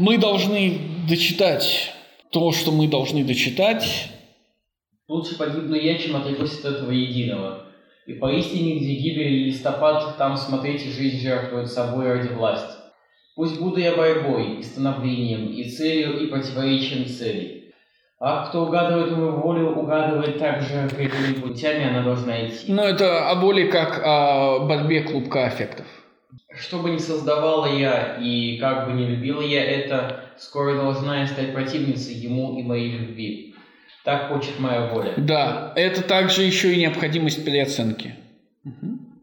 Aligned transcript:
Мы 0.00 0.16
должны 0.16 0.80
дочитать 1.06 1.92
то, 2.30 2.52
что 2.52 2.72
мы 2.72 2.88
должны 2.88 3.22
дочитать. 3.22 4.08
Лучше 5.08 5.36
погибну 5.36 5.74
я, 5.76 5.98
чем 5.98 6.16
отрекусь 6.16 6.58
от 6.60 6.64
этого 6.64 6.90
единого. 6.90 7.66
И 8.06 8.14
поистине, 8.14 8.78
где 8.78 8.94
гибель 8.94 9.32
и 9.34 9.44
листопад, 9.44 10.16
там 10.16 10.38
смотрите, 10.38 10.88
жизнь 10.88 11.20
жертвует 11.20 11.70
собой 11.70 12.14
ради 12.14 12.28
власти. 12.32 12.78
Пусть 13.36 13.60
буду 13.60 13.78
я 13.78 13.94
борьбой, 13.94 14.60
и 14.60 14.62
становлением, 14.62 15.52
и 15.52 15.64
целью, 15.64 16.18
и 16.18 16.28
противоречием 16.28 17.04
цели. 17.04 17.74
А 18.18 18.46
кто 18.46 18.64
угадывает 18.64 19.12
мою 19.12 19.32
волю, 19.32 19.76
угадывает 19.76 20.38
также, 20.38 20.88
какими 20.88 21.40
путями 21.42 21.86
она 21.86 22.02
должна 22.02 22.48
идти. 22.48 22.72
Но 22.72 22.84
это 22.84 23.28
о 23.28 23.34
боли 23.34 23.70
как 23.70 24.00
о 24.02 24.60
борьбе 24.60 25.02
клубка 25.02 25.44
аффектов. 25.44 25.86
Что 26.58 26.78
бы 26.78 26.90
ни 26.90 26.98
создавала 26.98 27.66
я 27.66 28.16
и 28.20 28.58
как 28.58 28.86
бы 28.86 28.92
ни 28.92 29.06
любила 29.06 29.40
я 29.42 29.64
это, 29.64 30.24
скоро 30.38 30.74
должна 30.74 31.20
я 31.20 31.26
стать 31.26 31.52
противницей 31.52 32.14
ему 32.14 32.58
и 32.58 32.62
моей 32.62 32.90
любви. 32.98 33.54
Так 34.04 34.28
хочет 34.28 34.58
моя 34.58 34.88
воля. 34.88 35.14
Да, 35.16 35.72
это 35.76 36.02
также 36.02 36.42
еще 36.42 36.72
и 36.74 36.78
необходимость 36.78 37.44
переоценки. 37.44 38.14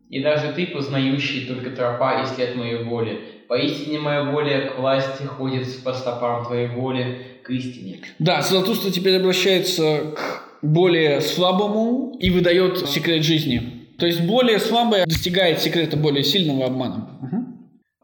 И 0.10 0.22
даже 0.22 0.54
ты, 0.54 0.68
познающий 0.68 1.46
только 1.46 1.72
тропа 1.72 2.22
и 2.22 2.26
след 2.26 2.56
моей 2.56 2.84
воли, 2.84 3.20
поистине 3.48 4.00
моя 4.00 4.24
воля 4.24 4.70
к 4.70 4.80
власти 4.80 5.24
ходит 5.24 5.84
по 5.84 5.94
стопам 5.94 6.46
твоей 6.46 6.68
воли 6.68 7.40
к 7.44 7.50
истине. 7.50 8.00
Да, 8.20 8.42
Золотуство 8.42 8.92
теперь 8.92 9.18
обращается 9.18 10.14
к 10.16 10.48
более 10.62 11.22
слабому 11.22 12.16
и 12.20 12.30
выдает 12.30 12.88
секрет 12.88 13.24
жизни. 13.24 13.77
То 13.98 14.06
есть 14.06 14.22
более 14.22 14.60
слабое 14.60 15.06
достигает 15.06 15.60
секрета 15.60 15.98
более 15.98 16.24
сильного 16.24 16.66
обманом. 16.66 17.20
Угу. 17.22 17.46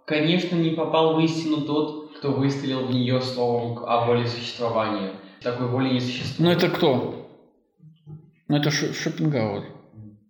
Конечно, 0.05 0.55
не 0.55 0.71
попал 0.71 1.15
в 1.15 1.19
истину 1.23 1.61
тот, 1.61 2.17
кто 2.17 2.31
выстрелил 2.31 2.87
в 2.87 2.91
нее 2.91 3.21
словом 3.21 3.83
о 3.85 4.05
воле 4.05 4.27
существования. 4.27 5.11
Такой 5.41 5.67
воли 5.67 5.93
не 5.93 5.99
существует. 5.99 6.39
Но 6.39 6.51
это 6.51 6.69
кто? 6.69 7.29
Ну, 8.47 8.57
это 8.57 8.71
Шопенгауэр. 8.71 9.63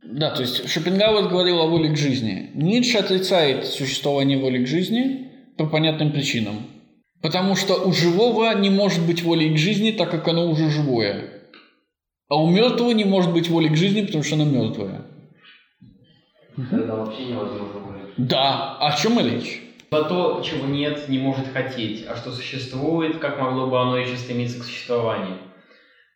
Да, 0.04 0.32
то 0.32 0.42
есть 0.42 0.70
Шопенгауэр 0.70 1.30
говорил 1.30 1.60
о 1.60 1.68
воле 1.68 1.90
к 1.90 1.98
жизни. 1.98 2.52
Ницше 2.56 2.98
отрицает 2.98 3.66
существование 3.66 4.38
воли 4.38 4.64
к 4.64 4.68
жизни 4.68 5.32
по 5.58 5.66
понятным 5.66 6.12
причинам. 6.12 6.68
Потому 7.22 7.56
что 7.56 7.76
у 7.76 7.94
живого 7.94 8.54
не 8.54 8.70
может 8.70 9.06
быть 9.06 9.24
воли 9.24 9.54
к 9.54 9.58
жизни, 9.58 9.92
так 9.92 10.12
как 10.12 10.28
оно 10.28 10.50
уже 10.50 10.70
живое. 10.70 11.30
А 12.28 12.36
у 12.36 12.50
мертвого 12.50 12.92
не 12.92 13.06
может 13.06 13.32
быть 13.32 13.50
воли 13.50 13.70
к 13.70 13.78
жизни, 13.78 14.02
потому 14.02 14.24
что 14.24 14.36
оно 14.36 14.46
мертвое. 14.46 15.06
Тогда 16.56 16.96
вообще 16.96 17.26
невозможно 17.26 17.80
выжить. 17.80 18.14
Да, 18.18 18.78
о 18.80 18.96
чем 18.96 19.20
и 19.20 19.24
речь? 19.30 19.62
За 19.92 20.04
то, 20.04 20.42
чего 20.44 20.66
нет, 20.66 21.08
не 21.08 21.20
может 21.20 21.48
хотеть, 21.54 22.06
а 22.08 22.16
что 22.16 22.32
существует, 22.32 23.18
как 23.18 23.40
могло 23.40 23.68
бы 23.68 23.80
оно 23.80 23.98
еще 23.98 24.18
стремиться 24.18 24.60
к 24.60 24.64
существованию. 24.64 25.38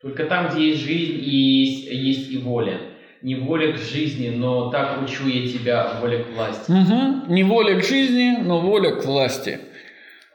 Только 0.02 0.26
там, 0.26 0.50
где 0.50 0.70
есть 0.70 0.82
жизнь, 0.82 1.20
и 1.24 1.30
есть, 1.30 1.88
есть 1.92 2.32
и 2.32 2.38
воля. 2.38 2.80
Не 3.22 3.36
воля 3.36 3.74
к 3.74 3.78
жизни, 3.78 4.30
но 4.30 4.70
так 4.70 5.02
учу 5.04 5.28
я 5.28 5.48
тебя, 5.48 6.00
воля 6.02 6.24
к 6.24 6.30
власти. 6.36 6.72
Угу. 6.72 7.34
Не 7.34 7.44
воля 7.44 7.80
к 7.80 7.84
жизни, 7.84 8.38
но 8.44 8.60
воля 8.60 8.96
к 8.96 9.06
власти. 9.06 9.60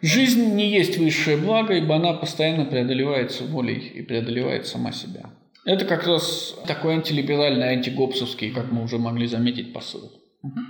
Жизнь 0.00 0.54
не 0.56 0.68
есть 0.68 0.98
высшее 0.98 1.36
благо, 1.36 1.74
ибо 1.74 1.94
она 1.94 2.12
постоянно 2.12 2.64
преодолевается 2.64 3.44
волей 3.44 3.92
и 3.94 4.02
преодолевает 4.02 4.66
сама 4.66 4.90
себя. 4.90 5.30
Это 5.64 5.84
как 5.84 6.06
раз 6.06 6.56
такой 6.66 6.94
антилиберальный, 6.94 7.68
антигопсовский, 7.68 8.50
как 8.50 8.72
мы 8.72 8.82
уже 8.82 8.98
могли 8.98 9.26
заметить, 9.26 9.72
посыл. 9.72 10.10
Угу. 10.42 10.60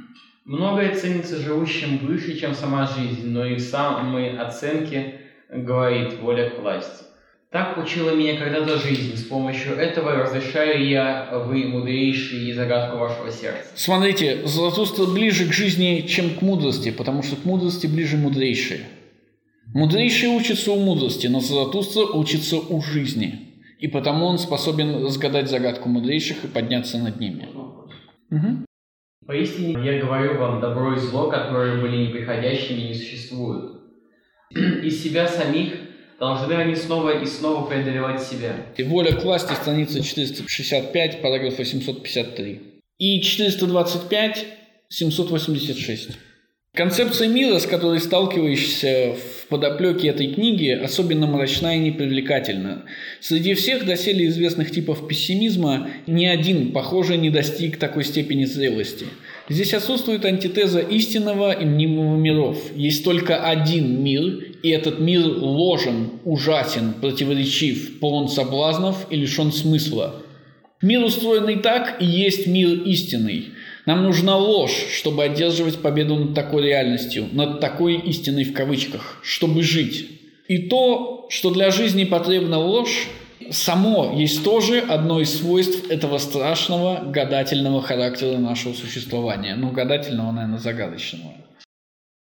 Многое 0.45 0.95
ценится 0.95 1.39
живущим 1.39 1.99
выше, 1.99 2.39
чем 2.39 2.55
сама 2.55 2.87
жизнь, 2.87 3.29
но 3.29 3.47
и 3.47 3.55
в 3.55 3.61
самой 3.61 4.37
оценке 4.37 5.21
говорит 5.49 6.19
воля 6.21 6.51
к 6.51 6.59
власти. 6.59 7.05
Так 7.53 7.77
учила 7.77 8.15
меня 8.15 8.39
когда-то 8.39 8.79
жизнь. 8.79 9.15
С 9.15 9.25
помощью 9.25 9.75
этого 9.75 10.13
разрешаю 10.15 10.89
я, 10.89 11.29
вы, 11.47 11.67
мудрейшие, 11.67 12.49
и 12.49 12.53
загадку 12.55 12.97
вашего 12.97 13.31
сердца. 13.31 13.71
Смотрите, 13.75 14.47
Золотуство 14.47 15.07
ближе 15.07 15.47
к 15.47 15.53
жизни, 15.53 16.07
чем 16.09 16.31
к 16.31 16.43
мудрости, 16.43 16.91
потому 16.91 17.23
что 17.23 17.37
к 17.37 17.45
мудрости 17.45 17.87
ближе 17.87 18.17
мудрейшие. 18.17 18.81
Мудрейшие 19.75 20.31
учатся 20.31 20.73
у 20.73 20.81
мудрости, 20.81 21.27
но 21.27 21.41
Золотуство 21.41 22.05
учится 22.05 22.57
у 22.57 22.83
жизни. 22.83 23.52
И 23.83 23.89
потому 23.89 24.27
он 24.27 24.39
способен 24.39 25.05
разгадать 25.05 25.51
загадку 25.51 25.89
мудрейших 25.89 26.45
и 26.45 26.47
подняться 26.47 26.99
над 26.99 27.19
ними. 27.19 27.49
Угу. 28.31 28.65
Поистине, 29.27 29.73
я 29.85 30.01
говорю 30.01 30.39
вам, 30.39 30.61
добро 30.61 30.95
и 30.95 31.01
зло, 31.01 31.29
которые 31.29 31.81
были 31.83 32.07
неприходящими, 32.07 32.83
не 32.83 32.95
существуют. 32.95 33.83
Из 34.51 35.03
себя 35.03 35.27
самих 35.27 35.75
должны 36.21 36.53
они 36.53 36.77
снова 36.77 37.21
и 37.21 37.27
снова 37.27 37.69
преодолевать 37.69 38.23
себя. 38.23 38.55
И 38.77 38.85
воля 38.85 39.17
к 39.17 39.25
власти, 39.25 39.53
страница 39.53 40.01
465, 40.01 41.21
параграф 41.21 41.59
853. 41.59 42.83
И 42.99 43.21
425, 43.21 44.47
786. 44.91 46.19
Концепция 46.75 47.29
мира, 47.29 47.59
с 47.59 47.67
которой 47.67 48.01
сталкиваешься 48.01 49.15
в 49.15 49.47
подоплеке 49.49 50.09
этой 50.09 50.33
книги, 50.33 50.71
особенно 50.71 51.27
мрачна 51.27 51.77
и 51.77 51.81
непривлекательна. 51.81 52.85
Среди 53.21 53.53
всех 53.53 53.85
доселе 53.85 54.29
известных 54.29 54.71
типов 54.71 55.07
пессимизма 55.07 55.91
ни 56.07 56.25
один, 56.25 56.73
похоже, 56.73 57.19
не 57.19 57.29
достиг 57.29 57.77
такой 57.77 58.05
степени 58.05 58.47
зрелости. 58.47 59.05
Здесь 59.51 59.75
отсутствует 59.75 60.25
антитеза 60.25 60.81
истинного 60.81 61.53
и 61.53 61.67
мнимого 61.67 62.17
миров. 62.17 62.59
Есть 62.75 63.05
только 63.05 63.47
один 63.47 64.03
мир, 64.03 64.43
и 64.63 64.71
этот 64.71 64.99
мир 64.99 65.27
ложен, 65.27 66.13
ужасен, 66.25 66.95
противоречив, 67.03 67.99
полон 68.01 68.31
соблазнов 68.31 69.09
и 69.11 69.17
лишен 69.17 69.53
смысла. 69.53 70.23
Мир, 70.81 71.05
устроенный 71.05 71.57
так, 71.57 72.01
и 72.01 72.07
есть 72.07 72.47
мир 72.47 72.81
истинный– 72.85 73.51
нам 73.87 74.05
нужна 74.05 74.37
ложь, 74.37 74.87
чтобы 74.93 75.25
одерживать 75.25 75.83
победу 75.83 76.17
над 76.17 76.35
такой 76.35 76.65
реальностью, 76.65 77.29
над 77.33 77.61
такой 77.61 77.97
истиной 77.97 78.45
в 78.45 78.53
кавычках, 78.53 79.19
чтобы 79.23 79.63
жить. 79.63 80.09
И 80.49 80.59
то, 80.69 81.27
что 81.31 81.51
для 81.51 81.71
жизни 81.71 82.05
потребна 82.05 82.59
ложь, 82.59 83.09
само 83.51 84.13
есть 84.17 84.45
тоже 84.45 84.79
одно 84.81 85.21
из 85.21 85.37
свойств 85.39 85.91
этого 85.91 86.19
страшного 86.19 87.03
гадательного 87.07 87.83
характера 87.83 88.39
нашего 88.39 88.73
существования. 88.73 89.57
Ну, 89.57 89.71
гадательного, 89.71 90.33
наверное, 90.33 90.59
загадочного. 90.59 91.35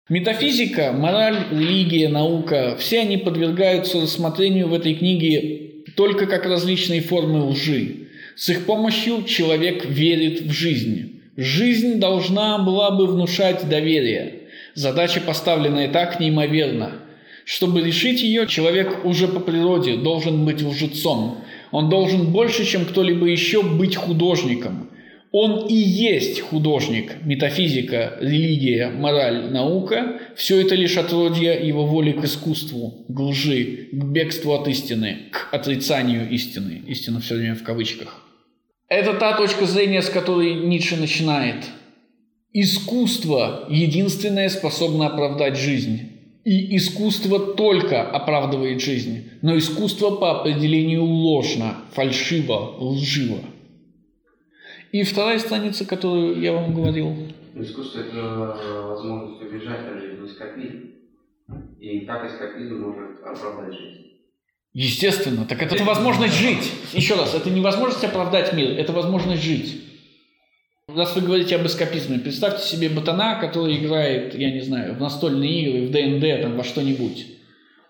Метафизика, 0.09 0.93
мораль, 0.93 1.47
религия, 1.51 2.07
наука– 2.07 2.77
все 2.79 3.01
они 3.01 3.17
подвергаются 3.17 4.01
рассмотрению 4.01 4.69
в 4.69 4.73
этой 4.73 4.93
книге 4.93 5.83
только 5.95 6.27
как 6.27 6.45
различные 6.45 7.01
формы 7.01 7.43
лжи. 7.43 8.07
С 8.35 8.49
их 8.49 8.65
помощью 8.65 9.23
человек 9.23 9.85
верит 9.85 10.41
в 10.41 10.51
жизнь. 10.51 11.16
Жизнь 11.37 11.99
должна 11.99 12.57
была 12.57 12.89
бы 12.89 13.05
внушать 13.05 13.69
доверие. 13.69 14.47
Задача, 14.73 15.21
поставленная 15.21 15.87
так, 15.87 16.19
неимоверна. 16.19 16.93
Чтобы 17.45 17.81
решить 17.81 18.23
ее, 18.23 18.47
человек 18.47 19.05
уже 19.05 19.27
по 19.27 19.39
природе 19.39 19.97
должен 19.97 20.45
быть 20.45 20.63
лжецом. 20.63 21.37
Он 21.71 21.89
должен 21.89 22.31
больше, 22.31 22.65
чем 22.65 22.85
кто-либо 22.85 23.27
еще, 23.27 23.61
быть 23.61 23.95
художником. 23.95 24.89
Он 25.31 25.67
и 25.67 25.75
есть 25.75 26.41
художник. 26.41 27.17
Метафизика, 27.23 28.17
религия, 28.19 28.89
мораль, 28.89 29.51
наука– 29.51 30.19
все 30.35 30.59
это 30.59 30.73
лишь 30.73 30.97
отродье 30.97 31.53
его 31.53 31.85
воли 31.85 32.13
к 32.13 32.23
искусству, 32.23 33.05
к 33.07 33.19
лжи, 33.19 33.89
к 33.91 34.03
бегству 34.05 34.53
от 34.53 34.67
истины, 34.67 35.17
к 35.31 35.53
отрицанию 35.53 36.27
истины. 36.31 36.81
Истина 36.87 37.19
все 37.19 37.35
время 37.35 37.53
в 37.53 37.61
кавычках. 37.61 38.26
Это 38.87 39.13
та 39.13 39.35
точка 39.35 39.65
зрения, 39.65 40.01
с 40.01 40.09
которой 40.09 40.53
Ницше 40.53 40.95
начинает. 40.97 41.65
Искусство 42.53 43.65
единственное 43.69 44.49
способно 44.49 45.07
оправдать 45.07 45.57
жизнь. 45.57 46.13
И 46.45 46.77
искусство 46.77 47.39
только 47.55 48.01
оправдывает 48.01 48.79
жизнь. 48.79 49.29
Но 49.41 49.57
искусство 49.57 50.11
по 50.11 50.39
определению 50.39 51.03
ложно, 51.03 51.75
фальшиво, 51.91 52.77
лживо. 52.79 53.39
И 54.93 55.03
вторая 55.03 55.39
страница, 55.39 55.85
которую 55.85 56.39
я 56.39 56.53
вам 56.53 56.73
говорил. 56.73 57.13
Искусство– 57.53 57.99
это 58.07 58.83
возможность 58.87 59.41
убежать 59.41 59.81
от 59.85 60.01
жизни, 60.01 60.25
эскапизм. 60.25 60.91
И 61.81 62.05
так 62.05 62.25
эскапизм 62.25 62.79
может 62.79 63.19
оправдать 63.21 63.73
жизнь. 63.77 64.06
Естественно. 64.77 65.43
Так 65.49 65.63
это, 65.63 65.73
это 65.73 65.83
возможность 65.83 66.35
жить. 66.35 66.71
Еще 66.93 67.15
раз, 67.15 67.33
это 67.33 67.49
не 67.49 67.61
возможность 67.61 68.03
оправдать 68.03 68.53
мир, 68.53 68.77
это 68.77 68.93
возможность 68.93 69.41
жить. 69.41 69.81
Раз 70.87 71.15
вы 71.15 71.21
говорите 71.21 71.55
об 71.55 71.65
эскапизме, 71.65 72.19
представьте 72.19 72.63
себе 72.63 72.87
ботана, 72.87 73.39
который 73.41 73.75
играет, 73.75 74.37
я 74.37 74.51
не 74.51 74.61
знаю, 74.61 74.93
в 74.93 75.01
настольные 75.01 75.61
игры, 75.63 75.87
в 75.87 75.91
ДНД, 75.91 76.43
там, 76.43 76.57
во 76.57 76.63
что-нибудь. 76.63 77.25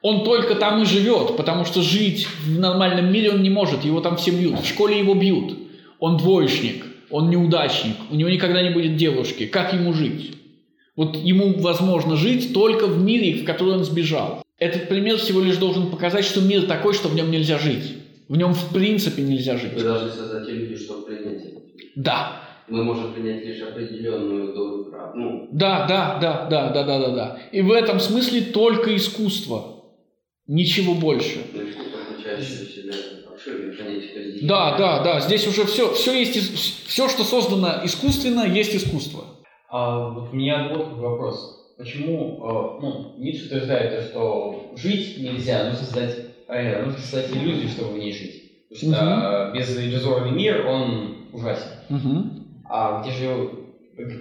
Он 0.01 0.23
только 0.23 0.55
там 0.55 0.81
и 0.81 0.85
живет, 0.85 1.35
потому 1.35 1.65
что 1.65 1.81
жить 1.81 2.25
в 2.45 2.57
нормальном 2.57 3.11
мире 3.11 3.31
он 3.31 3.43
не 3.43 3.49
может, 3.49 3.83
его 3.83 3.99
там 3.99 4.15
все 4.15 4.31
бьют. 4.31 4.57
В 4.61 4.65
школе 4.65 4.97
его 4.97 5.13
бьют. 5.13 5.57
Он 5.99 6.15
двоечник, 6.15 6.85
он 7.09 7.29
неудачник, 7.29 7.97
у 8.09 8.15
него 8.15 8.29
никогда 8.29 8.61
не 8.61 8.69
будет 8.69 8.95
девушки. 8.95 9.45
Как 9.45 9.73
ему 9.73 9.91
жить? 9.91 10.37
Вот 10.95 11.17
ему 11.17 11.53
возможно 11.59 12.15
жить 12.15 12.53
только 12.53 12.87
в 12.87 13.03
мире, 13.03 13.41
в 13.41 13.43
который 13.43 13.73
он 13.73 13.83
сбежал. 13.83 14.41
Этот 14.59 14.89
пример 14.89 15.17
всего 15.17 15.39
лишь 15.39 15.57
должен 15.57 15.91
показать, 15.91 16.25
что 16.25 16.41
мир 16.41 16.65
такой, 16.65 16.93
что 16.93 17.09
в 17.09 17.15
нем 17.15 17.29
нельзя 17.29 17.59
жить. 17.59 17.97
В 18.27 18.35
нем 18.35 18.53
в 18.53 18.73
принципе 18.73 19.21
нельзя 19.21 19.57
жить. 19.57 19.73
Вы 19.73 19.83
должны 19.83 20.09
создать 20.09 20.49
иллюзию, 20.49 20.77
чтобы 20.79 21.05
принять 21.05 21.45
это. 21.45 21.61
Да. 21.95 22.41
Мы 22.67 22.83
можем 22.83 23.13
принять 23.13 23.45
лишь 23.45 23.61
определенную 23.61 24.53
долю 24.53 24.91
прав. 24.91 25.15
Ну. 25.15 25.47
Да, 25.51 25.85
да, 25.87 26.17
да, 26.19 26.47
да, 26.49 26.69
да, 26.69 26.83
да, 26.83 26.99
да, 26.99 27.09
да. 27.15 27.39
И 27.51 27.61
в 27.61 27.71
этом 27.71 27.99
смысле 27.99 28.41
только 28.41 28.95
искусство. 28.95 29.83
Ничего 30.47 30.95
больше. 30.95 31.39
Ну, 31.53 31.63
да, 34.47 34.77
да, 34.77 35.03
да. 35.03 35.19
Здесь 35.21 35.47
уже 35.47 35.65
все, 35.65 35.93
все 35.93 36.13
есть, 36.19 36.87
все, 36.87 37.07
что 37.07 37.23
создано 37.23 37.85
искусственно, 37.85 38.45
есть 38.45 38.75
искусство. 38.75 39.25
А, 39.69 40.09
у 40.09 40.35
меня 40.35 40.69
вот 40.73 40.97
вопрос. 40.97 41.66
Почему, 41.77 42.39
э, 42.41 42.81
ну, 42.81 43.13
Ницше 43.19 43.45
утверждает, 43.45 43.95
то, 43.95 44.01
что 44.09 44.73
жить 44.75 45.17
нельзя, 45.19 45.65
нужно 45.65 45.79
создать, 45.85 46.15
э, 46.47 46.83
нужно 46.85 46.99
создать 46.99 47.31
иллюзию, 47.31 47.69
чтобы 47.69 47.93
в 47.93 47.97
ней 47.99 48.11
жить. 48.13 48.43
Потому 48.69 48.93
что 48.95 49.51
э, 49.53 49.57
без 49.57 49.77
иллюзорный 49.77 50.31
мир, 50.31 50.65
он 50.65 51.17
ужасен. 51.33 51.67
Мгм. 51.89 52.43
А 52.69 53.01
где 53.01 53.11
же, 53.11 53.49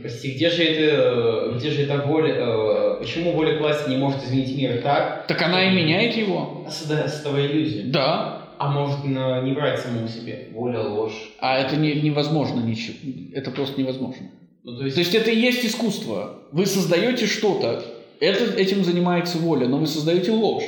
прости, 0.03 0.33
где 0.35 0.51
же 0.51 0.63
это, 0.65 1.55
где 1.57 1.71
же 1.71 1.83
эта 1.85 1.97
воля, 2.07 2.35
э, 2.37 2.99
почему 3.01 3.33
воля 3.33 3.59
власти 3.59 3.89
не 3.89 3.97
может 3.97 4.23
изменить 4.25 4.55
мир 4.57 4.83
так, 4.83 5.27
Так 5.27 5.41
она 5.41 5.65
и 5.67 5.75
меняет 5.75 6.15
его. 6.15 6.67
созда- 6.69 7.09
создавая 7.09 7.47
иллюзию? 7.47 7.91
Да. 7.91 8.43
А 8.59 8.71
может 8.71 9.05
не 9.05 9.53
врать 9.53 9.81
самому 9.81 10.09
себе? 10.09 10.49
Воля, 10.53 10.81
ложь. 10.81 11.31
А 11.41 11.59
это 11.59 11.77
не, 11.77 11.95
невозможно 12.01 12.61
ничего. 12.61 12.97
Это 13.35 13.51
просто 13.51 13.81
невозможно. 13.81 14.29
Ну, 14.65 14.79
то 14.79 14.85
есть, 14.85 14.97
То 14.97 15.01
есть 15.01 15.15
это 15.15 15.31
и 15.31 15.39
есть 15.39 15.65
искусство. 15.65 16.36
Вы 16.53 16.67
создаете 16.67 17.27
что-то, 17.27 17.85
это, 18.21 18.55
этим 18.55 18.85
занимается 18.85 19.39
воля, 19.39 19.69
но 19.69 19.79
вы 19.79 19.87
создаете 19.87 20.33
ложь. 20.33 20.65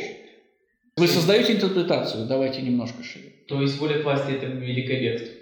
Вы 0.97 1.07
создаете 1.07 1.55
интерпретацию. 1.55 2.27
Давайте 2.27 2.63
немножко 2.63 3.03
шире. 3.03 3.33
то 3.49 3.63
есть 3.63 3.79
воля 3.79 4.03
власти 4.03 4.33
это 4.33 4.47
великое 4.47 5.01
бегство. 5.01 5.35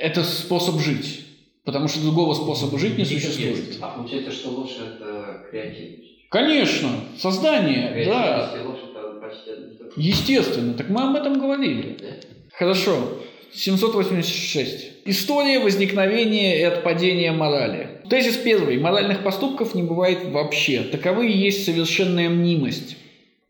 Это 0.00 0.22
способ 0.22 0.80
жить. 0.80 1.24
Потому 1.64 1.88
что 1.88 2.00
другого 2.00 2.32
способа 2.32 2.78
жить 2.78 2.96
не 2.96 3.04
существует. 3.04 3.76
А 3.80 3.88
получается, 3.88 4.30
что 4.30 4.50
ложь 4.50 4.76
это 4.80 5.44
креативность. 5.50 6.28
Конечно, 6.30 6.88
создание, 7.18 8.04
да, 8.06 8.54
ложь 8.64 8.78
это 8.90 9.20
почти 9.20 9.50
естественно. 9.96 10.74
Так 10.74 10.88
мы 10.88 11.02
об 11.02 11.16
этом 11.16 11.38
говорили. 11.38 11.96
Да? 12.00 12.06
Хорошо. 12.52 13.18
786. 13.52 14.87
История 15.10 15.58
возникновения 15.58 16.60
и 16.60 16.64
отпадения 16.64 17.32
морали. 17.32 17.88
Тезис 18.10 18.36
первый. 18.36 18.76
Моральных 18.76 19.22
поступков 19.22 19.74
не 19.74 19.82
бывает 19.82 20.18
вообще. 20.30 20.82
Таковы 20.82 21.30
и 21.30 21.38
есть 21.38 21.64
совершенная 21.64 22.28
мнимость. 22.28 22.98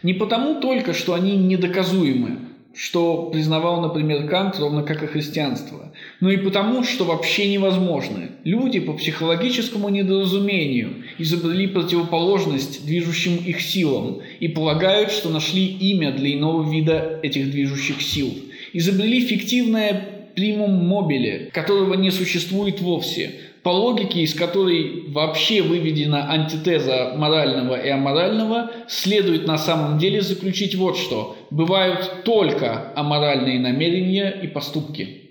Не 0.05 0.15
потому 0.15 0.61
только, 0.61 0.95
что 0.95 1.15
они 1.15 1.35
недоказуемы, 1.35 2.39
что 2.77 3.25
признавал, 3.33 3.81
например, 3.81 4.29
Кант, 4.29 4.61
ровно 4.61 4.85
как 4.85 5.03
и 5.03 5.09
христианство, 5.09 5.93
но 6.21 6.31
и 6.31 6.37
потому, 6.37 6.85
что 6.85 7.05
вообще 7.05 7.49
невозможны. 7.49 8.29
Люди 8.45 8.79
по 8.79 8.93
психологическому 8.93 9.89
недоразумению 9.89 11.03
изобрели 11.19 11.67
противоположность 11.67 12.87
движущим 12.87 13.37
их 13.45 13.61
силам 13.61 14.21
и 14.39 14.47
полагают, 14.47 15.11
что 15.11 15.29
нашли 15.29 15.67
имя 15.67 16.13
для 16.13 16.35
иного 16.35 16.71
вида 16.71 17.19
этих 17.25 17.51
движущих 17.51 18.01
сил. 18.01 18.33
Изобрели 18.73 19.27
фиктивное 19.27 20.18
примум 20.39 20.87
мобиле, 20.87 21.51
которого 21.53 21.95
не 21.95 22.13
существует 22.13 22.81
вовсе, 22.81 23.33
по 23.65 23.71
логике, 23.71 24.21
из 24.21 24.35
которой 24.35 25.11
вообще 25.11 25.63
выведена 25.63 26.31
антитеза 26.31 27.15
морального 27.17 27.75
и 27.75 27.89
аморального, 27.89 28.71
следует 28.87 29.49
на 29.49 29.59
самом 29.59 29.99
деле 29.99 30.21
заключить 30.21 30.77
вот 30.77 30.97
что. 30.97 31.37
Бывают 31.51 32.23
только 32.25 32.93
аморальные 32.95 33.59
намерения 33.59 34.31
и 34.31 34.47
поступки. 34.47 35.23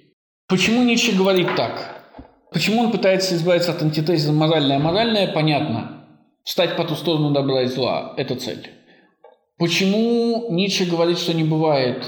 Почему 0.50 0.84
Ницше 0.84 1.14
говорит 1.14 1.48
так? 1.56 2.04
Почему 2.52 2.82
он 2.82 2.92
пытается 2.92 3.36
избавиться 3.36 3.72
от 3.72 3.82
антитезы 3.82 4.34
моральное-аморальное? 4.34 5.28
Понятно. 5.28 6.04
Встать 6.44 6.76
по 6.76 6.84
ту 6.84 6.96
сторону 6.96 7.32
добра 7.32 7.62
и 7.62 7.68
зла– 7.68 8.14
это 8.18 8.36
цель. 8.36 8.70
Почему 9.58 10.48
Ницше 10.52 10.86
говорит, 10.86 11.18
что 11.18 11.34
не 11.34 11.46
бывает 11.46 12.06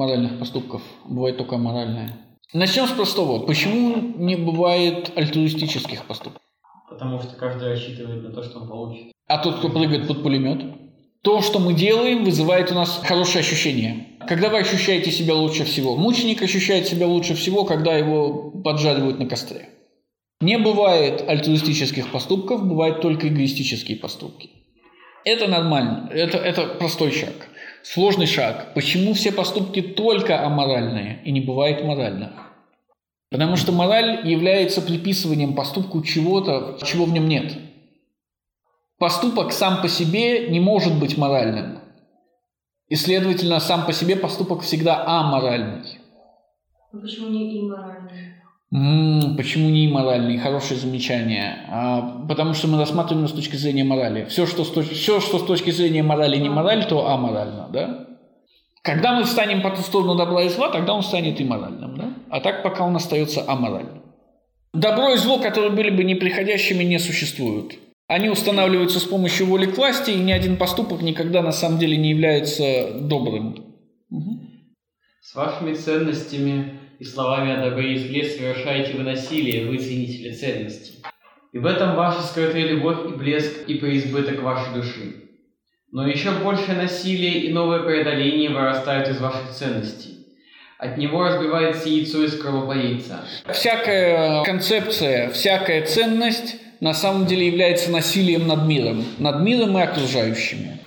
моральных 0.00 0.38
поступков, 0.38 0.82
бывает 1.04 1.36
только 1.36 1.56
аморальное? 1.56 2.16
Начнем 2.54 2.86
с 2.86 2.90
простого. 2.90 3.46
Почему 3.46 3.96
не 4.16 4.36
бывает 4.36 5.12
альтруистических 5.14 6.06
поступков? 6.06 6.42
Потому 6.88 7.20
что 7.20 7.36
каждый 7.36 7.68
рассчитывает 7.68 8.22
на 8.22 8.32
то, 8.32 8.42
что 8.42 8.60
он 8.60 8.68
получит. 8.68 9.12
А 9.28 9.38
тот, 9.38 9.58
кто 9.58 9.68
прыгает 9.68 10.08
под 10.08 10.22
пулемет? 10.22 10.64
То, 11.22 11.42
что 11.42 11.58
мы 11.58 11.74
делаем, 11.74 12.24
вызывает 12.24 12.72
у 12.72 12.74
нас 12.74 13.00
хорошее 13.04 13.40
ощущение. 13.40 14.06
Когда 14.26 14.48
вы 14.48 14.58
ощущаете 14.58 15.10
себя 15.10 15.34
лучше 15.34 15.64
всего? 15.64 15.96
Мученик 15.96 16.42
ощущает 16.42 16.86
себя 16.86 17.06
лучше 17.06 17.34
всего, 17.34 17.64
когда 17.64 17.94
его 17.94 18.50
поджаривают 18.64 19.18
на 19.18 19.26
костре. 19.26 19.68
Не 20.40 20.56
бывает 20.56 21.22
альтруистических 21.28 22.10
поступков, 22.10 22.66
бывают 22.66 23.02
только 23.02 23.28
эгоистические 23.28 23.98
поступки. 23.98 24.50
Это 25.24 25.46
нормально, 25.46 26.08
это, 26.10 26.38
это 26.38 26.66
простой 26.78 27.12
шаг. 27.12 27.49
Сложный 27.82 28.26
шаг. 28.26 28.74
Почему 28.74 29.14
все 29.14 29.32
поступки 29.32 29.80
только 29.80 30.44
аморальные 30.44 31.22
и 31.24 31.32
не 31.32 31.40
бывает 31.40 31.82
моральных? 31.82 32.30
Потому 33.30 33.56
что 33.56 33.72
мораль 33.72 34.28
является 34.28 34.82
приписыванием 34.82 35.54
поступку 35.54 36.02
чего-то, 36.02 36.78
чего 36.84 37.04
в 37.04 37.12
нем 37.12 37.28
нет. 37.28 37.56
Поступок 38.98 39.52
сам 39.52 39.80
по 39.80 39.88
себе 39.88 40.48
не 40.48 40.60
может 40.60 40.98
быть 40.98 41.16
моральным. 41.16 41.78
И, 42.88 42.96
следовательно, 42.96 43.60
сам 43.60 43.86
по 43.86 43.92
себе 43.92 44.16
поступок 44.16 44.62
всегда 44.62 45.06
аморальный. 45.06 46.00
Ну 46.92 47.00
почему 47.00 47.28
не 47.28 47.60
имморальный? 47.60 48.39
Почему 48.70 49.68
не 49.68 49.86
имморальный? 49.86 50.38
Хорошее 50.38 50.78
замечание. 50.78 51.66
А, 51.68 52.24
потому 52.28 52.54
что 52.54 52.68
мы 52.68 52.78
рассматриваем 52.78 53.26
с 53.26 53.32
точки 53.32 53.56
зрения 53.56 53.82
морали. 53.82 54.26
Все 54.26 54.46
что, 54.46 54.64
с 54.64 54.72
точ- 54.72 54.94
все, 54.94 55.20
что 55.20 55.40
с 55.40 55.42
точки 55.42 55.70
зрения 55.70 56.04
морали 56.04 56.36
не 56.36 56.48
мораль, 56.48 56.86
то 56.86 57.08
аморально, 57.08 57.68
да? 57.72 58.06
Когда 58.82 59.12
мы 59.12 59.24
встанем 59.24 59.62
по 59.62 59.70
ту 59.70 59.82
сторону 59.82 60.14
добра 60.14 60.42
и 60.42 60.48
зла, 60.48 60.70
тогда 60.70 60.94
он 60.94 61.02
станет 61.02 61.40
имморальным, 61.40 61.96
да? 61.96 62.14
А 62.30 62.40
так 62.40 62.62
пока 62.62 62.84
он 62.84 62.94
остается 62.94 63.44
аморальным. 63.46 64.02
Добро 64.72 65.14
и 65.14 65.16
зло, 65.16 65.38
которые 65.38 65.72
были 65.72 65.90
бы 65.90 66.04
неприходящими, 66.04 66.84
не 66.84 67.00
существуют. 67.00 67.74
Они 68.06 68.28
устанавливаются 68.28 69.00
с 69.00 69.04
помощью 69.04 69.46
воли 69.46 69.66
к 69.66 69.76
власти, 69.76 70.12
и 70.12 70.18
ни 70.18 70.30
один 70.30 70.56
поступок 70.56 71.02
никогда 71.02 71.42
на 71.42 71.52
самом 71.52 71.80
деле 71.80 71.96
не 71.96 72.10
является 72.10 72.92
добрым. 73.00 73.64
Мгм. 74.10 74.48
С 75.20 75.34
вашими 75.34 75.74
ценностями 75.74 76.79
и 77.00 77.04
словами 77.04 77.54
о 77.54 77.70
добре 77.70 77.94
и 77.94 77.98
зле 77.98 78.24
совершаете 78.24 78.92
вы 78.92 79.04
насилие, 79.04 79.66
вы 79.66 79.78
ценители 79.78 80.32
ценностей. 80.32 81.02
И 81.52 81.58
в 81.58 81.64
этом 81.64 81.96
ваша 81.96 82.22
скрытая 82.22 82.66
любовь 82.66 82.98
и 83.08 83.16
блеск 83.16 83.66
и 83.66 83.74
преизбыток 83.74 84.42
вашей 84.42 84.74
души. 84.74 85.14
Но 85.90 86.06
еще 86.06 86.30
большее 86.30 86.76
насилие 86.76 87.40
и 87.40 87.52
новое 87.52 87.80
преодоление 87.80 88.50
вырастают 88.50 89.08
из 89.08 89.18
ваших 89.18 89.50
ценностей. 89.50 90.26
От 90.78 90.98
него 90.98 91.24
разбивается 91.24 91.88
яйцо 91.88 92.22
из 92.22 92.34
яйца. 92.34 93.24
Всякая 93.50 94.44
концепция, 94.44 95.30
всякая 95.30 95.86
ценность 95.86 96.56
на 96.80 96.92
самом 96.92 97.24
деле 97.24 97.46
является 97.46 97.90
насилием 97.90 98.46
над 98.46 98.66
миром, 98.66 99.04
над 99.18 99.40
миром 99.40 99.76
и 99.78 99.82
окружающими. 99.82 100.79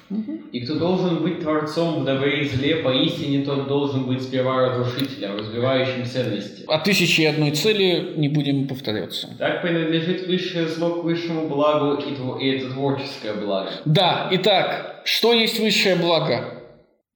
И 0.54 0.60
кто 0.62 0.76
должен 0.76 1.24
быть 1.24 1.40
творцом 1.40 2.02
в 2.02 2.06
добре 2.06 2.44
и 2.44 2.48
зле, 2.48 2.76
поистине 2.76 3.44
тот 3.44 3.68
должен 3.68 4.06
быть 4.06 4.22
сперва 4.22 4.70
разрушителем, 4.70 5.36
разбивающим 5.36 6.06
ценности. 6.06 6.64
О 6.68 6.78
тысяче 6.78 7.24
и 7.24 7.26
одной 7.26 7.52
цели 7.52 8.14
не 8.18 8.30
будем 8.30 8.68
повторяться. 8.68 9.30
Так 9.40 9.64
принадлежит 9.64 10.28
высшее 10.28 10.68
зло 10.68 11.02
к 11.02 11.04
высшему 11.06 11.48
благу, 11.50 12.00
и, 12.00 12.12
тво- 12.14 12.40
и 12.40 12.50
это 12.52 12.70
творческое 12.72 13.34
благо. 13.34 13.72
Да, 13.86 14.28
итак, 14.32 15.02
что 15.06 15.34
есть 15.34 15.60
высшее 15.60 15.96
благо? 15.96 16.62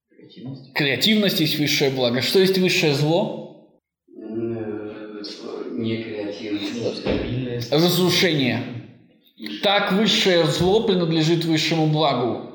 Креативность. 0.10 0.74
Креативность 0.74 1.40
есть 1.40 1.60
высшее 1.60 1.92
благо. 1.92 2.22
Что 2.24 2.40
есть 2.40 2.58
высшее 2.58 2.94
зло? 2.94 3.70
М, 4.18 5.22
Не 5.76 5.98
креативность. 6.04 7.72
Разрушение. 7.72 8.64
Так 9.62 9.92
высшее 9.92 10.46
зло 10.46 10.88
принадлежит 10.88 11.46
высшему 11.46 11.86
благу. 11.86 12.47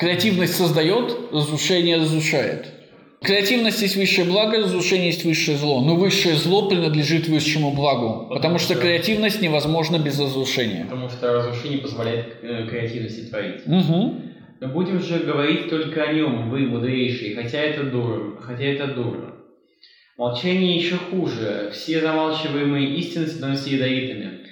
Креативность 0.00 0.56
создает, 0.56 1.14
разрушение 1.30 1.98
разрушает. 1.98 2.68
Креативность 3.20 3.82
есть 3.82 3.96
высшее 3.96 4.26
благо, 4.26 4.56
разрушение 4.56 5.08
есть 5.08 5.26
высшее 5.26 5.58
зло. 5.58 5.82
Но 5.82 5.94
высшее 5.94 6.36
зло 6.36 6.70
принадлежит 6.70 7.28
высшему 7.28 7.72
благу, 7.72 8.26
потому 8.30 8.58
что 8.58 8.76
креативность 8.76 9.42
невозможна 9.42 9.98
без 9.98 10.18
разрушения. 10.18 10.84
Потому 10.84 11.10
что 11.10 11.34
разрушение 11.34 11.80
позволяет 11.80 12.38
э, 12.40 12.66
креативности 12.66 13.28
творить. 13.28 13.60
Угу. 13.66 14.14
Но 14.60 14.68
будем 14.68 15.02
же 15.02 15.18
говорить 15.18 15.68
только 15.68 16.02
о 16.02 16.14
нем, 16.14 16.48
вы, 16.48 16.60
мудрейшие, 16.60 17.34
хотя 17.34 17.58
это 17.58 17.82
дурно, 17.82 18.40
хотя 18.40 18.64
это 18.64 18.86
дурно. 18.86 19.34
Молчание 20.16 20.76
еще 20.76 20.96
хуже. 20.96 21.72
Все 21.74 22.00
замалчиваемые 22.00 22.96
истины 22.96 23.26
становятся 23.26 23.68
ядовитыми. 23.68 24.46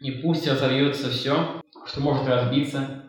И 0.00 0.10
пусть 0.10 0.46
разовьется 0.46 1.08
все, 1.08 1.62
что 1.86 2.00
может 2.00 2.28
разбиться, 2.28 3.03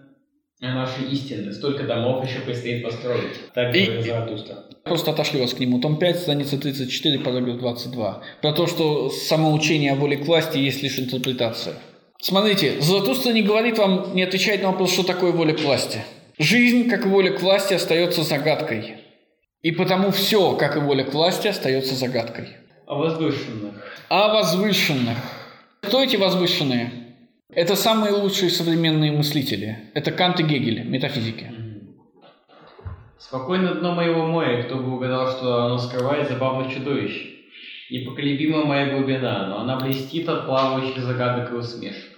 нашей 0.74 1.06
истины. 1.12 1.54
Столько 1.54 1.84
домов 1.84 2.26
еще 2.26 2.40
предстоит 2.40 2.84
построить. 2.84 3.54
Так 3.54 3.74
говорит 3.74 4.06
Заратустра. 4.06 4.56
Просто 4.84 5.12
отошли 5.12 5.40
вас 5.40 5.54
к 5.54 5.60
нему. 5.60 5.80
Том 5.80 5.98
5, 5.98 6.20
страница 6.20 6.58
34, 6.58 7.20
параграф 7.20 7.58
22. 7.58 8.22
Про 8.42 8.52
то, 8.54 8.68
что 8.68 9.10
самоучение 9.10 9.94
о 9.94 9.96
воле 9.96 10.18
к 10.18 10.26
власти 10.26 10.58
есть 10.58 10.84
лишь 10.84 11.00
интерпретация. 11.00 11.76
Смотрите, 12.22 12.82
Заратустра 12.82 13.32
не 13.32 13.42
говорит 13.42 13.78
вам, 13.78 14.16
не 14.16 14.24
отвечает 14.24 14.64
на 14.64 14.72
вопрос, 14.72 14.94
что 14.94 15.04
такое 15.04 15.32
воля 15.32 15.54
к 15.54 15.62
власти. 15.62 16.00
Жизнь, 16.38 16.90
как 16.90 17.06
и 17.06 17.10
воля 17.10 17.32
к 17.32 17.42
власти, 17.42 17.74
остается 17.74 18.24
загадкой. 18.24 18.96
И 19.62 19.72
потому 19.72 20.12
все, 20.12 20.56
как 20.56 20.76
и 20.76 20.80
воля 20.80 21.04
к 21.04 21.14
власти, 21.14 21.48
остается 21.48 21.96
загадкой. 21.96 22.50
О 22.86 23.00
возвышенных. 23.00 23.74
О 24.10 24.34
возвышенных. 24.34 25.18
Кто 25.82 26.04
эти 26.04 26.16
возвышенные? 26.16 27.05
Это 27.54 27.76
самые 27.76 28.12
лучшие 28.12 28.50
современные 28.50 29.12
мыслители. 29.12 29.92
Это 29.94 30.12
Кант 30.12 30.40
и 30.40 30.44
Гегель, 30.44 30.84
метафизики. 30.84 31.52
Спокойно 33.20 33.76
дно 33.76 33.94
моего 33.94 34.26
моря, 34.26 34.64
кто 34.64 34.78
бы 34.78 34.96
угадал, 34.96 35.32
что 35.32 35.66
оно 35.66 35.78
скрывает 35.78 36.28
забавных 36.28 36.74
чудовищ. 36.74 37.34
Непоколебима 37.92 38.66
моя 38.66 38.96
глубина, 38.96 39.48
но 39.48 39.60
она 39.60 39.80
блестит 39.80 40.28
от 40.28 40.48
плавающих 40.48 40.98
загадок 41.04 41.52
и 41.52 41.56
усмешек. 41.56 42.18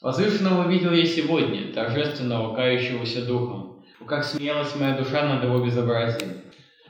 Возвышенного 0.00 0.68
видел 0.68 0.92
я 0.92 1.04
сегодня, 1.04 1.72
торжественного, 1.72 2.54
кающегося 2.54 3.26
духом. 3.26 3.84
Как 4.06 4.24
смеялась 4.24 4.74
моя 4.76 4.96
душа 4.96 5.22
над 5.28 5.44
его 5.44 5.58
безобразием. 5.58 6.40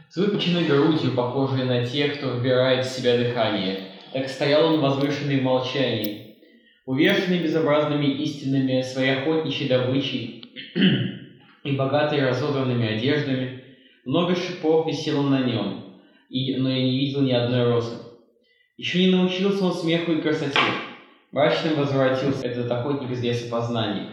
С 0.09 0.17
выпученной 0.17 0.65
грудью, 0.65 1.13
похожей 1.13 1.65
на 1.65 1.85
тех, 1.85 2.19
кто 2.19 2.31
вбирает 2.31 2.87
в 2.87 2.91
себя 2.91 3.17
дыхание, 3.17 3.89
так 4.13 4.29
стоял 4.29 4.73
он 4.73 4.81
возвышенный 4.81 5.41
в 5.41 5.43
молчании, 5.43 6.26
увешанный 6.87 7.43
безобразными 7.43 8.07
истинами 8.07 8.81
своей 8.81 9.19
охотничьей 9.19 9.69
добычей 9.69 10.45
и 11.65 11.73
богатый 11.73 12.25
разодранными 12.25 12.87
одеждами, 12.87 13.65
много 14.05 14.37
шипов 14.37 14.87
висело 14.87 15.23
на 15.23 15.43
нем, 15.43 15.99
и, 16.31 16.55
но 16.57 16.71
я 16.71 16.83
не 16.83 16.99
видел 16.99 17.23
ни 17.23 17.33
одной 17.33 17.65
розы. 17.65 17.97
Еще 18.77 19.05
не 19.05 19.11
научился 19.11 19.65
он 19.65 19.73
смеху 19.73 20.13
и 20.13 20.21
красоте. 20.21 20.61
Мрачным 21.33 21.75
возвратился 21.75 22.47
этот 22.47 22.71
охотник 22.71 23.11
из 23.11 23.23
леса 23.23 23.51
познаний. 23.51 24.09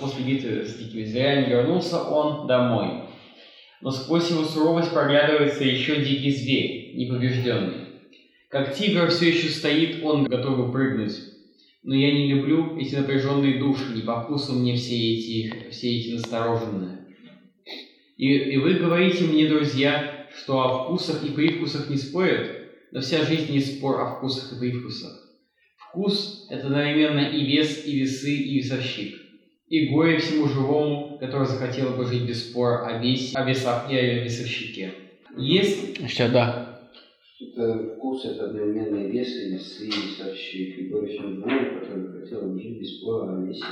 После 0.00 0.24
битвы 0.24 0.64
с 0.64 0.74
дикими 0.74 1.04
зверями 1.04 1.48
вернулся 1.48 2.02
он 2.02 2.46
домой. 2.46 3.04
Но 3.80 3.90
сквозь 3.90 4.30
его 4.30 4.42
суровость 4.42 4.92
проглядывается 4.92 5.64
еще 5.64 6.02
дикий 6.02 6.32
зверь, 6.32 6.96
непобежденный. 6.96 7.86
Как 8.48 8.74
тигр 8.74 9.08
все 9.08 9.28
еще 9.28 9.48
стоит 9.48 10.02
он, 10.02 10.24
готовый 10.24 10.72
прыгнуть. 10.72 11.35
Но 11.86 11.94
я 11.94 12.12
не 12.12 12.26
люблю 12.32 12.76
эти 12.76 12.96
напряженные 12.96 13.60
души, 13.60 13.94
не 13.94 14.02
по 14.02 14.20
вкусу 14.20 14.54
мне 14.54 14.74
все 14.74 14.96
эти, 14.96 15.70
все 15.70 15.96
эти 15.96 16.14
настороженные. 16.14 17.06
И, 18.16 18.26
и 18.26 18.56
вы 18.56 18.74
говорите 18.74 19.22
мне, 19.22 19.48
друзья, 19.48 20.26
что 20.36 20.60
о 20.60 20.84
вкусах 20.84 21.24
и 21.24 21.30
привкусах 21.30 21.88
не 21.88 21.96
спорят, 21.96 22.50
но 22.90 23.00
вся 23.00 23.24
жизнь 23.24 23.52
не 23.52 23.60
спор 23.60 24.00
о 24.00 24.16
вкусах 24.16 24.52
и 24.52 24.58
привкусах. 24.58 25.12
Вкус– 25.76 26.48
это 26.50 26.66
одновременно 26.66 27.20
и 27.20 27.46
вес, 27.46 27.86
и 27.86 28.00
весы, 28.00 28.34
и 28.34 28.58
весовщик. 28.58 29.14
И 29.68 29.86
горе 29.86 30.18
всему 30.18 30.48
живому, 30.48 31.18
который 31.20 31.46
захотел 31.46 31.90
бы 31.90 32.04
жить 32.04 32.22
без 32.22 32.48
спора 32.48 32.84
о 32.84 32.98
весе, 32.98 33.36
о 33.36 33.44
весах 33.44 33.88
и 33.92 33.96
о 33.96 34.24
весовщике. 34.24 34.92
Есть 35.36 35.98
Сейчас, 35.98 36.32
да. 36.32 36.65
Это 37.38 37.96
вкус, 37.96 38.24
это 38.24 38.46
одновременно 38.46 38.96
и 38.96 39.10
вес, 39.10 39.28
и 39.28 39.50
весы, 39.50 39.88
и 39.88 40.88
горе 40.88 41.08
всем 41.08 41.34
живому, 41.34 41.80
который 41.80 42.20
хотел 42.22 42.42
бы 42.42 42.58
жить 42.58 42.80
без 42.80 42.98
спора 42.98 43.36
о 43.36 43.44
весе, 43.44 43.62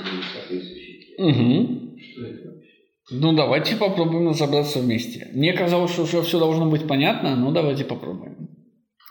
и 0.51 0.55
весовщике. 0.55 1.15
Угу. 1.17 1.97
Что 1.97 2.25
это 2.27 2.49
вообще? 2.49 2.69
Ну, 3.11 3.33
давайте 3.33 3.75
попробуем 3.75 4.29
разобраться 4.29 4.79
вместе. 4.79 5.29
Мне 5.33 5.53
казалось, 5.53 5.91
что 5.91 6.03
уже 6.03 6.21
все 6.21 6.37
должно 6.37 6.69
быть 6.69 6.87
понятно, 6.87 7.35
но 7.35 7.51
давайте 7.51 7.85
попробуем. 7.85 8.49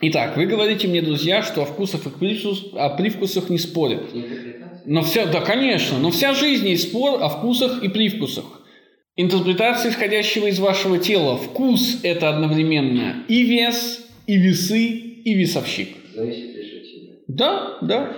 Итак, 0.01 0.37
вы 0.37 0.47
говорите 0.47 0.87
мне, 0.87 1.03
друзья, 1.03 1.43
что 1.43 1.63
о 1.63 1.65
вкусах 1.65 2.07
и 2.07 2.11
привкус- 2.11 2.75
о 2.75 2.91
привкусах 2.91 3.51
не 3.51 3.59
спорят. 3.59 4.05
Но 4.85 5.03
вся, 5.03 5.27
да, 5.27 5.41
конечно, 5.41 5.99
но 5.99 6.11
вся 6.11 6.35
жизнь 6.35 6.69
есть 6.69 6.91
спор 6.91 7.23
о 7.23 7.29
вкусах 7.29 7.83
и 7.83 7.89
привкусах. 7.89 8.45
Интерпретация, 9.17 9.91
исходящего 9.91 10.47
из 10.47 10.59
вашего 10.59 10.99
тела. 10.99 11.37
Вкус– 11.37 12.01
это 12.03 12.29
одновременно 12.29 13.25
и 13.29 13.45
вес, 13.45 14.04
и 14.27 14.37
весы, 14.37 14.89
и 14.89 15.35
весовщик. 15.35 15.97
Зависит 16.15 16.55
тебя. 16.55 17.13
Да, 17.29 17.79
да. 17.83 18.17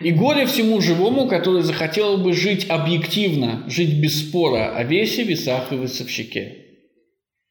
И 0.00 0.12
горе 0.12 0.46
всему 0.46 0.80
живому, 0.80 1.28
который 1.28 1.62
захотел 1.62 2.18
бы 2.18 2.32
жить 2.32 2.66
объективно, 2.70 3.64
жить 3.68 4.00
без 4.00 4.28
спора 4.28 4.74
о 4.74 4.82
весе, 4.84 5.24
весах 5.24 5.72
и 5.72 5.76
весовщике. 5.76 6.56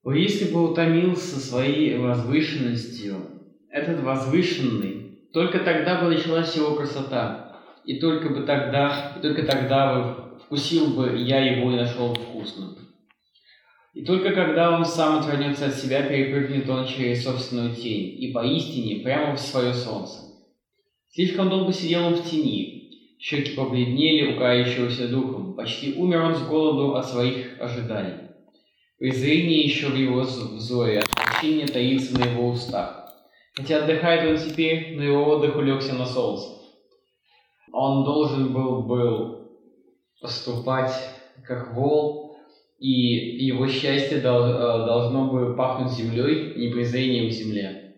Если 0.04 0.52
бы 0.52 0.72
утомился 0.72 1.40
своей 1.40 1.98
возвышенностью, 1.98 3.18
этот 3.70 4.02
возвышенный, 4.02 5.28
только 5.32 5.60
тогда 5.60 6.02
бы 6.02 6.10
началась 6.10 6.56
его 6.56 6.74
красота. 6.76 7.56
И 7.86 8.00
только 8.00 8.30
бы 8.30 8.46
тогда, 8.46 9.16
и 9.18 9.22
только 9.22 9.44
тогда 9.44 9.94
бы 9.94 10.40
вкусил 10.40 10.88
бы 10.96 11.20
я 11.20 11.40
его 11.40 11.72
и 11.72 11.76
нашел 11.76 12.16
вкусным. 12.16 12.69
И 13.94 14.04
только 14.04 14.32
когда 14.34 14.78
он 14.78 14.86
сам 14.86 15.20
отвернется 15.20 15.68
от 15.68 15.76
себя, 15.76 16.04
перепрыгнет 16.04 16.70
он 16.70 16.86
через 16.86 17.24
собственную 17.24 17.76
тень, 17.76 18.22
и 18.22 18.32
поистине 18.32 19.04
прямо 19.04 19.36
в 19.36 19.40
свое 19.40 19.74
солнце. 19.74 20.20
Слишком 21.10 21.50
долго 21.50 21.74
сидел 21.74 22.06
он 22.06 22.16
в 22.16 22.30
тени, 22.30 23.18
щеки 23.20 23.56
побледнели 23.56 24.34
у 24.34 24.38
кающегося 24.38 25.08
духом, 25.08 25.56
почти 25.56 25.96
умер 25.96 26.22
он 26.22 26.36
с 26.36 26.48
голоду 26.48 26.96
от 26.96 27.08
своих 27.08 27.60
ожиданий. 27.60 28.30
Презрение 29.00 29.62
еще 29.62 29.88
в 29.88 29.96
его 29.96 30.22
взоре, 30.22 31.00
отвращение 31.00 31.68
таится 31.68 32.20
на 32.20 32.26
его 32.26 32.50
устах. 32.50 33.12
Хотя 33.56 33.84
отдыхает 33.84 34.30
он 34.30 34.50
теперь, 34.50 34.96
но 34.96 35.04
его 35.04 35.26
отдых 35.26 35.56
улегся 35.56 35.94
на 35.94 36.06
солнце. 36.06 36.48
Он 37.72 38.04
должен 38.04 38.54
был, 38.54 38.84
был 38.84 39.52
поступать 40.22 40.94
как 41.46 41.74
вол, 41.74 42.29
и 42.80 43.46
его 43.46 43.68
счастье 43.68 44.20
э, 44.20 44.22
должно 44.22 45.30
бы 45.32 45.56
пахнуть 45.56 45.92
землей, 45.92 46.54
не 46.56 46.70
презрением 46.70 47.30
к 47.30 47.34
земле. 47.34 47.96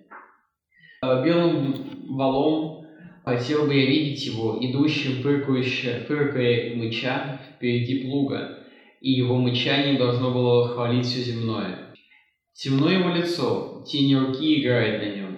Э, 1.03 1.23
Белым 1.23 1.75
валом 2.09 2.87
хотел 3.23 3.67
бы 3.67 3.75
я 3.75 3.85
видеть 3.85 4.25
его, 4.25 4.57
идущим, 4.59 5.21
фыркая 5.21 6.75
мыча 6.75 7.39
впереди 7.55 8.03
плуга, 8.03 8.59
и 9.01 9.11
его 9.11 9.37
мычание 9.37 9.97
должно 9.97 10.31
было 10.31 10.67
хвалить 10.67 11.05
все 11.05 11.21
земное. 11.21 11.93
Темно 12.53 12.89
его 12.89 13.09
лицо, 13.09 13.83
тень 13.87 14.15
руки 14.15 14.61
играет 14.61 15.01
на 15.01 15.15
нем. 15.15 15.37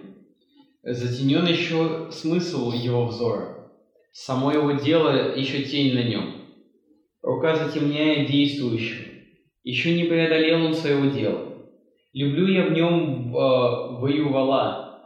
Затенен 0.83 1.45
еще 1.45 2.09
смысл 2.12 2.71
его 2.71 3.07
взора. 3.07 3.71
Само 4.12 4.51
его 4.51 4.73
дело 4.73 5.33
еще 5.35 5.63
тень 5.63 5.93
на 5.93 6.03
нем. 6.03 6.35
Рука 7.21 7.55
затемняет 7.55 8.29
действующего. 8.29 9.12
Еще 9.63 9.96
не 9.96 10.03
преодолел 10.03 10.65
он 10.65 10.74
своего 10.74 11.05
дела. 11.05 11.53
Люблю 12.13 12.48
я 12.48 12.65
в 12.65 12.72
нем 12.74 13.36
э, 13.36 14.00
вою 14.00 14.29
вала, 14.29 15.00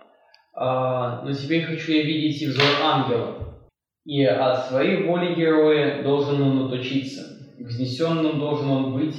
а, 0.53 1.21
но 1.23 1.31
теперь 1.31 1.63
хочу 1.63 1.91
я 1.91 2.03
видеть 2.03 2.41
и 2.41 2.47
взор 2.47 2.65
ангела. 2.83 3.67
И 4.05 4.23
от 4.23 4.67
своей 4.67 5.03
воли 5.03 5.35
героя 5.35 6.01
должен 6.01 6.41
он 6.41 6.65
отучиться. 6.65 7.53
Вознесенным 7.59 8.39
должен 8.39 8.69
он 8.69 8.93
быть, 8.93 9.15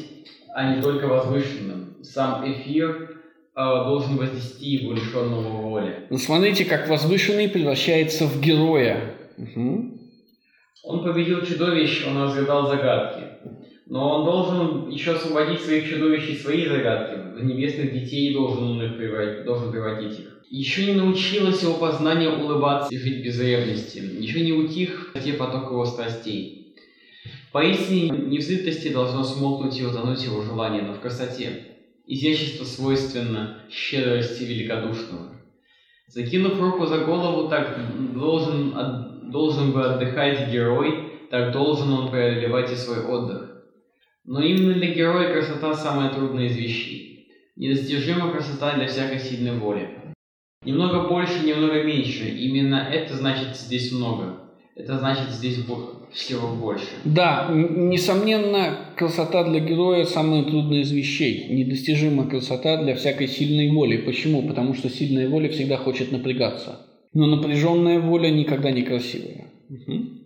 а 0.55 0.75
не 0.75 0.83
только 0.83 1.07
возвышенным. 1.07 2.03
Сам 2.03 2.51
эфир 2.51 3.21
э, 3.55 3.55
должен 3.55 4.17
вознести 4.17 4.67
его 4.67 4.93
лишенного 4.93 5.63
воли. 5.63 6.07
Вы 6.11 6.19
смотрите, 6.19 6.65
как 6.65 6.89
возвышенный 6.89 7.49
превращается 7.49 8.27
в 8.27 8.41
героя. 8.41 9.15
Мгм. 9.37 10.01
Он 10.85 11.05
победил 11.05 11.45
чудовищ, 11.45 12.05
он 12.07 12.23
разгадал 12.23 12.67
загадки. 12.67 13.23
Но 13.89 14.19
он 14.19 14.25
должен 14.27 14.91
еще 14.91 15.13
освободить 15.13 15.61
своих 15.61 15.89
чудовищ 15.89 16.29
и 16.29 16.37
свои 16.37 16.67
загадки. 16.67 17.39
В 17.39 17.45
небесных 17.45 17.93
детей 17.93 18.35
должен 18.35 18.65
он 18.65 18.83
их 18.83 18.99
превратить, 18.99 19.45
должен 19.45 19.73
превратить 19.73 20.21
их. 20.21 20.27
Еще 20.51 20.87
не 20.87 20.93
научилось 20.93 21.63
его 21.63 21.75
познание 21.75 22.31
улыбаться 22.31 22.95
и 22.95 22.99
жить 22.99 23.25
без 23.25 23.41
ревности. 23.41 23.99
Еще 23.99 24.41
не 24.41 24.53
утих 24.53 25.15
те 25.25 25.33
поток 25.33 25.71
его 25.71 25.87
страстей. 25.87 26.75
Поистине, 27.51 28.11
не 28.11 28.39
в 28.39 28.43
сытости 28.43 28.89
должно 28.89 29.25
смолкнуть 29.25 29.79
и 29.81 29.85
утонуть 29.87 30.23
его 30.23 30.43
желание, 30.43 30.83
но 30.83 30.93
в 30.93 31.01
красоте. 31.01 31.65
Изящество 32.07 32.65
свойственно 32.65 33.63
щедрости 33.71 34.45
великодушного. 34.45 35.33
Закинув 36.09 36.61
руку 36.61 36.87
за 36.87 36.99
голову, 36.99 37.49
так 37.49 37.79
должен, 38.15 38.77
от- 38.77 39.31
должен 39.31 39.73
бы 39.73 39.85
отдыхать 39.85 40.51
герой, 40.51 41.13
так 41.31 41.53
должен 41.53 41.91
он 41.93 42.11
преодолевать 42.11 42.73
и 42.73 42.77
свой 42.77 43.05
отдых. 43.05 43.48
Но 44.29 44.43
именно 44.43 44.75
для 44.75 44.93
героя 44.93 45.33
красота 45.33 45.73
самая 45.73 46.11
трудная 46.11 46.49
из 46.49 46.57
вещей. 46.57 47.31
Недостижима 47.57 48.31
красота 48.31 48.77
для 48.77 48.87
всякой 48.87 49.21
сильной 49.21 49.59
воли. 49.59 49.89
Немного 50.67 51.09
больше, 51.09 51.47
немного 51.47 51.83
меньше. 51.83 52.29
Именно 52.29 52.89
это 52.93 53.17
значит 53.17 53.57
здесь 53.57 53.91
много. 53.91 54.53
это 54.77 54.99
значит 54.99 55.31
здесь 55.31 55.65
всего 56.13 56.55
больше. 56.55 56.89
Да, 57.07 57.49
несомненно, 57.51 58.93
красота 58.97 59.45
для 59.45 59.61
героя 59.61 60.05
самая 60.05 60.45
трудная 60.45 60.81
из 60.81 60.93
вещей. 60.93 61.49
Недостижимая 61.49 62.29
красота 62.29 62.83
для 62.83 62.97
всякой 62.97 63.29
сильной 63.29 63.71
воли. 63.71 63.97
Почему? 63.97 64.47
Потому 64.47 64.75
что 64.75 64.91
сильная 64.91 65.31
воля 65.31 65.49
всегда 65.49 65.79
хочет 65.79 66.13
напрягаться. 66.13 66.87
Но 67.15 67.25
напряженная 67.25 67.99
воля 67.99 68.29
никогда 68.29 68.71
не 68.73 68.83
красивая. 68.83 69.47
Угу. 69.71 70.18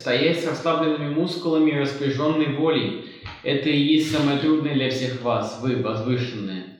Стоять 0.00 0.40
с 0.40 0.46
расслабленными 0.46 1.12
мускулами 1.12 1.72
и 1.72 1.78
распоряженной 1.78 2.56
волей– 2.56 3.04
это 3.42 3.68
и 3.68 3.78
есть 3.78 4.10
самое 4.10 4.38
трудное 4.38 4.72
для 4.72 4.88
всех 4.88 5.20
вас, 5.20 5.60
вы, 5.62 5.76
возвышенные. 5.76 6.78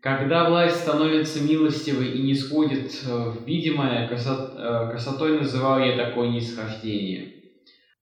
Когда 0.00 0.50
власть 0.50 0.80
становится 0.80 1.40
милостивой 1.40 2.10
и 2.18 2.22
не 2.22 2.34
сходит 2.34 2.90
э, 3.06 3.30
в 3.30 3.46
видимое, 3.46 4.08
красот, 4.08 4.54
э, 4.56 4.88
красотой 4.90 5.38
называю 5.38 5.88
я 5.88 6.04
такое 6.04 6.30
нисхождение. 6.30 7.32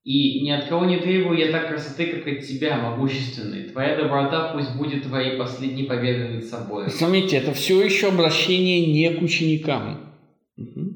И 0.05 0.41
ни 0.41 0.51
от 0.51 0.69
кого 0.69 0.87
не 0.87 1.01
требую 1.01 1.39
я 1.39 1.53
так 1.53 1.69
красоты, 1.69 2.07
как 2.07 2.27
от 2.27 2.47
тебя, 2.47 2.79
могущественный. 2.79 3.65
Твоя 3.65 3.97
доброта 3.97 4.55
пусть 4.55 4.75
будет 4.75 5.03
твоей 5.03 5.37
последней 5.37 5.85
победой 5.85 6.31
над 6.31 6.45
собой. 6.45 6.89
Заметьте, 6.89 7.37
это 7.37 7.53
все 7.53 7.83
еще 7.83 8.09
обращение 8.09 8.87
не 8.87 9.11
к 9.19 9.23
ученикам. 9.23 10.15
Угу. 10.57 10.96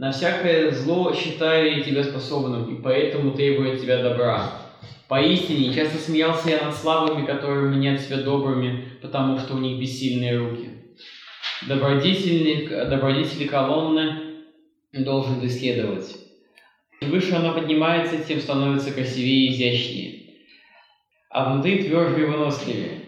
На 0.00 0.12
всякое 0.12 0.70
зло 0.70 1.14
считаю 1.14 1.76
я 1.76 1.82
тебя 1.82 2.02
способным, 2.02 2.74
и 2.74 2.80
поэтому 2.80 3.32
требую 3.32 3.74
от 3.74 3.82
тебя 3.82 4.02
добра. 4.02 4.50
Поистине, 5.08 5.74
часто 5.74 5.98
смеялся 5.98 6.48
я 6.48 6.64
над 6.64 6.74
слабыми, 6.74 7.26
которые 7.26 7.68
меняют 7.68 8.00
себя 8.00 8.22
добрыми, 8.22 8.92
потому 9.02 9.38
что 9.38 9.56
у 9.56 9.58
них 9.58 9.78
бессильные 9.78 10.38
руки. 10.38 10.70
Добродетельный, 11.68 12.66
добродетели 12.88 13.46
колонны 13.46 14.46
должен 14.94 15.46
исследовать. 15.46 16.16
Чем 17.02 17.10
выше 17.10 17.34
она 17.34 17.52
поднимается, 17.52 18.24
тем 18.24 18.40
становится 18.40 18.94
красивее 18.94 19.48
и 19.48 19.52
изящнее. 19.52 20.20
А 21.28 21.52
внутри 21.52 21.82
тверже 21.82 22.22
и 22.22 22.24
выносливее. 22.24 23.00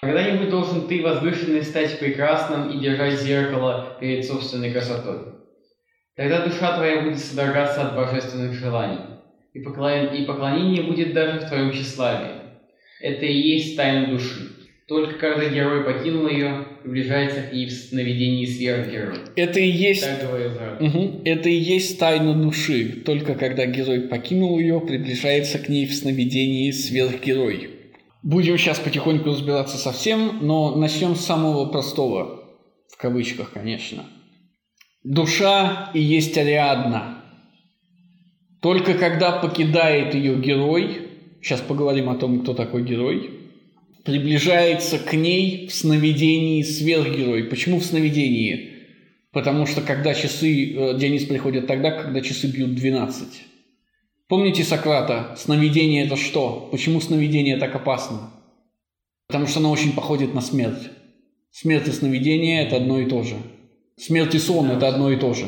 Когда-нибудь 0.00 0.50
должен 0.50 0.88
ты, 0.88 1.04
возвышенный, 1.04 1.62
стать 1.62 2.00
прекрасным 2.00 2.68
и 2.68 2.80
держать 2.80 3.20
зеркало 3.20 3.96
перед 4.00 4.26
собственной 4.26 4.72
красотой. 4.72 5.37
Тогда 6.18 6.44
душа 6.44 6.74
твоя 6.74 7.02
будет 7.02 7.20
содрогаться 7.20 7.86
от 7.86 7.94
божественных 7.94 8.52
желаний 8.52 8.98
и, 9.54 9.60
поклон... 9.60 10.06
и 10.06 10.24
поклонение 10.24 10.82
будет 10.82 11.14
даже 11.14 11.38
в 11.38 11.48
твоем 11.48 11.70
тщеславии. 11.70 12.32
Это 13.00 13.24
и 13.24 13.38
есть 13.38 13.76
тайна 13.76 14.08
души. 14.08 14.48
Только 14.88 15.16
когда 15.16 15.48
герой 15.48 15.84
покинул 15.84 16.26
ее, 16.26 16.66
приближается 16.82 17.42
к 17.42 17.52
ней 17.52 17.66
в 17.66 17.72
сновидении 17.72 18.46
сверхгерой. 18.46 19.18
Это 19.36 19.60
и 19.60 19.68
есть... 19.68 20.04
Так 20.04 20.28
говорил 20.28 20.50
угу. 20.80 21.20
Это 21.24 21.48
и 21.50 21.54
есть 21.54 22.00
тайна 22.00 22.34
души. 22.34 23.00
Только 23.06 23.36
когда 23.36 23.66
герой 23.66 24.08
покинул 24.08 24.58
ее, 24.58 24.80
приближается 24.80 25.60
к 25.60 25.68
ней 25.68 25.86
в 25.86 25.94
сновидении 25.94 26.72
сверхгерой. 26.72 27.70
Будем 28.24 28.58
сейчас 28.58 28.80
потихоньку 28.80 29.28
разбираться 29.28 29.76
со 29.76 29.92
всем, 29.92 30.40
но 30.42 30.74
начнем 30.74 31.14
с 31.14 31.24
самого 31.24 31.66
простого. 31.66 32.42
В 32.92 32.96
кавычках, 32.96 33.52
конечно. 33.52 34.04
Душа 35.08 35.90
и 35.94 36.00
есть 36.00 36.36
Ариадна– 36.36 37.14
только 38.60 38.94
когда 38.94 39.32
покидает 39.32 40.14
ее 40.14 40.36
герой, 40.36 41.08
сейчас 41.40 41.60
поговорим 41.60 42.08
о 42.08 42.16
том, 42.16 42.40
кто 42.40 42.54
такой 42.54 42.82
герой, 42.82 43.30
приближается 44.04 44.98
к 44.98 45.12
ней 45.12 45.68
в 45.68 45.74
сновидении 45.74 46.62
сверхгерой. 46.62 47.44
Почему 47.44 47.78
в 47.78 47.84
сновидении? 47.84 48.74
Потому 49.32 49.66
что 49.66 49.80
когда 49.80 50.14
часы, 50.14 50.72
э, 50.72 50.98
Денис 50.98 51.24
приходит 51.24 51.66
тогда, 51.66 51.92
когда 51.92 52.20
часы 52.20 52.48
бьют 52.48 52.74
12. 52.74 53.44
Помните 54.26 54.64
Сократа? 54.64 55.36
Сновидение 55.38 56.06
это 56.06 56.16
что? 56.16 56.68
Почему 56.72 57.00
сновидение 57.00 57.58
так 57.58 57.74
опасно? 57.76 58.30
Потому 59.28 59.46
что 59.46 59.60
оно 59.60 59.70
очень 59.70 59.92
походит 59.92 60.34
на 60.34 60.40
смерть. 60.40 60.90
Смерть 61.50 61.86
и 61.86 61.92
сновидение– 61.92 62.62
это 62.66 62.76
одно 62.76 62.98
и 63.00 63.06
то 63.06 63.22
же. 63.22 63.36
Смерть 63.98 64.34
и 64.34 64.38
сон– 64.38 64.70
это 64.72 64.88
одно 64.88 65.10
и 65.10 65.16
то 65.16 65.34
же. 65.34 65.46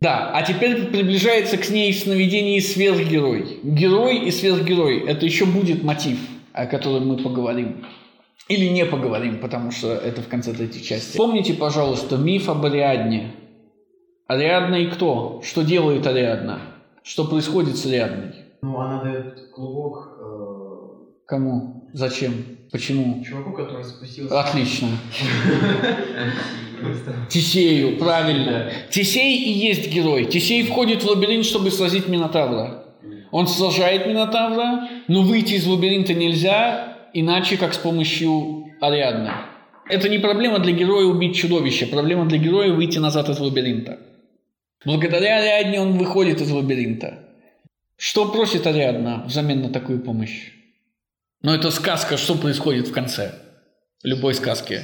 Да, 0.00 0.30
а 0.34 0.42
теперь 0.42 0.86
приближается 0.86 1.56
к 1.56 1.70
ней 1.70 1.92
в 1.92 1.98
сновидении 1.98 2.58
сверхгерой. 2.60 3.60
Герой 3.62 4.18
и 4.26 4.30
сверхгерой– 4.30 5.00
это 5.06 5.24
еще 5.24 5.46
будет 5.46 5.82
мотив, 5.82 6.18
о 6.52 6.66
котором 6.66 7.08
мы 7.08 7.16
поговорим. 7.16 7.86
Или 8.48 8.66
не 8.66 8.84
поговорим, 8.84 9.38
потому 9.38 9.70
что 9.70 9.92
это 9.92 10.20
в 10.20 10.28
конце 10.28 10.52
третьей 10.52 10.82
части. 10.82 11.16
Помните, 11.16 11.54
пожалуйста, 11.54 12.16
миф 12.16 12.48
об 12.48 12.64
Ариадне. 12.64 13.32
Ариадна 14.26 14.76
и 14.76 14.86
кто? 14.86 15.40
Что 15.44 15.62
делает 15.62 16.06
Ариадна? 16.06 16.60
Что 17.02 17.24
происходит 17.24 17.76
с 17.76 17.86
Ариадной? 17.86 18.34
Ну, 18.62 18.78
она 18.80 19.02
дает 19.02 19.50
клубок... 19.52 20.15
Кому? 21.26 21.88
Зачем? 21.92 22.32
Почему? 22.70 23.24
Чуваку, 23.24 23.52
который 23.52 23.84
спустился. 23.84 24.40
Отлично. 24.40 24.88
Тисею, 27.28 27.98
правильно. 27.98 28.70
Тисей 28.90 29.36
и 29.36 29.50
есть 29.50 29.90
герой. 29.90 30.26
Тисей 30.26 30.62
входит 30.64 31.02
в 31.02 31.06
лабиринт, 31.06 31.44
чтобы 31.44 31.70
сразить 31.72 32.06
Минотавра. 32.06 32.84
Он 33.32 33.48
сражает 33.48 34.06
Минотавра, 34.06 34.88
но 35.08 35.22
выйти 35.22 35.54
из 35.54 35.66
лабиринта 35.66 36.14
нельзя, 36.14 36.96
иначе 37.12 37.56
как 37.56 37.74
с 37.74 37.78
помощью 37.78 38.66
Ариадны. 38.80 39.32
Это 39.88 40.08
не 40.08 40.18
проблема 40.18 40.60
для 40.60 40.72
героя 40.72 41.06
убить 41.06 41.36
чудовище, 41.36 41.86
проблема 41.86 42.26
для 42.26 42.38
героя 42.38 42.72
выйти 42.72 42.98
назад 42.98 43.28
из 43.28 43.38
лабиринта. 43.40 43.98
Благодаря 44.84 45.38
Ариадне 45.38 45.80
он 45.80 45.98
выходит 45.98 46.40
из 46.40 46.50
лабиринта. 46.50 47.18
Что 47.96 48.26
просит 48.26 48.66
Ариадна 48.66 49.24
взамен 49.26 49.62
на 49.62 49.70
такую 49.70 50.00
помощь? 50.00 50.55
Но 51.46 51.54
это 51.54 51.70
сказка, 51.70 52.16
что 52.16 52.34
происходит 52.34 52.88
в 52.88 52.92
конце 52.92 53.30
любой 54.02 54.34
сказки. 54.34 54.80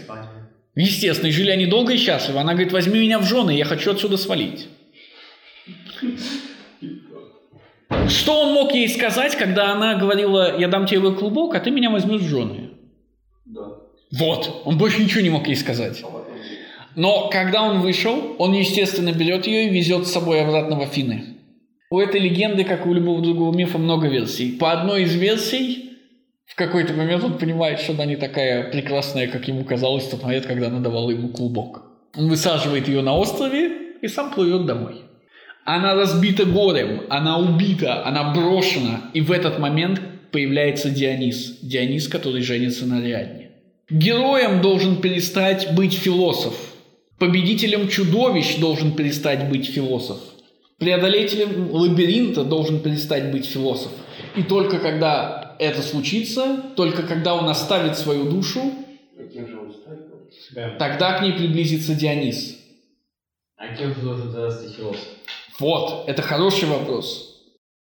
Естественно, 0.76 1.26
и 1.26 1.32
жили 1.32 1.50
они 1.50 1.66
долго 1.66 1.92
и 1.92 1.96
счастливо. 1.96 2.40
Она 2.40 2.52
говорит, 2.52 2.72
возьми 2.72 3.00
меня 3.00 3.18
в 3.18 3.24
жены, 3.24 3.50
я 3.50 3.64
хочу 3.64 3.90
отсюда 3.90 4.16
свалить. 4.16 4.68
Что 8.06 8.42
он 8.42 8.52
мог 8.52 8.72
ей 8.74 8.88
сказать, 8.88 9.34
когда 9.34 9.72
она 9.72 9.96
говорила, 9.96 10.56
я 10.56 10.68
дам 10.68 10.86
тебе 10.86 11.10
клубок, 11.10 11.56
а 11.56 11.58
ты 11.58 11.72
меня 11.72 11.90
возьмешь 11.90 12.20
в 12.20 12.28
жены? 12.28 12.70
Да. 13.44 13.62
Вот, 14.12 14.62
он 14.64 14.78
больше 14.78 15.02
ничего 15.02 15.22
не 15.22 15.30
мог 15.30 15.48
ей 15.48 15.56
сказать. 15.56 16.04
Но 16.94 17.28
когда 17.28 17.64
он 17.64 17.80
вышел, 17.80 18.36
он, 18.38 18.52
естественно, 18.52 19.10
берет 19.10 19.48
ее 19.48 19.66
и 19.66 19.70
везет 19.70 20.06
с 20.06 20.12
собой 20.12 20.40
обратно 20.40 20.76
в 20.76 20.82
Афины. 20.82 21.24
У 21.90 21.98
этой 21.98 22.20
легенды, 22.20 22.62
как 22.62 22.86
у 22.86 22.94
любого 22.94 23.20
другого 23.20 23.52
мифа, 23.52 23.78
много 23.78 24.06
версий. 24.06 24.52
По 24.52 24.70
одной 24.70 25.02
из 25.02 25.16
версий, 25.16 25.88
в 26.46 26.54
какой-то 26.54 26.92
момент 26.92 27.24
он 27.24 27.38
понимает, 27.38 27.80
что 27.80 27.92
она 27.92 28.04
не 28.04 28.16
такая 28.16 28.70
прекрасная, 28.70 29.26
как 29.26 29.48
ему 29.48 29.64
казалось 29.64 30.04
в 30.04 30.10
тот 30.10 30.22
момент, 30.22 30.46
когда 30.46 30.66
она 30.66 30.80
давала 30.80 31.10
ему 31.10 31.28
клубок. 31.28 31.82
Он 32.16 32.28
высаживает 32.28 32.88
ее 32.88 33.02
на 33.02 33.16
острове 33.16 33.70
и 34.02 34.08
сам 34.08 34.32
плывет 34.32 34.66
домой. 34.66 35.02
Она 35.64 35.94
разбита 35.94 36.44
горем, 36.44 37.02
она 37.08 37.38
убита, 37.38 38.04
она 38.04 38.32
брошена. 38.32 39.02
И 39.14 39.20
в 39.20 39.30
этот 39.30 39.58
момент 39.58 40.00
появляется 40.32 40.90
Дионис. 40.90 41.58
Дионис, 41.62 42.08
который 42.08 42.42
женится 42.42 42.84
на 42.86 42.98
Ариадне. 42.98 43.50
Героем 43.88 44.60
должен 44.60 45.00
перестать 45.00 45.74
быть 45.74 45.94
философ. 45.94 46.54
Победителем 47.18 47.88
чудовищ 47.88 48.56
должен 48.56 48.92
перестать 48.92 49.48
быть 49.48 49.66
философ. 49.66 50.18
Преодолетелем 50.78 51.70
лабиринта 51.70 52.42
должен 52.42 52.80
перестать 52.80 53.30
быть 53.30 53.46
философ. 53.46 53.92
И 54.34 54.42
только 54.42 54.78
когда 54.78 55.41
это 55.62 55.82
случится 55.82 56.72
только 56.76 57.02
когда 57.02 57.34
он 57.34 57.48
оставит 57.48 57.96
свою 57.96 58.30
душу, 58.30 58.60
тогда 60.78 61.18
к 61.18 61.22
ней 61.22 61.32
приблизится 61.32 61.94
Дионис. 61.94 62.58
А 63.56 63.74
кем 63.74 63.94
же 63.94 64.00
должен 64.00 64.32
тогда 64.32 64.50
стать 64.50 64.74
философ? 64.74 65.00
Вот, 65.58 66.08
это 66.08 66.22
хороший 66.22 66.68
вопрос. 66.68 67.32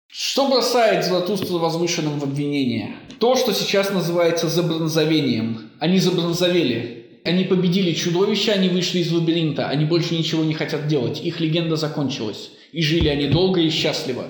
Что 0.06 0.48
бросает 0.48 1.04
Златустра 1.04 1.56
возвышенным 1.58 2.20
в 2.20 2.22
обвинение? 2.22 2.94
То, 3.18 3.34
что 3.34 3.52
сейчас 3.52 3.90
называется 3.90 4.48
забронзовением. 4.48 5.72
Они 5.80 5.98
забронзовели. 5.98 7.20
Они 7.24 7.42
победили 7.44 7.92
чудовище, 7.92 8.52
они 8.52 8.68
вышли 8.68 8.98
из 8.98 9.10
лабиринта, 9.10 9.68
они 9.68 9.87
больше 9.87 10.14
ничего 10.14 10.44
не 10.44 10.54
хотят 10.54 10.87
делать. 10.87 11.24
Их 11.24 11.40
легенда 11.40 11.74
закончилась. 11.74 12.50
И 12.70 12.82
жили 12.82 13.08
они 13.08 13.26
долго 13.26 13.60
и 13.60 13.70
счастливо. 13.70 14.26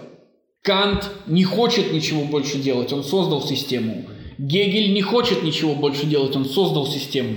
Кант 0.64 1.11
не 1.27 1.44
хочет 1.44 1.92
ничего 1.92 2.24
больше 2.24 2.57
делать, 2.57 2.90
он 2.90 3.05
создал 3.05 3.42
систему. 3.42 4.07
Гегель 4.38 4.94
не 4.94 5.03
хочет 5.03 5.42
ничего 5.42 5.74
больше 5.74 6.07
делать, 6.07 6.35
он 6.37 6.46
создал 6.46 6.87
систему. 6.87 7.37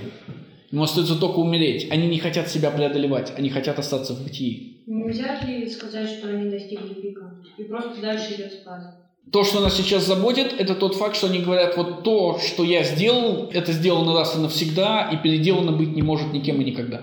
Ему 0.71 0.83
остается 0.83 1.19
только 1.19 1.39
умереть. 1.39 1.91
Они 1.91 2.07
не 2.07 2.19
хотят 2.19 2.47
себя 2.47 2.71
преодолевать, 2.71 3.33
они 3.37 3.49
хотят 3.49 3.79
остаться 3.79 4.13
в 4.13 4.23
бытии. 4.23 4.81
Нельзя 4.87 5.41
ли 5.41 5.69
сказать, 5.69 6.09
что 6.09 6.29
они 6.29 6.49
достигли 6.49 6.93
пика 6.93 7.43
и 7.57 7.63
просто 7.63 7.99
дальше 8.01 8.35
идет 8.35 8.53
спад? 8.53 8.95
То, 9.29 9.43
что 9.43 9.59
нас 9.59 9.75
сейчас 9.75 10.07
заботит, 10.07 10.55
это 10.57 10.73
тот 10.73 10.95
факт, 10.95 11.17
что 11.17 11.27
они 11.27 11.39
говорят, 11.39 11.75
вот 11.75 12.05
то, 12.05 12.39
что 12.39 12.63
я 12.63 12.85
сделал, 12.85 13.49
это 13.51 13.73
сделано 13.73 14.13
раз 14.13 14.37
и 14.37 14.39
навсегда, 14.39 15.09
и 15.11 15.17
переделано 15.21 15.73
быть 15.73 15.93
не 15.93 16.01
может 16.01 16.31
никем 16.31 16.61
и 16.61 16.63
никогда. 16.63 17.01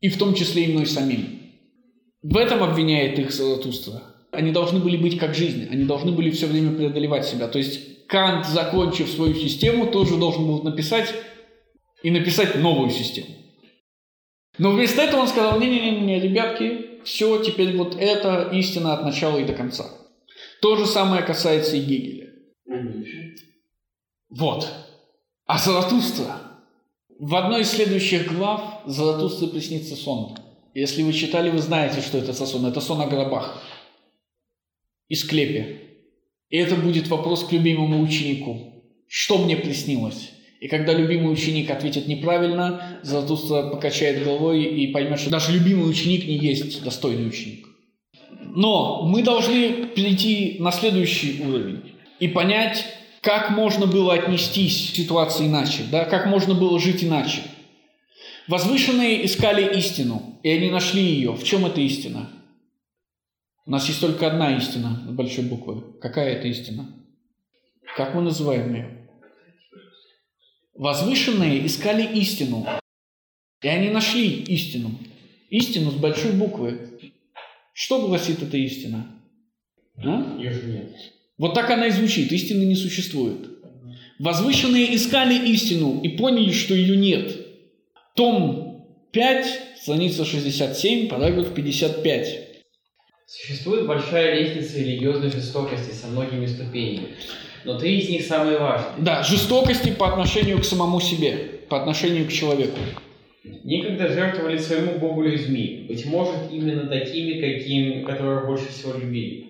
И 0.00 0.08
в 0.08 0.16
том 0.16 0.32
числе 0.32 0.64
и 0.64 0.72
мной 0.72 0.86
самим. 0.86 1.38
В 2.22 2.34
этом 2.38 2.62
обвиняет 2.62 3.18
их 3.18 3.30
Заратустра. 3.30 4.00
Они 4.30 4.52
должны 4.52 4.78
были 4.78 4.96
быть 4.96 5.18
как 5.18 5.34
жизнь, 5.34 5.68
они 5.70 5.84
должны 5.84 6.12
были 6.12 6.30
все 6.30 6.46
время 6.46 6.76
преодолевать 6.76 7.26
себя. 7.26 7.48
То 7.48 7.58
есть 7.58 8.06
Кант, 8.06 8.46
закончив 8.46 9.08
свою 9.08 9.34
систему, 9.34 9.86
тоже 9.86 10.16
должен 10.16 10.46
был 10.46 10.62
написать 10.62 11.14
и 12.02 12.10
написать 12.10 12.56
новую 12.56 12.90
систему. 12.90 13.28
Но 14.58 14.72
вместо 14.72 15.02
этого 15.02 15.20
он 15.20 15.28
сказал, 15.28 15.58
не-не-не, 15.60 16.20
ребятки, 16.20 17.02
все, 17.04 17.42
теперь 17.42 17.76
вот 17.76 17.96
это 17.98 18.50
истина 18.52 18.94
от 18.94 19.04
начала 19.04 19.38
и 19.38 19.44
до 19.44 19.52
конца. 19.52 19.86
То 20.60 20.76
же 20.76 20.86
самое 20.86 21.22
касается 21.22 21.76
и 21.76 21.80
Гегеля. 21.80 22.32
Вот. 24.28 24.68
А 25.46 25.58
Заратустра? 25.58 26.36
В 27.18 27.34
одной 27.34 27.62
из 27.62 27.70
следующих 27.70 28.32
глав 28.32 28.82
Заратустре 28.84 29.48
приснится 29.48 29.96
сон. 29.96 30.36
Если 30.74 31.02
вы 31.02 31.12
читали, 31.12 31.50
вы 31.50 31.58
знаете, 31.58 32.00
что 32.00 32.18
это 32.18 32.32
за 32.32 32.46
сон. 32.46 32.66
Это 32.66 32.80
сон 32.80 33.00
о 33.00 33.06
гробах 33.06 33.62
и 35.08 35.14
склепе. 35.14 35.80
И 36.50 36.56
это 36.56 36.76
будет 36.76 37.08
вопрос 37.08 37.44
к 37.44 37.52
любимому 37.52 38.02
ученику. 38.02 38.84
Что 39.06 39.38
мне 39.38 39.56
приснилось? 39.56 40.30
И 40.60 40.66
когда 40.66 40.92
любимый 40.92 41.32
ученик 41.32 41.70
ответит 41.70 42.08
неправильно, 42.08 43.00
Заратустра 43.02 43.68
покачает 43.70 44.24
головой 44.24 44.64
и 44.64 44.88
поймет, 44.88 45.20
что 45.20 45.30
даже 45.30 45.52
любимый 45.52 45.88
ученик 45.88 46.26
не 46.26 46.36
есть 46.36 46.82
достойный 46.82 47.28
ученик. 47.28 47.66
Но 48.54 49.02
мы 49.04 49.22
должны 49.22 49.86
перейти 49.86 50.56
на 50.58 50.72
следующий 50.72 51.42
уровень 51.42 51.92
и 52.18 52.28
понять, 52.28 52.84
как 53.20 53.50
можно 53.50 53.86
было 53.86 54.14
отнестись 54.14 54.90
к 54.90 54.96
ситуации 54.96 55.46
иначе, 55.46 55.82
да, 55.90 56.04
как 56.04 56.26
можно 56.26 56.54
было 56.54 56.80
жить 56.80 57.04
иначе. 57.04 57.42
Возвышенные 58.48 59.26
искали 59.26 59.76
истину, 59.78 60.40
и 60.42 60.50
они 60.50 60.70
нашли 60.70 61.02
ее. 61.02 61.32
В 61.32 61.44
чем 61.44 61.66
эта 61.66 61.80
истина? 61.80 62.30
У 63.68 63.70
нас 63.70 63.86
есть 63.86 64.00
только 64.00 64.26
одна 64.26 64.56
истина 64.56 65.04
с 65.06 65.10
большой 65.10 65.44
буквы. 65.44 65.82
Какая 66.00 66.36
это 66.36 66.48
истина? 66.48 66.90
Как 67.98 68.14
мы 68.14 68.22
называем 68.22 68.74
ее? 68.74 69.10
Возвышенные 70.74 71.66
искали 71.66 72.02
истину, 72.18 72.66
и 73.60 73.68
они 73.68 73.90
нашли 73.90 74.26
истину. 74.44 74.98
Истину 75.50 75.90
с 75.90 75.96
большой 75.96 76.32
буквы. 76.32 77.12
Что 77.74 78.06
гласит 78.06 78.42
эта 78.42 78.56
истина? 78.56 79.06
А? 79.98 80.38
Вот 81.36 81.52
так 81.52 81.68
она 81.68 81.88
и 81.88 81.90
звучит. 81.90 82.32
Истины 82.32 82.64
не 82.64 82.74
существует. 82.74 83.50
Возвышенные 84.18 84.96
искали 84.96 85.46
истину 85.52 86.00
и 86.00 86.16
поняли, 86.16 86.52
что 86.52 86.74
ее 86.74 86.96
нет. 86.96 87.36
Том 88.14 88.88
5, 89.12 89.46
страница 89.82 90.24
67, 90.24 91.08
параграф 91.08 91.52
55. 91.52 92.47
Существует 93.30 93.86
большая 93.86 94.40
лестница 94.40 94.78
религиозной 94.78 95.30
жестокости 95.30 95.92
со 95.92 96.06
многими 96.06 96.46
ступенями. 96.46 97.08
Но 97.66 97.78
три 97.78 97.98
из 97.98 98.08
них 98.08 98.22
самые 98.24 98.56
важные. 98.56 99.04
Да, 99.04 99.22
жестокости 99.22 99.90
по 99.90 100.10
отношению 100.10 100.60
к 100.60 100.64
самому 100.64 100.98
себе, 100.98 101.36
по 101.68 101.78
отношению 101.78 102.26
к 102.26 102.32
человеку. 102.32 102.78
Некогда 103.64 104.08
жертвовали 104.08 104.56
своему 104.56 104.98
богу 104.98 105.24
людьми, 105.24 105.84
быть 105.86 106.06
может, 106.06 106.50
именно 106.50 106.86
такими, 106.86 107.38
каким, 107.38 108.06
которых 108.06 108.46
больше 108.46 108.68
всего 108.68 108.94
любили. 108.98 109.44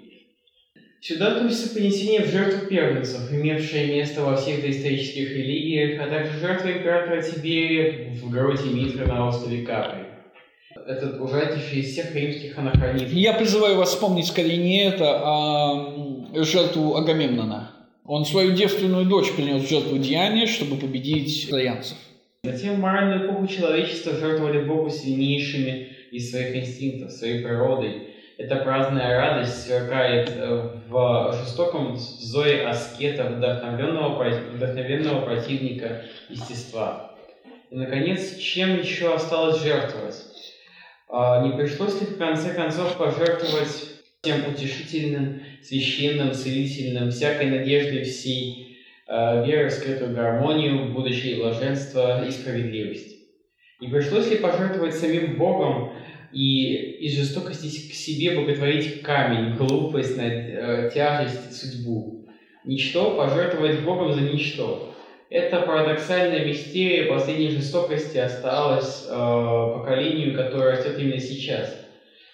Сюда 1.01 1.37
относится 1.37 1.73
принесение 1.73 2.23
в 2.23 2.33
жертву 2.33 2.67
первенцев, 2.67 3.33
имевшее 3.33 3.87
место 3.95 4.23
во 4.23 4.37
всех 4.37 4.61
доисторических 4.61 5.31
религиях, 5.31 6.01
а 6.01 6.11
также 6.11 6.41
жертва 6.41 6.73
императора 6.73 7.23
Тиберия 7.23 8.11
в 8.11 8.29
городе 8.29 8.71
Митра 8.71 9.07
на 9.07 9.29
острове 9.29 9.65
Капри. 9.65 10.08
Это 10.89 11.23
ужаснейший 11.23 11.81
из 11.81 11.93
всех 11.93 12.15
римских 12.15 12.57
анахронизмов. 12.57 13.13
Я 13.13 13.35
призываю 13.35 13.77
вас 13.77 13.91
вспомнить 13.91 14.27
скорее 14.27 14.57
не 14.57 14.85
это, 14.85 15.21
а 15.23 15.93
жертву 16.35 16.97
Агамемнона. 16.97 17.73
Он 18.07 18.25
свою 18.25 18.53
девственную 18.53 19.05
дочь 19.05 19.31
принес 19.37 19.65
в 19.65 19.69
жертву 19.69 19.99
деяния, 19.99 20.47
чтобы 20.47 20.77
победить 20.77 21.51
троянцев. 21.51 21.99
Затем 22.43 22.77
в 22.77 22.79
моральную 22.79 23.27
эпоху 23.27 23.47
человечества 23.49 24.15
жертвовали 24.15 24.65
Богу 24.65 24.89
сильнейшими 24.89 25.89
из 26.11 26.31
своих 26.31 26.57
инстинктов, 26.57 27.13
своей 27.13 27.45
природой, 27.45 28.09
эта 28.39 28.57
праздная 28.57 29.19
радость 29.19 29.65
сверкает 29.65 30.31
э, 30.37 30.71
в 30.89 31.35
жестоком 31.39 31.97
зое 31.97 32.67
аскета, 32.67 33.25
вдохновенного, 33.25 34.25
вдохновенного 34.55 35.27
противника 35.27 36.05
естества. 36.31 37.15
И, 37.71 37.77
наконец, 37.77 38.39
чем 38.39 38.79
еще 38.79 39.13
осталось 39.13 39.61
жертвовать? 39.61 40.28
А, 41.09 41.47
не 41.47 41.57
пришлось 41.57 42.01
ли 42.01 42.07
в 42.07 42.19
конце 42.19 42.53
концов 42.55 42.97
пожертвовать 42.99 44.03
тем 44.21 44.53
утешительным, 44.53 45.41
священным, 45.63 46.33
целительным, 46.33 47.11
всякой 47.11 47.51
надеждой 47.51 48.05
всей 48.05 48.79
э, 49.07 49.47
веры, 49.47 49.71
скрытую 49.71 50.15
гармонию, 50.15 50.93
будущее 50.93 51.37
блаженство 51.37 52.27
и 52.27 52.31
справедливость? 52.31 53.17
Не 53.81 53.89
пришлось 53.89 54.31
ли 54.31 54.37
пожертвовать 54.37 54.95
самим 54.95 55.39
Богом 55.39 55.93
и 56.33 56.75
из 57.07 57.15
жестокости 57.17 57.91
к 57.91 57.95
себе 57.95 58.33
боготворить 58.33 59.03
камень, 59.03 59.57
глупость, 59.57 60.19
э, 60.19 60.91
тяжесть, 60.93 61.57
судьбу. 61.57 62.29
Ничто 62.65 63.17
пожертвовать 63.17 63.81
Богом 63.81 64.13
за 64.13 64.21
ничто. 64.21 64.95
Эта 65.31 65.61
парадоксальная 65.61 66.45
мистерия 66.47 67.07
последней 67.13 67.51
жестокости 67.51 68.17
осталась 68.17 69.05
э, 69.07 69.11
поколению, 69.11 70.35
которое 70.35 70.77
растет 70.77 70.99
именно 70.99 71.21
сейчас. 71.21 71.75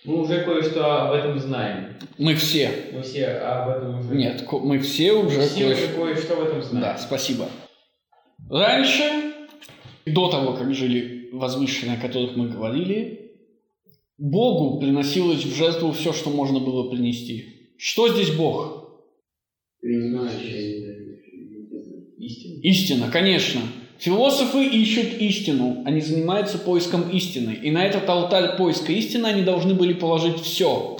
Мы 0.04 0.20
уже 0.20 0.44
кое-что 0.44 1.09
об 1.09 1.12
этом 1.12 1.38
знаем. 1.40 1.96
Мы 2.18 2.37
все. 2.37 2.70
Мы 2.92 3.02
все 3.02 3.26
об 3.26 3.70
этом 3.70 3.98
уже... 3.98 4.14
Нет, 4.14 4.44
мы 4.52 4.78
все 4.78 5.12
уже, 5.12 5.40
все 5.40 5.64
кое-что... 5.64 5.85
уже 5.87 5.94
кое-что 5.94 6.37
в 6.37 6.44
этом 6.44 6.62
знаем. 6.62 6.83
Да, 6.83 6.98
спасибо. 6.98 7.48
Раньше, 8.48 9.02
до 10.07 10.30
того, 10.30 10.52
как 10.52 10.72
жили 10.72 11.30
возвышенные, 11.33 11.96
о 11.96 12.00
которых 12.00 12.37
мы 12.37 12.48
говорили, 12.48 13.33
Богу 14.18 14.78
приносилось 14.78 15.44
в 15.44 15.57
жертву 15.57 15.90
все, 15.90 16.12
что 16.12 16.30
можно 16.30 16.61
было 16.61 16.88
принести. 16.90 17.74
Что 17.76 18.09
здесь 18.09 18.30
Бог? 18.30 19.02
Истина. 22.24 22.60
Истина, 22.62 23.10
конечно. 23.10 23.60
Философы 23.98 24.64
ищут 24.64 25.20
истину, 25.20 25.82
они 25.87 26.00
занимаются 26.00 26.58
поиском 26.58 27.10
истины. 27.10 27.58
И 27.62 27.70
на 27.70 27.84
этот 27.84 28.08
алтарь 28.08 28.56
поиска 28.56 28.92
истины 28.92 29.26
они 29.26 29.42
должны 29.42 29.74
были 29.74 29.92
положить 29.92 30.40
все. 30.40 30.98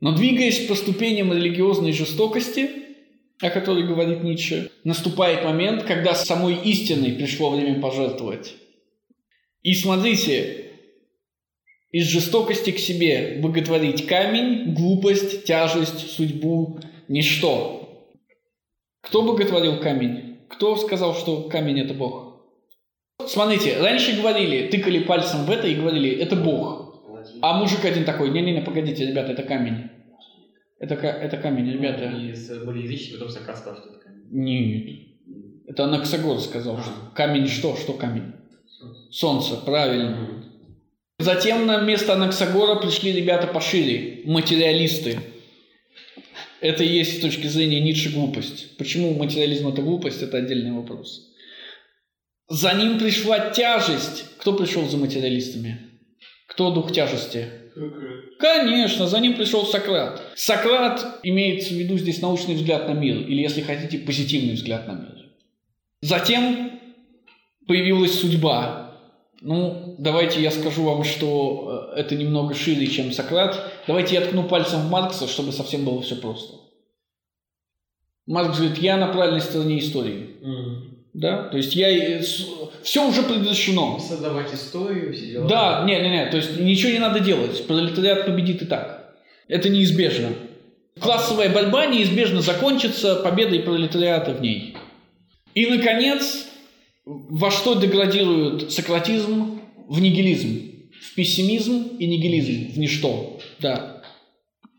Но 0.00 0.12
двигаясь 0.12 0.66
по 0.66 0.74
ступеням 0.74 1.32
религиозной 1.32 1.92
жестокости, 1.92 2.70
о 3.40 3.50
которой 3.50 3.86
говорит 3.86 4.22
Ницше, 4.22 4.70
наступает 4.84 5.44
момент, 5.44 5.84
когда 5.84 6.14
самой 6.14 6.56
истиной 6.64 7.12
пришло 7.12 7.50
время 7.50 7.80
пожертвовать. 7.80 8.54
И 9.62 9.74
смотрите, 9.74 10.66
из 11.90 12.06
жестокости 12.06 12.70
к 12.70 12.78
себе 12.78 13.38
боготворить 13.42 14.06
камень, 14.06 14.74
глупость, 14.74 15.44
тяжесть, 15.44 16.10
судьбу, 16.10 16.80
ничто. 17.08 18.08
Кто 19.00 19.22
боготворил 19.22 19.80
камень? 19.80 20.27
Кто 20.48 20.76
сказал, 20.76 21.14
что 21.14 21.48
камень– 21.48 21.80
это 21.82 21.94
Бог? 21.94 22.28
Смотрите, 23.26 23.78
раньше 23.80 24.16
говорили, 24.16 24.68
тыкали 24.68 25.00
пальцем 25.00 25.44
в 25.44 25.50
это 25.50 25.66
и 25.66 25.74
говорили, 25.74 26.10
это 26.10 26.36
Бог. 26.36 26.88
А 27.42 27.58
мужик 27.58 27.84
один 27.84 28.04
такой, 28.04 28.30
не-не-не, 28.30 28.62
погодите, 28.62 29.06
ребята, 29.06 29.32
это 29.32 29.42
камень. 29.42 29.90
Это, 30.78 30.94
это 30.94 31.36
камень, 31.36 31.70
ребята. 31.72 32.04
И 32.04 32.64
были 32.64 32.82
язычники, 32.82 33.14
потом 33.14 33.28
Сократ 33.28 33.58
сказал, 33.58 33.80
что 33.80 33.90
это 33.90 33.98
камень. 33.98 34.22
Нет. 34.30 35.08
Это 35.66 35.84
Анаксагор 35.84 36.40
сказал, 36.40 36.76
а. 36.78 36.82
что 36.82 36.92
камень 37.14 37.46
что? 37.46 37.76
Что 37.76 37.92
камень? 37.92 38.32
Солнце, 39.10 39.56
правильно. 39.56 40.44
Затем 41.18 41.66
на 41.66 41.80
место 41.80 42.14
Анаксагора 42.14 42.76
пришли 42.76 43.12
ребята 43.12 43.48
пошире, 43.48 44.22
материалисты. 44.24 45.18
Это 46.60 46.82
и 46.82 46.88
есть 46.88 47.18
с 47.18 47.20
точки 47.20 47.46
зрения 47.46 47.80
Ницше 47.80 48.10
глупость. 48.10 48.76
Почему 48.78 49.14
материализм 49.14 49.68
это 49.68 49.82
глупость, 49.82 50.22
это 50.22 50.38
отдельный 50.38 50.72
вопрос. 50.72 51.28
За 52.48 52.72
ним 52.72 52.98
пришла 52.98 53.50
тяжесть. 53.50 54.24
Кто 54.38 54.54
пришел 54.54 54.88
за 54.88 54.96
материалистами? 54.96 55.80
Кто 56.48 56.70
дух 56.70 56.92
тяжести? 56.92 57.46
Конечно, 58.38 59.06
за 59.06 59.20
ним 59.20 59.34
пришел 59.34 59.64
Сократ. 59.66 60.20
Сократ 60.34 61.20
имеется 61.22 61.74
в 61.74 61.76
виду 61.76 61.96
здесь 61.98 62.20
научный 62.20 62.54
взгляд 62.54 62.88
на 62.88 62.92
мир, 62.92 63.18
или, 63.18 63.40
если 63.40 63.60
хотите, 63.60 63.98
позитивный 63.98 64.54
взгляд 64.54 64.88
на 64.88 64.92
мир. 64.92 65.26
Затем 66.00 66.80
появилась 67.66 68.18
судьба, 68.18 68.98
ну, 69.40 69.87
давайте 69.98 70.40
я 70.40 70.50
скажу 70.50 70.84
вам, 70.84 71.04
что 71.04 71.92
э, 71.94 72.00
это 72.00 72.14
немного 72.16 72.54
шире, 72.54 72.86
чем 72.86 73.12
Сократ. 73.12 73.72
Давайте 73.86 74.14
я 74.14 74.22
ткну 74.22 74.44
пальцем 74.44 74.80
в 74.80 74.90
Маркса, 74.90 75.28
чтобы 75.28 75.52
совсем 75.52 75.84
было 75.84 76.00
все 76.00 76.16
просто. 76.16 76.54
Маркс 78.26 78.58
говорит, 78.58 78.78
я 78.78 78.96
на 78.96 79.08
правильной 79.08 79.40
стороне 79.40 79.78
истории. 79.78 80.36
Mm. 80.42 80.98
Да? 81.14 81.48
То 81.48 81.56
есть 81.56 81.74
я... 81.74 82.22
Все 82.82 83.06
уже 83.06 83.22
предрешено. 83.22 83.98
Создавать 83.98 84.54
историю, 84.54 85.12
все 85.12 85.26
дела. 85.26 85.48
Да, 85.48 85.84
не, 85.84 85.98
не, 86.00 86.10
не, 86.10 86.26
то 86.26 86.36
есть 86.36 86.58
ничего 86.58 86.92
не 86.92 87.00
надо 87.00 87.20
делать. 87.20 87.66
Пролетариат 87.66 88.24
победит 88.24 88.62
и 88.62 88.66
так. 88.66 89.16
Это 89.48 89.68
неизбежно. 89.68 90.28
Классовая 91.00 91.48
борьба 91.48 91.86
неизбежно 91.86 92.40
закончится 92.40 93.16
победой 93.16 93.60
пролетариата 93.60 94.32
в 94.32 94.40
ней. 94.40 94.76
И, 95.54 95.66
наконец, 95.66 96.46
во 97.04 97.50
что 97.50 97.74
деградирует 97.74 98.70
сократизм? 98.70 99.60
В 99.88 100.00
нигилизм. 100.00 100.90
В 101.00 101.14
пессимизм 101.14 101.96
и 101.98 102.06
нигилизм. 102.06 102.72
В 102.72 102.78
ничто. 102.78 103.40
Да. 103.58 104.02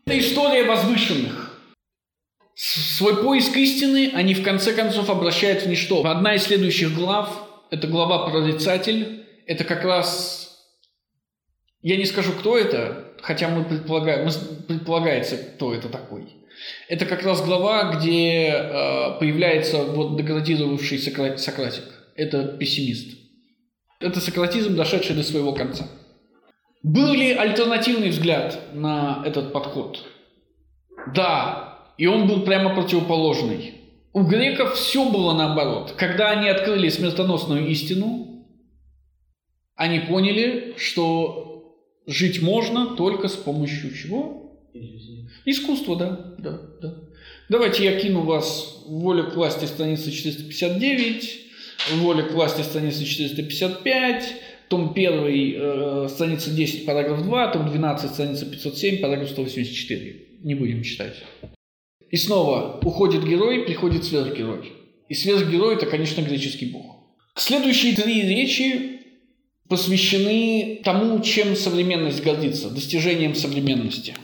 Это 0.06 0.18
история 0.18 0.64
возвышенных. 0.64 1.60
Свой 2.54 3.22
поиск 3.22 3.56
истины 3.56 4.10
они 4.14 4.34
в 4.34 4.42
конце 4.42 4.72
концов 4.72 5.10
обращают 5.10 5.62
в 5.62 5.68
ничто. 5.68 6.04
Одна 6.04 6.34
из 6.34 6.44
следующих 6.44 6.94
глав, 6.94 7.48
это 7.70 7.86
глава 7.86 8.28
«Прорицатель», 8.28 9.24
это 9.46 9.64
как 9.64 9.82
раз, 9.84 10.58
я 11.82 11.96
не 11.96 12.04
скажу, 12.04 12.32
кто 12.32 12.56
это, 12.56 13.14
хотя 13.20 13.48
мы 13.48 13.64
предполагаем, 13.64 14.30
предполагается, 14.68 15.38
кто 15.38 15.74
это 15.74 15.88
такой. 15.88 16.28
Это 16.88 17.06
как 17.06 17.22
раз 17.22 17.44
глава, 17.44 17.94
где 17.94 18.48
э, 18.48 19.18
появляется 19.18 19.82
вот 19.82 20.16
деградировавший 20.16 20.98
Сократик. 20.98 21.84
Это 22.14 22.44
пессимист. 22.44 23.19
Это 24.00 24.18
сократизм, 24.20 24.76
дошедший 24.76 25.14
до 25.14 25.22
своего 25.22 25.52
конца. 25.52 25.86
Был 26.82 27.12
ли 27.12 27.32
альтернативный 27.32 28.08
взгляд 28.08 28.58
на 28.72 29.22
этот 29.26 29.52
подход? 29.52 30.02
Да, 31.14 31.84
и 31.98 32.06
он 32.06 32.26
был 32.26 32.42
прямо 32.42 32.74
противоположный. 32.74 33.74
У 34.14 34.22
греков 34.22 34.74
все 34.74 35.10
было 35.10 35.34
наоборот. 35.34 35.92
Когда 35.98 36.30
они 36.30 36.48
открыли 36.48 36.88
смертоносную 36.88 37.68
истину, 37.68 38.46
они 39.76 40.00
поняли, 40.00 40.74
что 40.78 41.76
жить 42.06 42.40
можно 42.40 42.96
только 42.96 43.28
с 43.28 43.34
помощью 43.34 43.94
чего? 43.94 44.58
Искусство, 45.44 45.96
да, 45.96 46.34
да, 46.38 46.60
да. 46.80 46.94
Давайте 47.50 47.84
я 47.84 48.00
кину 48.00 48.22
вас 48.22 48.82
в 48.86 48.92
волю 49.00 49.30
к 49.30 49.36
власти 49.36 49.66
страница 49.66 50.10
459, 50.10 51.49
в 51.88 51.98
волю 51.98 52.26
к 52.26 52.32
власти 52.32 52.62
страница 52.62 53.04
455, 53.04 54.34
том 54.68 54.92
1, 54.94 55.54
э, 55.56 56.08
страница 56.08 56.50
10, 56.50 56.86
параграф 56.86 57.22
2, 57.22 57.48
том 57.48 57.68
12, 57.68 58.10
страница 58.10 58.46
507, 58.46 58.98
параграф 59.00 59.30
184. 59.30 60.16
Не 60.42 60.54
будем 60.54 60.82
читать. 60.82 61.16
И 62.10 62.16
снова 62.16 62.80
уходит 62.82 63.24
герой, 63.24 63.64
приходит 63.64 64.04
сверхгерой. 64.04 64.72
И 65.08 65.14
сверхгерой– 65.14 65.74
это, 65.76 65.86
конечно, 65.86 66.22
греческий 66.22 66.66
бог. 66.66 66.96
Следующие 67.36 67.94
три 67.94 68.22
речи 68.22 69.00
посвящены 69.68 70.80
тому, 70.84 71.20
чем 71.20 71.54
современность 71.54 72.22
гордится, 72.22 72.70
достижениям 72.70 73.34
современности. 73.34 74.14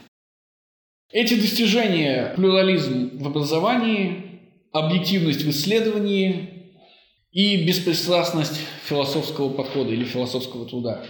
Эти 1.12 1.35
достижения– 1.35 2.33
плюрализм 2.37 3.19
в 3.19 3.27
образовании, 3.29 4.40
объективность 4.73 5.42
в 5.42 5.51
исследовании 5.51 6.56
и 7.37 7.66
беспристрастность 7.66 8.59
философского 8.88 9.51
подхода 9.51 9.92
или 9.92 10.05
философского 10.05 10.66
труда. 10.66 11.05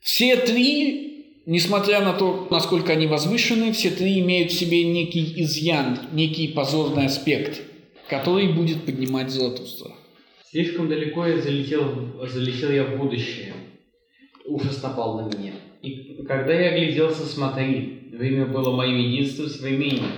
Все 0.00 0.36
три 0.36 1.42
несмотря 1.44 2.00
на 2.00 2.14
то, 2.14 2.48
насколько 2.50 2.92
они 2.92 3.06
возвышены, 3.06 3.72
все 3.72 3.90
три 3.90 4.20
имеют 4.20 4.52
в 4.52 4.58
себе 4.58 4.84
некий 4.84 5.34
изъян, 5.42 5.98
некий 6.12 6.48
позорный 6.48 7.06
аспект, 7.06 7.60
который 8.08 8.54
будет 8.54 8.86
поднимать 8.86 9.28
Золотуство. 9.28 9.94
Слишком 10.50 10.88
далеко 10.88 11.26
я 11.26 11.42
залетел, 11.42 12.16
залетел 12.26 12.70
я 12.70 12.84
в 12.84 12.96
будущее. 12.96 13.52
Ужас 14.46 14.82
напал 14.82 15.20
на 15.20 15.36
меня. 15.36 15.52
И 15.82 16.24
когда 16.26 16.54
я 16.54 16.70
огляделся, 16.70 17.26
смотри, 17.26 18.08
время 18.12 18.46
было 18.46 18.74
моим 18.74 18.96
единственным 18.96 19.50
современником. 19.50 20.08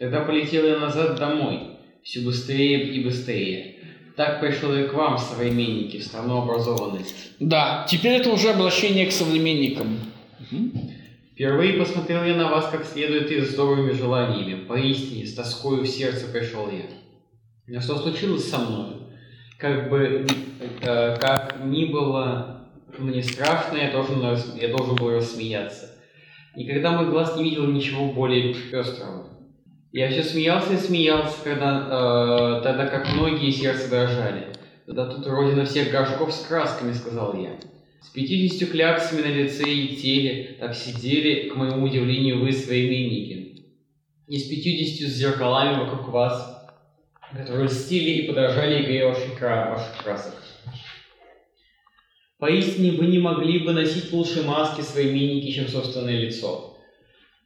Тогда 0.00 0.22
полетел 0.22 0.66
я 0.66 0.78
назад 0.78 1.16
домой, 1.16 1.60
все 2.02 2.22
быстрее 2.22 2.92
и 2.92 3.04
быстрее. 3.04 3.76
Так 4.16 4.40
пришел 4.40 4.74
я 4.74 4.88
к 4.88 4.94
вам, 4.94 5.18
современники, 5.18 5.98
в 5.98 6.04
страну 6.04 6.42
образованности. 6.42 7.14
Да, 7.38 7.86
теперь 7.88 8.20
это 8.20 8.30
уже 8.30 8.50
обращение 8.50 9.06
к 9.06 9.12
современникам. 9.12 9.98
Впервые 11.32 11.74
посмотрел 11.74 12.24
я 12.24 12.34
на 12.34 12.50
вас 12.50 12.68
как 12.70 12.84
следует 12.84 13.30
и 13.30 13.40
с 13.40 13.54
добрыми 13.54 13.92
желаниями. 13.92 14.64
Поистине, 14.64 15.26
с 15.26 15.34
тоскою 15.34 15.82
в 15.82 15.86
сердце 15.86 16.26
пришел 16.26 16.68
я. 16.70 16.84
Но 17.66 17.80
что 17.80 17.96
случилось 17.96 18.48
со 18.48 18.58
мной? 18.58 18.96
Как 19.56 19.88
бы, 19.88 20.26
э, 20.82 21.16
как 21.16 21.64
ни 21.64 21.86
было 21.86 22.68
мне 22.98 23.22
страшно, 23.22 23.76
я 23.76 23.92
должен, 23.92 24.20
я 24.56 24.68
должен 24.68 24.96
был 24.96 25.10
рассмеяться. 25.10 25.96
Никогда 26.56 26.90
мой 26.90 27.08
глаз 27.10 27.36
не 27.36 27.44
видел 27.44 27.66
ничего 27.66 28.12
более 28.12 28.52
пестрого. 28.52 29.29
Я 29.92 30.08
все 30.08 30.22
смеялся 30.22 30.74
и 30.74 30.76
смеялся, 30.76 31.36
когда, 31.42 32.60
э, 32.60 32.62
тогда 32.62 32.86
как 32.86 33.12
многие 33.12 33.50
сердце 33.50 33.90
дрожали. 33.90 34.46
Тогда 34.86 35.06
тут 35.06 35.26
родина 35.26 35.64
всех 35.64 35.90
горшков 35.90 36.32
с 36.32 36.46
красками, 36.46 36.92
сказал 36.92 37.36
я. 37.36 37.56
С 38.00 38.08
пятьюдесятью 38.10 38.68
кляксами 38.68 39.22
на 39.22 39.32
лице 39.32 39.68
и 39.68 39.96
теле 39.96 40.56
так 40.60 40.76
сидели, 40.76 41.48
к 41.48 41.56
моему 41.56 41.84
удивлению, 41.84 42.40
вы 42.40 42.52
современники. 42.52 43.66
И 44.28 44.38
с 44.38 44.48
пятьюдесятью 44.48 45.08
зеркалами 45.08 45.80
вокруг 45.80 46.08
вас, 46.08 46.70
которые 47.32 47.66
льстили 47.66 48.10
и 48.10 48.28
подражали 48.28 48.84
игре 48.84 49.06
ваших, 49.06 49.36
красок. 49.36 50.34
Поистине 52.38 52.92
вы 52.92 53.06
не 53.08 53.18
могли 53.18 53.58
бы 53.58 53.72
носить 53.72 54.12
лучше 54.12 54.44
маски 54.44 54.82
современники, 54.82 55.50
чем 55.50 55.66
собственное 55.66 56.16
лицо. 56.16 56.78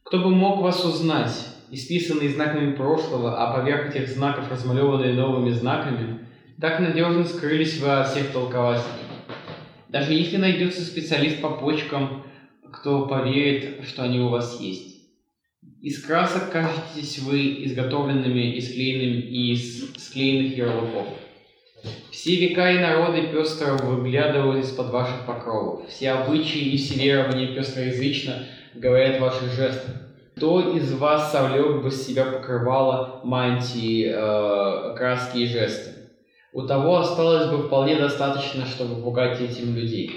Кто 0.05 0.19
бы 0.19 0.29
мог 0.31 0.61
вас 0.61 0.85
узнать, 0.85 1.33
исписанные 1.75 2.31
знаками 2.31 2.75
прошлого, 2.75 3.37
а 3.37 3.53
поверх 3.55 3.95
этих 3.95 4.09
знаков 4.09 4.51
размалеванные 4.51 5.15
новыми 5.15 5.51
знаками, 5.51 6.21
так 6.61 6.81
надежно 6.81 7.25
скрылись 7.25 7.81
вы 7.81 7.91
от 7.91 8.09
всех 8.09 8.31
толкователей. 8.33 9.05
Даже 9.89 10.13
если 10.13 10.37
найдется 10.37 10.83
специалист 10.83 11.41
по 11.41 11.51
почкам, 11.51 12.25
кто 12.73 13.07
поверит, 13.07 13.87
что 13.87 14.05
они 14.05 14.21
у 14.21 14.29
вас 14.29 14.61
есть. 14.61 14.95
Из 15.81 16.03
красок 16.03 16.51
кажетесь 16.51 17.19
вы 17.19 17.65
изготовленными 17.65 18.57
из 18.57 18.73
клеенными 18.73 19.53
из 19.53 19.95
склеенных 19.97 20.57
ярлыков. 20.57 21.07
Все 22.11 22.37
века 22.37 22.73
и 22.73 22.79
народы 22.79 23.29
пестро 23.29 23.75
выглядывают 23.75 24.65
из-под 24.65 24.91
ваших 24.91 25.27
покровов. 25.27 25.89
Все 25.89 26.13
обычаи 26.13 26.61
и 26.61 26.77
все 26.77 26.95
верования 27.05 27.55
пестроязычно 27.55 28.47
говорят 28.75 29.21
ваши 29.21 29.45
жесты. 29.51 29.91
Кто 30.37 30.77
из 30.77 30.93
вас 30.93 31.31
совлек 31.33 31.83
бы 31.83 31.91
с 31.91 32.07
себя 32.07 32.25
покрывало 32.25 33.21
мантии, 33.25 34.13
э, 34.13 34.97
краски 34.97 35.39
и 35.39 35.47
жесты? 35.47 35.95
у 36.55 36.63
того 36.63 36.99
осталось 36.99 37.51
бы 37.51 37.65
вполне 37.65 37.97
достаточно, 37.97 38.65
чтобы 38.65 39.03
пугать 39.03 39.41
этим 39.41 39.77
людей. 39.77 40.11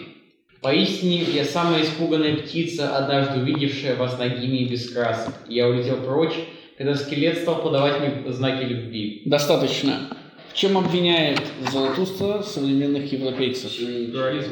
Поистине, 0.61 1.23
я 1.23 1.43
самая 1.43 1.81
испуганная 1.81 2.37
птица, 2.37 2.95
однажды 2.95 3.41
увидевшая 3.41 3.95
вас 3.95 4.17
ногими 4.19 4.57
и 4.57 4.69
без 4.69 4.89
красок. 4.91 5.33
Я 5.47 5.67
улетел 5.67 5.97
прочь, 5.97 6.35
когда 6.77 6.93
скелет 6.93 7.39
стал 7.39 7.63
подавать 7.63 7.99
мне 7.99 8.31
знаки 8.31 8.63
любви. 8.63 9.23
Достаточно. 9.25 10.09
В 10.49 10.53
чем 10.53 10.77
обвиняет 10.77 11.41
Золотуство 11.71 12.43
современных 12.43 13.11
европейцев? 13.11 13.75
Плюрализм. 13.75 14.51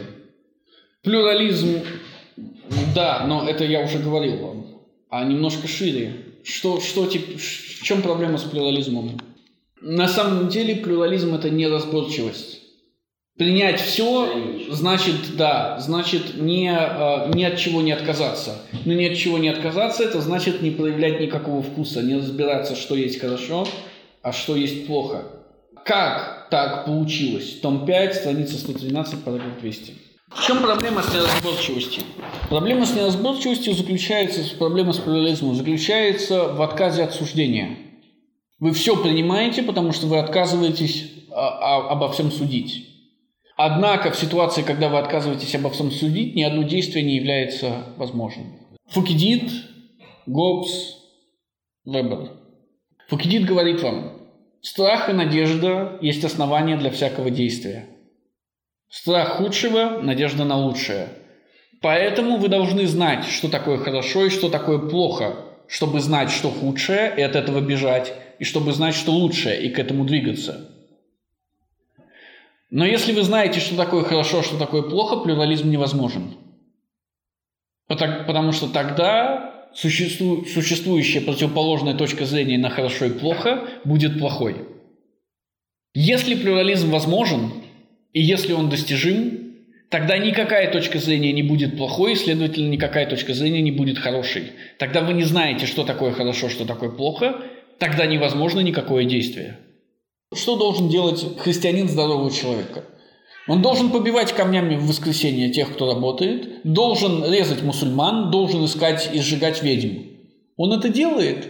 Плюрализм, 1.04 1.82
да, 2.96 3.26
но 3.28 3.48
это 3.48 3.64
я 3.64 3.82
уже 3.82 4.00
говорил 4.00 4.38
вам. 4.38 4.55
А 5.18 5.24
немножко 5.24 5.66
шире. 5.66 6.26
Что, 6.44 6.82
что, 6.82 7.04
в 7.06 7.84
чем 7.84 8.02
проблема 8.02 8.38
с 8.38 8.44
плюрализмом? 8.44 9.18
На 9.80 10.10
самом 10.10 10.50
деле 10.50 10.76
плюрализм– 10.76 11.34
это 11.36 11.50
неразборчивость. 11.50 12.60
Принять 13.38 13.80
все 13.80 14.30
значит, 14.72 15.38
да, 15.38 15.80
значит 15.80 16.36
не, 16.36 16.70
а, 16.70 17.32
ни 17.34 17.46
от 17.46 17.58
чего 17.58 17.82
не 17.82 17.94
отказаться. 17.94 18.58
Но 18.84 18.92
ни 18.92 19.06
от 19.06 19.16
чего 19.16 19.38
не 19.38 19.48
отказаться– 19.48 20.04
это 20.06 20.20
значит 20.20 20.62
не 20.62 20.72
проявлять 20.72 21.22
никакого 21.22 21.62
вкуса, 21.62 22.02
не 22.02 22.16
разбираться, 22.16 22.76
что 22.76 22.96
есть 22.96 23.22
хорошо, 23.22 23.66
а 24.22 24.34
что 24.34 24.58
есть 24.58 24.86
плохо. 24.86 25.24
Как 25.86 26.50
так 26.52 26.84
получилось? 26.88 27.60
Том 27.62 27.86
5, 27.86 28.16
страница 28.16 28.58
113, 28.58 29.24
параграф 29.24 29.62
200. 29.62 29.94
В 30.36 30.46
чем 30.46 30.62
проблема 30.62 31.02
с 31.02 31.14
неразборчивостью? 31.14 32.04
Проблема 32.50 32.86
с 32.86 32.94
неразборчивостью 32.94 33.74
заключается, 33.74 34.42
проблема 34.58 34.94
с 34.94 34.98
плюрализмом 34.98 35.56
заключается 35.56 36.50
в 36.54 36.62
отказе 36.62 37.04
от 37.04 37.14
суждения. 37.14 37.78
Вы 38.60 38.74
все 38.74 39.02
принимаете, 39.02 39.64
потому 39.64 39.94
что 39.94 40.08
вы 40.08 40.20
отказываетесь 40.20 41.12
а, 41.32 41.48
а, 41.48 41.90
обо 41.90 42.12
всем 42.12 42.32
судить. 42.32 42.90
Однако 43.58 44.12
в 44.12 44.18
ситуации, 44.18 44.62
когда 44.62 44.90
вы 44.90 45.00
отказываетесь 45.00 45.56
обо 45.56 45.70
всем 45.70 45.90
судить, 45.90 46.36
ни 46.36 46.44
одно 46.44 46.64
действие 46.64 47.06
не 47.06 47.16
является 47.16 47.86
возможным. 47.98 48.60
Фукидид, 48.90 49.50
Гоббс, 50.26 50.98
Вебер. 51.86 52.32
Фукидид 53.08 53.46
говорит 53.46 53.82
вам, 53.82 54.16
Страх 54.66 55.10
и 55.10 55.14
надежда 55.14 56.00
есть 56.02 56.24
основание 56.24 56.76
для 56.76 56.90
всякого 56.90 57.30
действия. 57.30 57.88
Страх 58.96 59.40
худшего, 59.40 60.00
надежда 60.02 60.46
на 60.46 60.56
лучшее. 60.56 61.10
Поэтому 61.82 62.38
вы 62.38 62.48
должны 62.48 62.88
знать, 62.88 63.26
что 63.26 63.50
такое 63.50 63.78
хорошо 63.78 64.24
и 64.24 64.30
что 64.30 64.50
такое 64.50 64.80
плохо, 64.80 65.36
чтобы 65.68 66.00
знать, 66.00 66.32
что 66.32 66.50
худшее, 66.50 67.14
и 67.18 67.22
от 67.22 67.36
этого 67.36 67.60
бежать, 67.60 68.14
и 68.40 68.46
чтобы 68.46 68.72
знать, 68.72 68.96
что 68.96 69.12
лучшее, 69.12 69.62
и 69.62 69.70
к 69.70 69.80
этому 69.80 70.06
двигаться. 70.06 70.72
Но 72.72 72.86
если 72.86 73.12
вы 73.12 73.24
знаете, 73.24 73.60
что 73.60 73.76
такое 73.76 74.06
хорошо, 74.06 74.44
что 74.44 74.58
такое 74.58 74.84
плохо, 74.84 75.18
плюрализм 75.18 75.70
невозможен. 75.70 76.38
Потому 77.88 78.54
что 78.54 78.70
тогда 78.70 79.68
существующая 79.74 81.20
противоположная 81.20 81.96
точка 81.96 82.24
зрения 82.24 82.58
на 82.58 82.70
хорошо 82.70 83.06
и 83.06 83.20
плохо 83.20 83.68
будет 83.84 84.18
плохой. 84.20 84.70
Если 85.94 86.36
плюрализм 86.36 86.92
возможен, 86.92 87.65
и 88.16 88.22
если 88.22 88.54
он 88.54 88.70
достижим, 88.70 89.58
тогда 89.90 90.18
никакая 90.18 90.72
точка 90.72 91.00
зрения 91.00 91.34
не 91.34 91.44
будет 91.44 91.76
плохой, 91.76 92.14
и, 92.14 92.16
следовательно, 92.16 92.70
никакая 92.70 93.06
точка 93.10 93.34
зрения 93.34 93.62
не 93.62 93.72
будет 93.72 93.98
хорошей. 93.98 94.54
Тогда 94.80 95.02
вы 95.02 95.14
не 95.14 95.24
знаете, 95.24 95.66
что 95.66 95.84
такое 95.84 96.14
хорошо, 96.14 96.48
что 96.48 96.64
такое 96.64 96.90
плохо, 96.90 97.42
тогда 97.78 98.06
невозможно 98.06 98.62
никакое 98.62 99.04
действие. 99.04 99.60
Что 100.34 100.56
должен 100.56 100.88
делать 100.88 101.26
христианин 101.40 101.90
здорового 101.90 102.32
человека? 102.32 102.86
Он 103.50 103.62
должен 103.62 103.92
побивать 103.92 104.32
камнями 104.32 104.76
в 104.76 104.88
воскресенье 104.88 105.52
тех, 105.52 105.74
кто 105.74 105.94
работает, 105.94 106.62
должен 106.64 107.30
резать 107.30 107.64
мусульман, 107.64 108.32
должен 108.32 108.64
искать 108.64 109.10
и 109.14 109.20
сжигать 109.20 109.62
ведьм. 109.62 110.04
Он 110.56 110.72
это 110.72 110.88
делает? 110.88 111.50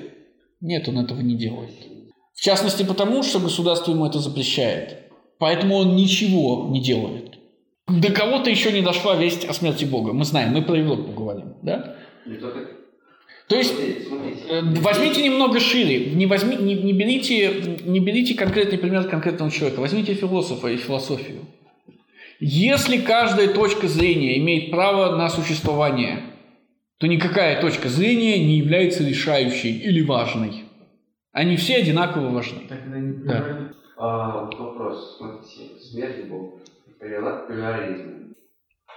Нет, 0.61 0.87
он 0.89 0.97
этого 0.97 1.21
не 1.21 1.35
делает. 1.35 1.75
В 2.33 2.41
частности 2.41 2.81
потому, 2.81 3.21
что 3.21 3.39
государство 3.39 3.91
ему 3.91 4.07
это 4.07 4.17
запрещает. 4.17 5.04
Поэтому 5.37 5.75
он 5.75 5.95
ничего 5.95 6.67
не 6.69 6.81
делает. 6.81 7.37
До 7.87 8.11
кого-то 8.11 8.49
еще 8.49 8.71
не 8.71 8.81
дошла 8.81 9.15
весть 9.15 9.45
о 9.45 9.53
смерти 9.53 9.85
Бога. 9.85 10.13
Мы 10.13 10.25
знаем, 10.25 10.53
мы 10.53 10.61
про 10.61 10.77
Европу 10.77 11.11
говорим, 11.11 11.53
да? 11.61 11.95
То 13.47 13.55
есть 13.55 13.75
э, 14.49 14.61
возьмите 14.81 15.21
немного 15.23 15.59
шире, 15.59 16.11
не, 16.15 16.25
возьми, 16.25 16.55
не, 16.57 16.73
не, 16.73 16.93
берите, 16.93 17.77
не 17.85 17.99
берите 17.99 18.33
конкретный 18.33 18.79
пример 18.79 19.03
конкретного 19.03 19.51
человека, 19.51 19.81
возьмите 19.81 20.15
философа 20.15 20.67
и 20.69 20.77
философию. 20.77 21.41
Если 22.39 22.97
каждая 22.97 23.53
точка 23.53 23.87
зрения 23.87 24.39
имеет 24.39 24.71
право 24.71 25.15
на 25.15 25.29
существование, 25.29 26.23
то 26.97 27.05
никакая 27.05 27.61
точка 27.61 27.87
зрения 27.87 28.43
не 28.43 28.57
является 28.57 29.07
решающей 29.07 29.77
или 29.77 30.01
важной. 30.01 30.63
Они 31.31 31.55
все 31.55 31.77
одинаково 31.77 32.29
важны. 32.29 32.61
Так 32.67 32.79
Да. 33.25 33.69
А, 33.97 34.41
вот 34.41 34.59
вопрос, 34.59 35.17
смотрите, 35.17 35.79
смерть 35.79 36.27
Бога, 36.27 36.57
плюрализм, 36.99 38.35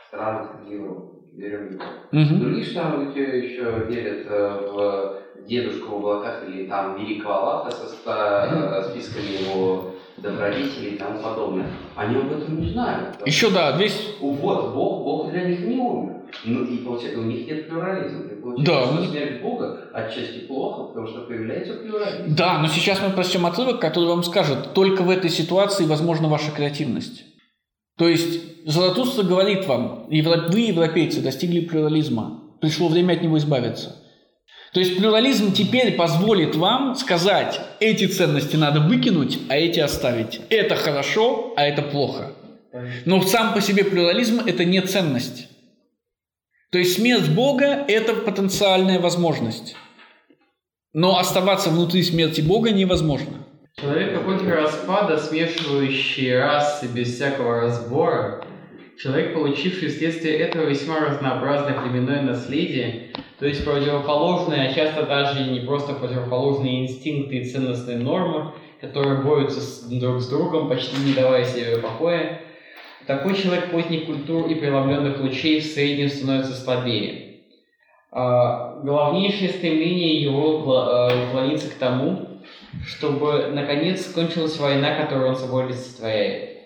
страны 0.09 0.49
Европы, 0.69 1.19
берем 1.33 1.73
Европу. 1.73 1.93
Мгм. 2.11 2.41
Другие 2.41 2.65
страны 2.65 3.13
еще 3.17 3.85
верят 3.87 4.27
э, 4.27 4.71
в 4.73 5.47
дедушку 5.47 5.93
в 5.93 5.97
облаках 5.99 6.49
или 6.49 6.67
там 6.67 6.97
великого 6.97 7.35
Аллаха 7.35 7.71
со 7.71 7.87
э, 7.87 8.83
списками 8.91 9.49
его 9.49 9.95
добродетелей 10.23 10.95
и 10.95 10.99
тому 10.99 11.21
подобное. 11.21 11.67
Они 11.97 12.17
об 12.17 12.33
этом 12.33 12.61
не 12.61 12.71
знают. 12.71 13.17
Еще 13.27 13.51
да, 13.51 13.77
весь 13.77 14.15
Вот, 14.21 14.75
Бог, 14.75 15.05
Бог 15.05 15.31
для 15.31 15.45
них 15.45 15.61
не 15.61 15.77
умер. 15.77 16.17
Ну 16.45 16.65
и 16.65 16.79
получается, 16.79 17.21
у 17.21 17.25
них 17.25 17.47
нет 17.47 17.69
плюрализма. 17.69 18.25
Да. 18.59 18.87
что 18.87 19.05
смерть 19.07 19.43
Бога 19.43 19.89
отчасти 19.93 20.41
плохо, 20.47 20.85
потому 20.85 21.07
что 21.07 21.21
появляется 21.23 21.75
плюрализм. 21.75 22.35
Да, 22.35 22.59
но 22.59 22.69
сейчас 22.69 23.01
мы 23.03 23.11
прочтем 23.11 23.47
отрывок, 23.47 23.81
который 23.81 24.09
вам 24.09 24.23
скажет, 24.23 24.73
только 24.75 25.03
в 25.03 25.11
этой 25.11 25.31
ситуации 25.31 25.85
возможна 25.85 26.29
ваша 26.29 26.51
креативность. 26.51 27.25
То 27.97 28.09
есть 28.09 28.67
Заратустра 28.67 29.23
говорит 29.23 29.67
вам, 29.67 30.07
«Евро- 30.11 30.49
вы, 30.49 30.61
европейцы, 30.61 31.21
достигли 31.21 31.61
плюрализма, 31.61 32.43
пришло 32.61 32.89
время 32.89 33.15
от 33.15 33.23
него 33.23 33.39
избавиться. 33.39 33.97
То 34.73 34.81
есть 34.81 34.99
плюрализм 34.99 35.53
теперь 35.53 35.97
позволит 35.97 36.55
вам 36.55 36.95
сказать, 36.95 37.61
эти 37.81 38.07
ценности 38.07 38.57
надо 38.57 38.81
выкинуть, 38.81 39.39
а 39.49 39.57
эти 39.57 39.81
оставить. 39.81 40.41
Это 40.51 40.75
хорошо, 40.77 41.55
а 41.57 41.65
это 41.65 41.83
плохо. 41.83 42.33
Но 43.07 43.23
сам 43.23 43.55
по 43.55 43.61
себе 43.61 43.85
плюрализм– 43.85 44.41
это 44.47 44.65
не 44.65 44.81
ценность. 44.83 45.49
То 46.71 46.79
есть 46.79 46.97
смерть 46.97 47.29
Бога– 47.31 47.85
это 47.89 48.13
потенциальная 48.15 49.01
возможность. 49.01 49.75
Но 50.93 51.19
оставаться 51.19 51.71
внутри 51.71 52.03
смерти 52.03 52.43
Бога 52.43 52.71
невозможно. 52.71 53.47
Человек 53.81 54.21
эпохи 54.21 54.51
распада, 54.51 55.19
смешивающий 55.19 56.37
расы 56.37 56.87
без 56.89 57.15
всякого 57.15 57.61
разбора, 57.61 58.45
человек, 58.99 59.35
получивший 59.35 59.89
вследствие 59.89 60.39
этого 60.39 60.65
весьма 60.65 61.01
разнообразное 61.01 61.81
племенное 61.81 62.23
наследие, 62.23 63.11
то 63.39 63.47
есть 63.47 63.65
противоположные, 63.65 64.69
а 64.69 64.75
часто 64.75 65.05
даже 65.05 65.45
не 65.45 65.61
просто 65.61 65.95
противоположные 65.95 66.85
инстинкты 66.85 67.37
и 67.37 67.45
ценностные 67.45 67.99
нормы, 67.99 68.53
которые 68.81 69.23
борются 69.23 69.61
с- 69.61 69.83
друг 69.85 70.21
с 70.21 70.29
другом, 70.29 70.69
почти 70.69 70.97
не 71.05 71.13
давая 71.15 71.45
себе 71.45 71.79
покоя, 71.79 72.41
такой 73.07 73.35
человек 73.35 73.71
поздних 73.71 74.07
культур 74.07 74.49
и 74.49 74.57
преломленных 74.57 75.21
лучей 75.21 75.61
в 75.61 75.65
среднем 75.65 76.09
становится 76.09 76.53
слабее. 76.53 77.37
А, 78.11 78.81
главнейшее 78.83 79.51
стремление 79.51 80.21
его 80.21 81.09
э, 81.11 81.29
уклониться 81.29 81.71
к 81.71 81.75
тому, 81.75 82.41
чтобы, 82.85 83.51
наконец, 83.53 84.07
кончилась 84.13 84.59
война, 84.59 84.95
которую 84.97 85.29
он 85.29 85.37
собой 85.37 85.67
олицетворяет. 85.67 86.58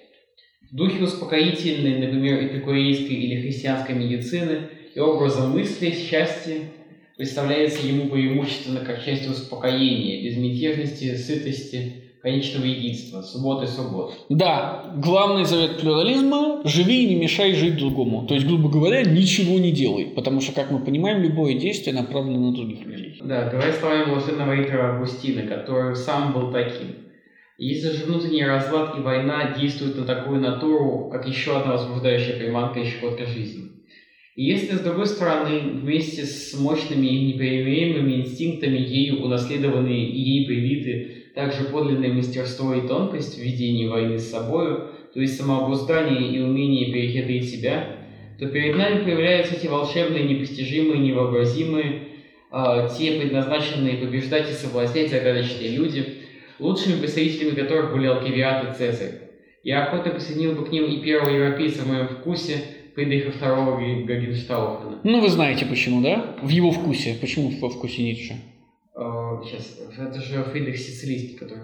В 0.73 0.75
духе 0.75 1.05
успокоительной, 1.05 1.99
например, 1.99 2.47
эпикурейской 2.47 3.15
или 3.15 3.43
христианской 3.43 3.95
медицины 3.95 4.71
и 4.95 5.01
образом 5.01 5.51
мысли 5.51 5.91
счастье 5.91 6.63
представляется 7.19 7.87
ему 7.87 8.09
преимущественно 8.09 8.81
как 8.81 9.05
часть 9.05 9.29
успокоения, 9.29 10.25
безмятежности, 10.25 11.15
сытости, 11.15 11.93
конечного 12.23 12.65
единства, 12.65 13.21
субботы 13.21 13.67
суббот. 13.67 14.15
Да, 14.31 14.95
главный 14.97 15.45
завет 15.45 15.79
плюрализма– 15.79 16.63
живи 16.65 17.03
и 17.03 17.09
не 17.11 17.17
мешай 17.17 17.53
жить 17.53 17.77
другому. 17.77 18.27
То 18.27 18.33
есть, 18.33 18.47
грубо 18.47 18.71
говоря, 18.71 19.03
ничего 19.03 19.59
не 19.59 19.73
делай. 19.73 20.07
Потому 20.07 20.41
что, 20.41 20.53
как 20.53 20.71
мы 20.71 20.79
понимаем, 20.79 21.21
любое 21.21 21.53
действие 21.53 21.95
направлено 21.95 22.49
на 22.49 22.55
других 22.55 22.87
людей. 22.87 23.21
Да, 23.23 23.51
говоря 23.51 23.75
словами 23.75 24.09
блаженного 24.09 24.63
Икара 24.63 24.95
Августина, 24.95 25.43
который 25.43 25.95
сам 25.95 26.33
был 26.33 26.51
таким. 26.51 27.12
Если 27.65 27.91
же 27.91 28.07
внутренний 28.07 28.45
разлад 28.45 28.99
и 28.99 29.01
война 29.01 29.55
действуют 29.57 29.97
на 29.97 30.05
такую 30.05 30.41
натуру, 30.41 31.09
как 31.13 31.29
еще 31.29 31.57
одна 31.57 31.75
возбуждающая 31.75 32.37
приманка 32.37 32.81
и 32.81 32.85
щекотка 32.85 33.25
жизни. 33.25 33.67
И 34.35 34.43
если, 34.47 34.75
с 34.75 34.81
другой 34.81 35.07
стороны, 35.07 35.61
вместе 35.61 36.25
с 36.25 36.59
мощными 36.59 37.07
и 37.07 37.25
непримиримыми 37.27 38.23
инстинктами, 38.23 38.79
ею 38.79 39.23
унаследованные 39.23 40.09
и 40.09 40.19
ей 40.19 40.45
привиты, 40.45 41.27
также 41.37 41.67
подлинное 41.67 42.13
мастерство 42.13 42.75
и 42.75 42.89
тонкость 42.89 43.39
в 43.39 43.41
ведении 43.41 43.87
войны 43.87 44.19
с 44.19 44.29
собою, 44.29 44.89
то 45.15 45.21
есть 45.21 45.37
самообуздание 45.37 46.33
и 46.33 46.41
умение 46.41 46.93
перехитрить 46.93 47.49
себя, 47.49 47.97
то 48.41 48.49
перед 48.49 48.77
нами 48.77 49.05
появляются 49.05 49.55
эти 49.55 49.69
волшебные, 49.69 50.25
непостижимые, 50.25 50.99
невообразимые, 50.99 52.09
а, 52.51 52.89
те 52.89 53.21
предназначенные 53.21 53.99
побеждать 53.99 54.51
и 54.51 54.53
соблазнять 54.53 55.11
загадочные 55.11 55.77
люди, 55.77 56.22
лучшими 56.59 56.99
представителями 56.99 57.55
которых 57.55 57.93
были 57.93 58.07
Алкивиад 58.07 58.71
и 58.71 58.79
Цезарь. 58.79 59.21
Я 59.63 59.85
охотно 59.85 60.11
присоединил 60.13 60.53
бы 60.55 60.65
к 60.65 60.73
ним 60.73 60.85
и 60.87 61.01
первого 61.03 61.31
европейца 61.31 61.83
в 61.83 61.89
моем 61.89 62.09
вкусе, 62.09 62.59
Фридриха 62.95 63.31
II 63.31 63.79
Г- 63.79 64.05
Гагенштауфена. 64.15 64.99
Ну, 65.05 65.21
вы 65.21 65.29
знаете 65.29 65.65
почему, 65.67 66.03
да? 66.03 66.37
В 66.43 66.49
его 66.49 66.71
вкусе. 66.73 67.17
Почему 67.21 67.51
во 67.61 67.69
вкусе 67.71 68.03
Ницше? 68.03 68.35
А, 68.95 69.41
Сейчас, 69.45 69.79
это 69.99 70.21
же 70.21 70.43
Фридрих 70.45 70.77
Сицилийский, 70.79 71.37
который... 71.39 71.63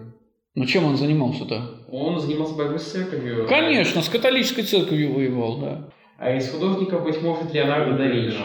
Ну, 0.55 0.65
чем 0.65 0.85
он 0.87 0.97
занимался-то? 0.97 1.85
Он 1.91 2.19
занимался 2.19 2.55
борьбой 2.55 2.79
с 2.79 2.91
церковью. 2.91 3.47
Конечно, 3.49 4.01
с 4.03 4.09
католической 4.09 4.63
церковью 4.63 5.13
воевал, 5.13 5.59
да. 5.59 5.91
А 6.19 6.35
из 6.35 6.49
художников, 6.51 7.05
быть 7.05 7.21
может, 7.23 7.53
Леонардо 7.53 7.97
да 7.97 8.07
Винчи. 8.07 8.37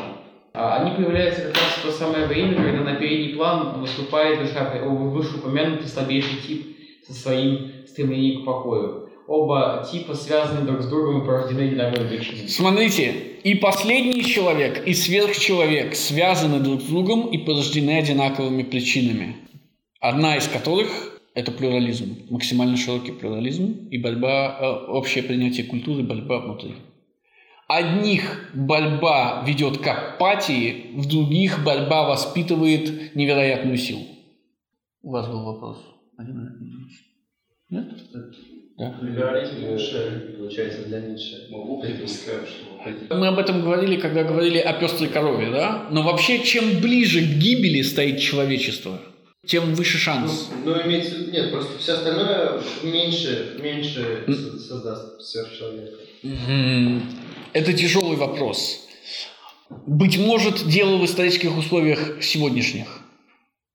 А 0.56 0.78
Они 0.78 0.96
появляются 0.96 1.42
как 1.42 1.56
раз 1.56 1.72
в 1.78 1.82
то 1.82 1.92
самое 1.92 2.28
время, 2.28 2.56
когда 2.56 2.92
на 2.92 2.96
передний 2.96 3.36
план 3.36 3.82
выступает 3.82 4.40
выше- 4.40 4.88
вышеупомянутый 4.88 5.88
слабейший 5.88 6.38
тип 6.48 6.78
со 7.08 7.14
своим 7.14 7.72
стремлением 7.88 8.44
к 8.44 8.46
покою. 8.46 9.10
Оба 9.28 9.88
типа 9.92 10.14
связаны 10.14 10.66
друг 10.66 10.82
с 10.82 10.88
другом 10.88 11.24
и 11.24 11.26
порождены 11.26 11.62
одинаковыми 11.62 12.18
причинами. 12.18 12.48
Смотрите, 12.48 13.14
и 13.44 13.56
последний 13.56 14.24
человек, 14.24 14.86
и 14.86 14.94
сверхчеловек 14.94 15.96
связаны 15.96 16.60
друг 16.60 16.82
с 16.82 16.86
другом 16.86 17.28
и 17.32 17.38
порождены 17.40 17.98
одинаковыми 17.98 18.64
причинами. 18.64 19.38
Одна 20.00 20.38
из 20.38 20.48
которых– 20.48 21.20
это 21.34 21.52
плюрализм, 21.52 22.28
максимально 22.30 22.78
широкий 22.78 23.12
плюрализм 23.14 23.88
и 23.90 23.98
борьба, 23.98 24.58
э, 24.60 24.92
общее 24.92 25.24
принятие 25.24 25.66
культуры, 25.66 26.04
борьба 26.04 26.42
внутри. 26.42 26.76
Одних 27.68 28.50
борьба 28.54 29.44
ведет 29.48 29.78
к 29.80 29.88
апатии, 29.88 30.92
в 30.96 31.08
других 31.08 31.64
борьба 31.64 32.08
воспитывает 32.08 33.16
невероятную 33.16 33.78
силу. 33.78 34.02
У 35.02 35.12
вас 35.12 35.28
был 35.28 35.44
вопрос, 35.44 35.78
Владимир 36.18 36.50
Владимирович. 36.50 36.94
Да? 37.70 37.86
Да. 38.78 38.98
Либерализм 39.02 39.70
лучше, 39.70 40.36
получается, 40.38 40.86
для 40.86 41.00
Ницше. 41.02 41.48
Мы 43.10 43.28
об 43.28 43.40
этом 43.40 43.62
говорили, 43.62 43.98
когда 44.00 44.24
говорили 44.24 44.58
о 44.58 44.74
пестрой 44.74 45.10
корове, 45.10 45.52
да? 45.52 45.88
Но 45.92 46.02
вообще, 46.04 46.44
чем 46.44 46.80
ближе 46.82 47.22
к 47.22 47.38
гибели 47.38 47.82
стоит 47.82 48.20
человечество, 48.20 49.00
тем 49.46 49.74
выше 49.76 49.98
шанс. 49.98 50.50
Ну, 50.66 50.74
ну, 50.76 50.82
имеется 50.88 51.16
в 51.16 51.20
виду, 51.20 51.32
нет, 51.32 51.52
просто 51.52 51.78
все 51.78 51.94
остальное 51.94 52.62
меньше, 52.84 53.58
меньше 53.62 54.24
со- 54.28 54.60
создаст 54.60 55.22
сверхчеловека. 55.22 55.98
Это 56.24 57.74
тяжелый 57.74 58.16
вопрос. 58.16 58.88
Быть 59.86 60.18
может, 60.18 60.68
дело 60.68 60.98
в 60.98 61.06
исторических 61.06 61.58
условиях 61.58 62.24
сегодняшних. 62.24 63.02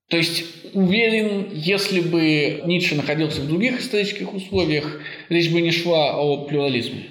То 0.09 0.16
есть, 0.16 0.44
уверен, 0.72 1.49
если 1.53 2.01
бы 2.01 2.62
Ницше 2.64 2.94
находился 2.94 3.42
в 3.42 3.49
других 3.49 3.80
исторических 3.80 4.32
условиях, 4.32 5.01
речь 5.28 5.51
бы 5.51 5.61
не 5.61 5.70
шла 5.70 6.16
о 6.16 6.46
плюрализме. 6.46 7.09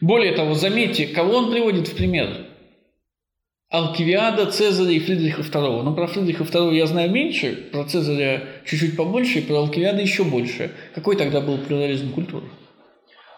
Более 0.00 0.32
того, 0.32 0.54
заметьте, 0.54 1.06
кого 1.06 1.38
он 1.38 1.50
приводит 1.50 1.88
в 1.88 1.96
пример. 1.96 2.46
Алкивиада, 3.70 4.46
Цезаря 4.46 4.92
и 4.92 5.00
Фридриха 5.00 5.42
II. 5.42 5.82
Но 5.82 5.92
про 5.92 6.06
Фридриха 6.06 6.44
II 6.44 6.76
я 6.76 6.86
знаю 6.86 7.10
меньше, 7.10 7.68
про 7.72 7.84
Цезаря 7.84 8.44
чуть-чуть 8.64 8.96
побольше, 8.96 9.40
и 9.40 9.42
про 9.42 9.56
Алкивиада 9.56 10.00
еще 10.00 10.22
больше. 10.22 10.70
Какой 10.94 11.16
тогда 11.16 11.40
был 11.40 11.58
плюрализм 11.58 12.12
культуры? 12.12 12.46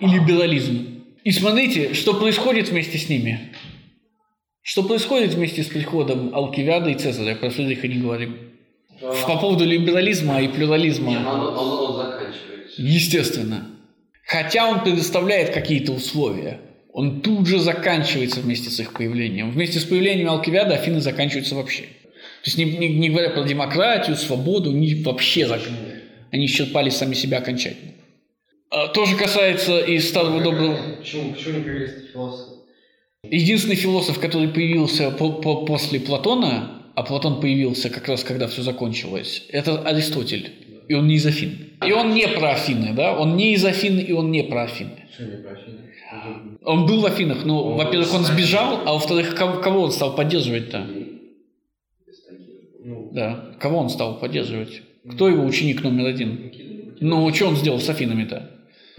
И 0.01 0.07
либерализм? 0.07 1.05
И 1.24 1.30
смотрите, 1.30 1.94
что 1.94 2.14
происходит 2.14 2.70
вместе 2.70 2.98
с 2.98 3.09
ними. 3.09 3.53
Что 4.62 4.82
происходит 4.82 5.34
вместе 5.34 5.62
с 5.62 5.66
приходом 5.66 6.34
Алкивиада 6.34 6.90
и 6.90 6.94
Цезаря? 6.94 7.34
Про 7.34 7.51
Фридриха 7.51 7.88
не 7.88 7.96
говорим. 7.96 8.36
По 9.01 9.38
поводу 9.38 9.64
либерализма 9.64 10.40
и 10.42 10.48
плюрализма. 10.48 11.11
Не, 11.11 11.18
ну, 11.18 11.30
он, 11.30 11.59
он, 11.59 11.90
он 11.90 11.96
заканчивается. 11.96 12.82
Естественно. 12.82 13.66
Хотя 14.26 14.68
он 14.68 14.80
предоставляет 14.84 15.51
какие-то 15.51 15.92
условия, 15.92 16.61
он 16.92 17.20
тут 17.20 17.46
же 17.46 17.59
заканчивается 17.59 18.40
вместе 18.40 18.70
с 18.70 18.78
их 18.80 18.92
появлением. 18.92 19.51
Вместе 19.51 19.80
с 19.80 19.84
появлением 19.84 20.28
Алкивиада 20.28 20.74
Афины 20.74 21.01
заканчиваются 21.01 21.55
вообще. 21.55 21.82
То 21.82 22.46
есть 22.46 22.59
не, 22.59 22.64
не- 22.64 22.94
не 22.94 23.11
говоря 23.11 23.30
про 23.30 23.42
демократию, 23.42 24.16
свободу, 24.16 24.70
они 24.70 24.94
вообще 25.03 25.46
зак... 25.46 25.62
они 26.30 26.46
исчерпали 26.46 26.90
сами 26.90 27.14
себя 27.14 27.38
окончательно. 27.38 27.89
А, 28.71 28.89
То 28.89 29.05
же 29.07 29.16
касается 29.16 29.81
и 29.81 29.99
старого 29.99 30.41
доброго... 30.43 30.77
Почему, 30.99 31.33
почему 31.33 31.59
не 31.59 31.64
появились 31.64 32.11
философы? 32.12 32.51
Единственный 33.25 33.75
философ, 33.77 34.18
который 34.21 34.49
появился 34.49 35.11
по- 35.11 35.33
по- 35.33 35.64
после 35.66 36.01
Платона, 36.01 36.83
а 36.95 37.03
Платон 37.03 37.41
появился 37.41 37.91
как 37.91 38.09
раз 38.09 38.25
когда 38.25 38.47
все 38.47 38.62
закончилось, 38.62 39.45
это 39.51 39.81
Аристотель. 39.83 40.53
И 40.89 40.95
он 40.95 41.07
не 41.07 41.16
из 41.16 41.27
Афин. 41.27 41.71
И 41.87 41.93
он 41.93 42.14
не 42.14 42.27
про 42.29 42.53
Афины, 42.53 42.93
да? 42.95 43.16
Он 43.16 43.37
не 43.37 43.55
из 43.55 43.64
Афин, 43.64 43.99
и 43.99 44.12
он 44.12 44.31
не 44.31 44.43
про 44.43 44.64
Афины. 44.64 45.05
Что 45.12 45.25
не 45.25 45.37
про 45.43 45.53
Афины? 45.53 45.79
Он 46.64 46.87
был 46.87 47.01
в 47.01 47.07
Афинах, 47.07 47.45
но, 47.45 47.75
во-первых, 47.75 48.12
он 48.14 48.25
сбежал, 48.25 48.81
а 48.87 48.95
во-вторых, 48.95 49.35
кого, 49.37 49.61
кого 49.61 49.83
он 49.83 49.93
стал 49.93 50.16
поддерживать-то? 50.16 50.87
Ну, 52.85 53.11
Да, 53.12 53.55
кого 53.61 53.79
он 53.79 53.91
стал 53.91 54.18
поддерживать? 54.18 54.83
Кто 55.09 55.29
его 55.29 55.45
ученик 55.45 55.83
номер 55.85 56.07
один? 56.07 56.53
Ну, 57.01 57.33
что 57.35 57.49
он 57.49 57.57
сделал 57.57 57.79
с 57.81 57.89
Афинами-то? 57.89 58.51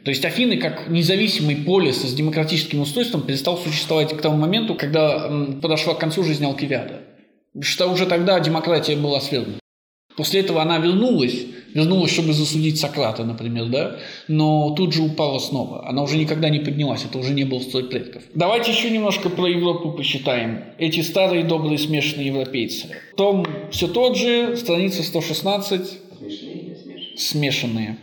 То 0.04 0.10
есть 0.10 0.26
Афины 0.26 0.58
как 0.58 0.90
независимый 0.90 1.56
полис 1.56 2.02
с 2.02 2.14
демократическим 2.14 2.82
устройством 2.82 3.22
перестал 3.22 3.58
существовать 3.58 4.16
к 4.16 4.22
тому 4.22 4.38
моменту, 4.38 4.76
когда 4.76 5.30
подошла 5.62 5.94
к 5.94 6.00
концу 6.00 6.24
жизнь 6.24 6.44
Алкивиада. 6.44 7.02
Что 7.60 7.88
уже 7.88 8.06
тогда 8.06 8.40
демократия 8.40 8.96
была 8.96 9.20
свергнута. 9.20 9.60
После 10.18 10.42
этого 10.42 10.62
она 10.62 10.78
вернулась, 10.78 11.36
вернулась, 11.74 12.12
чтобы 12.12 12.34
засудить 12.34 12.80
Сократа, 12.80 13.24
например, 13.24 13.68
да, 13.68 13.98
но 14.28 14.72
тут 14.76 14.94
же 14.94 15.04
упала 15.04 15.40
снова. 15.40 15.88
Она 15.88 16.04
уже 16.04 16.18
никогда 16.18 16.50
не 16.50 16.60
поднялась, 16.60 17.06
это 17.06 17.18
уже 17.18 17.34
не 17.34 17.46
был 17.46 17.62
строй 17.62 17.86
предков. 17.86 18.24
Давайте 18.36 18.72
еще 18.72 18.90
немножко 18.90 19.30
про 19.30 19.48
Европу 19.48 19.92
посчитаем. 19.92 20.64
Эти 20.78 21.02
старые 21.02 21.44
добрые 21.44 21.78
смешанные 21.78 22.28
европейцы. 22.28 22.88
Том 23.16 23.46
все 23.72 23.88
тот 23.88 24.18
же, 24.18 24.58
страница 24.58 25.04
116, 25.04 25.82
Смешные 26.20 26.54
или 26.54 26.76
смешные? 26.76 27.18
смешанные. 27.18 27.98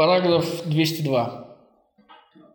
Параграф 0.00 0.64
202. 0.64 1.58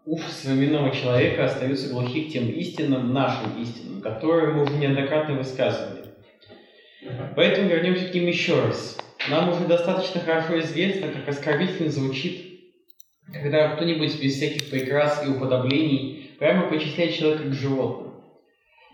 Уши 0.07 0.31
современного 0.31 0.89
человека 0.89 1.45
остаются 1.45 1.93
глухи 1.93 2.23
к 2.23 2.33
тем 2.33 2.49
истинам, 2.49 3.13
нашим 3.13 3.61
истинам, 3.61 4.01
которые 4.01 4.51
мы 4.51 4.63
уже 4.63 4.73
неоднократно 4.77 5.35
высказывали. 5.35 6.05
Поэтому 7.35 7.69
вернемся 7.69 8.09
к 8.09 8.15
ним 8.15 8.25
еще 8.25 8.59
раз. 8.59 8.97
Нам 9.29 9.49
уже 9.49 9.67
достаточно 9.67 10.21
хорошо 10.21 10.59
известно, 10.61 11.09
как 11.09 11.29
оскорбительно 11.29 11.91
звучит, 11.91 12.61
когда 13.31 13.75
кто-нибудь 13.75 14.19
без 14.19 14.37
всяких 14.37 14.71
прикрас 14.71 15.23
и 15.23 15.29
уподоблений 15.29 16.31
прямо 16.39 16.67
причисляет 16.67 17.13
человека 17.13 17.43
к 17.49 17.53
животному. 17.53 18.23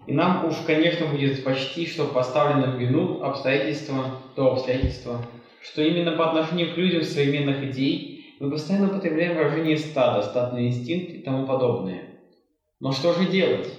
И 0.08 0.12
нам 0.12 0.44
уж, 0.46 0.58
конечно, 0.68 1.06
будет 1.06 1.42
почти 1.46 1.88
что 1.88 2.04
поставлено 2.04 2.76
в 2.76 2.82
вину 2.82 3.22
обстоятельства, 3.22 4.20
то 4.36 4.52
обстоятельство, 4.52 5.26
что 5.64 5.82
именно 5.82 6.12
по 6.18 6.28
отношению 6.28 6.74
к 6.74 6.78
людям 6.78 7.04
современных 7.04 7.64
идей 7.64 8.11
мы 8.42 8.50
постоянно 8.50 8.88
употребляем 8.88 9.38
выражение 9.38 9.78
стада, 9.78 10.24
стадный 10.24 10.70
инстинкт 10.70 11.14
и 11.14 11.20
тому 11.20 11.46
подобное. 11.46 12.06
Но 12.80 12.92
что 12.92 13.14
же 13.14 13.28
делать? 13.28 13.72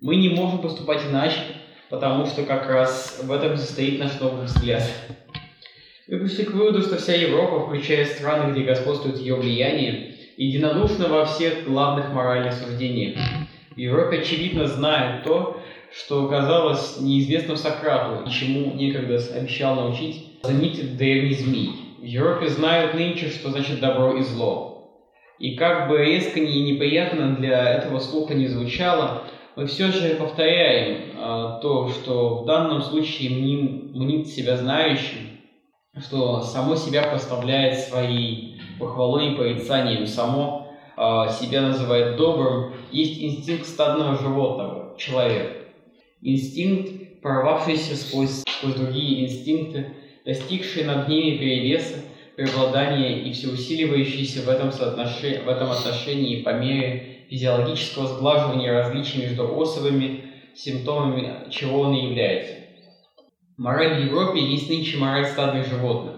Мы 0.00 0.14
не 0.14 0.28
можем 0.28 0.60
поступать 0.60 1.02
иначе, 1.10 1.40
потому 1.90 2.26
что 2.26 2.44
как 2.44 2.68
раз 2.68 3.20
в 3.24 3.32
этом 3.32 3.56
состоит 3.56 3.98
наш 3.98 4.20
новый 4.20 4.44
взгляд. 4.44 4.84
Мы 6.06 6.20
пришли 6.20 6.44
к 6.44 6.52
выводу, 6.52 6.80
что 6.80 6.96
вся 6.96 7.14
Европа, 7.14 7.66
включая 7.66 8.04
страны, 8.04 8.52
где 8.52 8.62
господствует 8.62 9.18
ее 9.18 9.34
влияние, 9.34 10.14
единодушна 10.36 11.08
во 11.08 11.24
всех 11.24 11.64
главных 11.64 12.12
моральных 12.12 12.52
суждениях. 12.52 13.18
В 13.74 13.78
Европе 13.78 14.18
очевидно 14.18 14.68
знают 14.68 15.24
то, 15.24 15.60
что 15.92 16.28
казалось 16.28 17.00
неизвестным 17.00 17.56
Сократу, 17.56 18.28
и 18.28 18.30
чему 18.30 18.74
некогда 18.74 19.16
обещал 19.34 19.74
научить 19.74 20.38
знаменитый 20.44 20.84
древний 20.84 21.34
змей. 21.34 21.81
В 22.02 22.04
Европе 22.04 22.48
знают 22.48 22.94
нынче, 22.94 23.28
что 23.28 23.50
значит 23.50 23.78
добро 23.78 24.16
и 24.16 24.22
зло. 24.22 24.90
И 25.38 25.54
как 25.54 25.88
бы 25.88 26.04
резко 26.04 26.40
и 26.40 26.62
неприятно 26.64 27.36
для 27.36 27.74
этого 27.74 28.00
слуха 28.00 28.34
не 28.34 28.48
звучало, 28.48 29.22
мы 29.54 29.66
все 29.66 29.86
же 29.92 30.16
повторяем 30.16 31.12
а, 31.16 31.60
то, 31.60 31.88
что 31.90 32.42
в 32.42 32.46
данном 32.46 32.82
случае 32.82 33.30
мним, 33.30 33.92
мнит 33.94 34.26
себя 34.26 34.56
знающим, 34.56 35.38
что 35.96 36.40
само 36.40 36.74
себя 36.74 37.04
прославляет 37.04 37.78
своей 37.78 38.60
похвалой 38.80 39.34
и 39.34 39.36
порицанием, 39.36 40.08
само 40.08 40.74
а, 40.96 41.28
себя 41.28 41.62
называет 41.62 42.16
добрым, 42.16 42.74
есть 42.90 43.22
инстинкт 43.22 43.64
стадного 43.64 44.18
животного, 44.18 44.96
человека. 44.98 45.68
Инстинкт, 46.20 47.20
прорвавшийся 47.22 47.94
сквозь, 47.94 48.42
сквозь 48.48 48.74
другие 48.74 49.24
инстинкты, 49.24 50.01
достигший 50.24 50.84
над 50.84 51.08
ними 51.08 51.36
перевеса, 51.38 51.96
преобладания 52.36 53.22
и 53.22 53.32
всеусиливающийся 53.32 54.42
в 54.42 54.48
этом, 54.48 54.70
в 54.70 55.48
этом 55.48 55.70
отношении 55.70 56.42
по 56.42 56.50
мере 56.50 57.26
физиологического 57.28 58.06
сглаживания 58.06 58.72
различий 58.72 59.22
между 59.22 59.60
особыми 59.60 60.24
симптомами, 60.54 61.50
чего 61.50 61.80
он 61.80 61.94
и 61.94 62.06
является. 62.08 62.54
Мораль 63.56 64.00
в 64.00 64.06
Европе 64.06 64.40
есть 64.40 64.68
нынче 64.68 64.96
мораль 64.96 65.26
стадных 65.26 65.66
животных. 65.66 66.16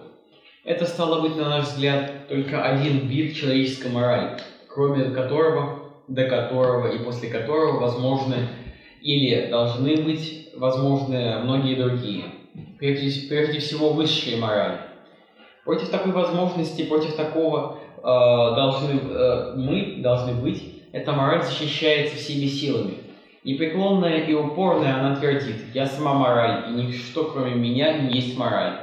Это 0.65 0.87
стало 0.87 1.21
быть, 1.21 1.37
на 1.37 1.49
наш 1.49 1.67
взгляд, 1.67 2.29
только 2.29 2.65
один 2.65 3.07
вид 3.07 3.37
человеческой 3.37 3.93
морали, 3.93 4.39
кроме 4.69 5.11
которого, 5.11 5.93
до 6.09 6.25
которого 6.25 6.93
и 6.93 7.05
после 7.05 7.29
которого 7.29 7.81
возможны 7.81 8.49
или 9.03 9.51
должны 9.51 9.97
быть 9.97 10.49
возможны 10.57 11.39
многие 11.41 11.75
другие. 11.75 12.25
Прежде, 12.79 13.29
прежде 13.29 13.59
всего 13.59 13.91
высшие 13.91 14.37
морали. 14.37 14.79
Против 15.65 15.89
такой 15.89 16.13
возможности, 16.13 16.85
против 16.85 17.17
такого 17.17 17.79
э, 17.97 18.03
должны, 18.03 19.01
э, 19.01 19.55
мы 19.57 19.97
должны 20.03 20.35
быть, 20.35 20.63
эта 20.93 21.13
мораль 21.13 21.43
защищается 21.43 22.17
всеми 22.17 22.47
силами. 22.47 22.95
Непреклонная 23.43 24.25
и 24.25 24.33
упорная 24.35 24.95
она 24.95 25.17
твердит, 25.17 25.57
я 25.75 25.87
сама 25.87 26.15
мораль, 26.15 26.71
и 26.71 26.83
ничто 26.83 27.25
кроме 27.25 27.55
меня 27.55 27.99
не 27.99 28.15
есть 28.17 28.39
мораль. 28.39 28.81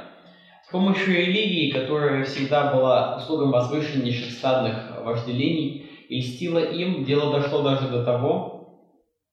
С 0.66 0.70
помощью 0.70 1.16
религии, 1.16 1.70
которая 1.70 2.24
всегда 2.24 2.72
была 2.72 3.16
услугом 3.16 3.50
возвышеннейших 3.50 4.30
стадных 4.32 5.02
вожделений, 5.04 5.86
и 6.08 6.20
льстила 6.20 6.58
им, 6.58 7.04
дело 7.04 7.32
дошло 7.32 7.62
даже 7.62 7.88
до 7.88 8.04
того, 8.04 8.52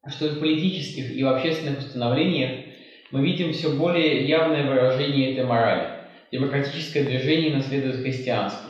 что 0.07 0.29
в 0.29 0.39
политических 0.39 1.15
и 1.15 1.23
в 1.23 1.27
общественных 1.27 1.79
установлениях 1.79 2.68
мы 3.11 3.25
видим 3.25 3.53
все 3.53 3.69
более 3.69 4.27
явное 4.27 4.67
выражение 4.67 5.33
этой 5.33 5.45
морали. 5.45 5.89
Демократическое 6.31 7.03
движение 7.03 7.55
наследует 7.55 8.01
христианство. 8.01 8.69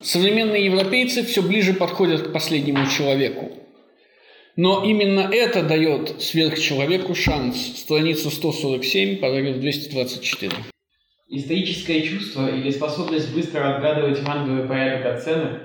Современные 0.00 0.66
европейцы 0.66 1.24
все 1.24 1.42
ближе 1.42 1.74
подходят 1.74 2.28
к 2.28 2.32
последнему 2.32 2.86
человеку. 2.86 3.50
Но 4.56 4.84
именно 4.84 5.28
это 5.32 5.62
дает 5.62 6.20
сверхчеловеку 6.20 7.14
шанс. 7.14 7.78
Страница 7.78 8.30
147, 8.30 9.18
параграф 9.18 9.58
224. 9.58 10.52
Историческое 11.30 12.02
чувство 12.02 12.48
или 12.48 12.70
способность 12.70 13.34
быстро 13.34 13.76
отгадывать 13.76 14.22
ранговый 14.26 14.68
порядок 14.68 15.16
оценок, 15.16 15.62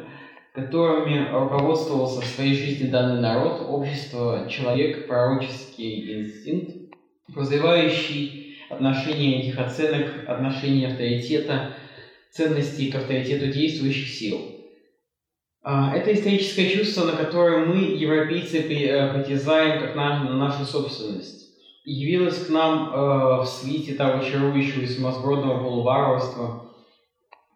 которыми 0.54 1.28
руководствовался 1.32 2.22
в 2.22 2.26
своей 2.26 2.54
жизни 2.54 2.88
данный 2.88 3.22
народ, 3.22 3.66
общество, 3.68 4.48
человек, 4.50 5.08
пророческий 5.08 6.22
инстинкт, 6.22 6.83
развивающий 7.34 8.58
отношение 8.70 9.42
этих 9.42 9.60
оценок, 9.60 10.28
отношение 10.28 10.90
авторитета, 10.90 11.76
ценностей 12.32 12.92
к 12.92 12.96
авторитету 12.96 13.48
действующих 13.48 14.10
сил. 14.10 14.40
А, 15.62 15.96
это 15.96 16.14
историческое 16.14 16.70
чувство, 16.70 17.06
на 17.06 17.14
которое 17.14 17.66
мы, 17.66 17.96
европейцы, 17.96 18.58
э, 18.58 19.14
притязаем 19.14 19.82
как 19.82 19.96
на 19.96 20.36
нашу 20.36 20.66
собственность 20.66 21.44
явилась 21.86 22.46
к 22.46 22.50
нам 22.50 22.94
э, 22.94 23.42
в 23.42 23.46
свете 23.46 23.94
того 23.94 24.24
чарующего 24.24 24.82
и 24.82 24.88
сумасбродного 24.88 25.64
полуварварства, 25.64 26.72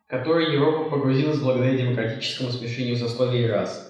в 0.05 0.09
которое 0.09 0.53
Европа 0.53 0.89
погрузилась 0.89 1.39
благодаря 1.39 1.78
демократическому 1.78 2.51
смешению 2.51 2.97
сословий 2.97 3.45
и 3.45 3.47
рас. 3.47 3.84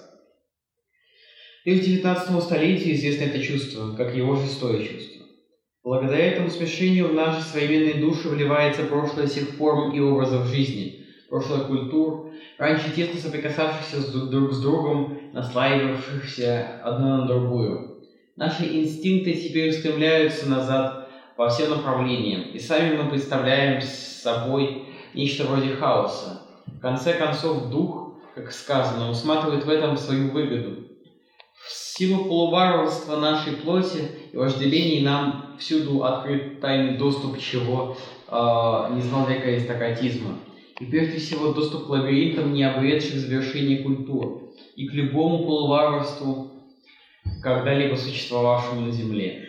Лишь 1.64 1.84
19 1.84 2.42
столетию 2.42 2.94
известно 2.94 3.24
это 3.24 3.42
чувство, 3.42 3.94
как 3.94 4.14
его 4.14 4.36
шестое 4.36 4.86
чувство. 4.86 5.17
Благодаря 5.88 6.32
этому 6.32 6.50
смешению 6.50 7.08
в 7.08 7.14
наши 7.14 7.40
современные 7.40 7.94
души 7.94 8.28
вливается 8.28 8.82
прошлое 8.82 9.26
всех 9.26 9.48
форм 9.56 9.90
и 9.92 10.00
образов 10.00 10.46
жизни, 10.46 11.06
прошлое 11.30 11.60
культур, 11.60 12.30
раньше 12.58 12.90
тесно 12.94 13.18
соприкасавшихся 13.18 14.12
друг 14.26 14.52
с 14.52 14.60
другом, 14.60 15.18
наслаивавшихся 15.32 16.82
одна 16.84 17.22
на 17.22 17.26
другую– 17.26 18.02
Наши 18.36 18.64
инстинкты 18.64 19.32
теперь 19.32 19.70
устремляются 19.70 20.46
назад 20.50 21.08
по 21.36 21.48
всем 21.48 21.70
направлениям, 21.70 22.42
и 22.52 22.58
сами 22.58 22.94
мы 22.94 23.08
представляем 23.08 23.80
собой 23.80 24.88
нечто 25.14 25.44
вроде 25.44 25.70
хаоса. 25.70 26.42
В 26.66 26.80
конце 26.80 27.14
концов, 27.14 27.70
дух, 27.70 28.20
как 28.34 28.52
сказано, 28.52 29.10
усматривает 29.10 29.64
в 29.64 29.68
этом 29.70 29.96
свою 29.96 30.32
выгоду. 30.32 30.87
Силу 31.70 32.24
полуварварства 32.24 33.16
нашей 33.16 33.54
плоти 33.54 34.08
и 34.32 34.36
вожделений 34.36 35.02
нам 35.02 35.56
всюду 35.58 36.04
открыт 36.04 36.60
тайный 36.60 36.96
доступ 36.96 37.38
чего 37.38 37.96
э, 38.28 38.94
не 38.94 39.02
знал 39.02 39.26
века 39.26 39.48
аристократизма. 39.48 40.38
И 40.80 40.86
прежде 40.86 41.18
всего 41.18 41.52
доступ 41.52 41.86
к 41.86 41.88
лабиринтам, 41.90 42.54
не 42.54 42.62
обретших 42.62 43.26
культур, 43.82 44.52
и 44.76 44.86
к 44.86 44.92
любому 44.94 45.44
полуварварству 45.44 46.52
когда-либо 47.42 47.96
существовавшему 47.96 48.82
на 48.82 48.92
Земле. 48.92 49.44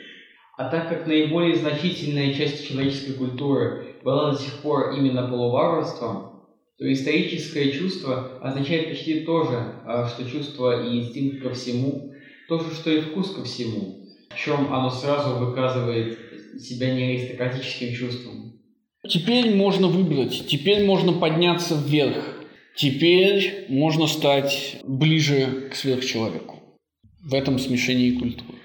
А 0.58 0.70
так 0.70 0.90
как 0.90 1.08
наиболее 1.08 1.56
значительная 1.56 2.34
часть 2.34 2.68
человеческой 2.68 3.14
культуры 3.14 3.96
была 4.04 4.32
до 4.32 4.38
сих 4.38 4.54
пор 4.56 4.94
именно 4.98 5.28
полуварварством, 5.28 6.30
то 6.78 6.92
историческое 6.92 7.72
чувство 7.72 8.40
означает 8.42 8.90
почти 8.90 9.22
то 9.22 9.44
же, 9.44 9.76
а, 9.86 10.08
что 10.08 10.30
чувство 10.30 10.86
и 10.86 11.00
инстинкт 11.00 11.44
ко 11.44 11.54
всему, 11.54 12.09
то 12.50 12.60
же, 12.60 12.74
что 12.74 12.92
и 12.92 13.00
вкус 13.00 13.32
ко 13.36 13.44
всему, 13.44 14.00
в 14.30 14.36
чем 14.36 14.74
оно 14.74 14.90
сразу 14.90 15.36
выказывает 15.36 16.18
себя 16.60 16.94
не 16.94 17.04
аристократическим 17.04 17.94
чувством. 17.94 18.60
Теперь 19.08 19.56
можно 19.56 19.88
выбрать, 19.88 20.48
теперь 20.48 20.84
можно 20.84 21.14
подняться 21.14 21.76
вверх, 21.76 22.44
теперь 22.76 23.66
можно 23.70 24.08
стать 24.08 24.78
ближе 24.84 25.70
к 25.72 25.76
сверхчеловеку 25.76 26.60
в 27.22 27.34
этом 27.34 27.60
смешении 27.60 28.12
культур. 28.12 28.56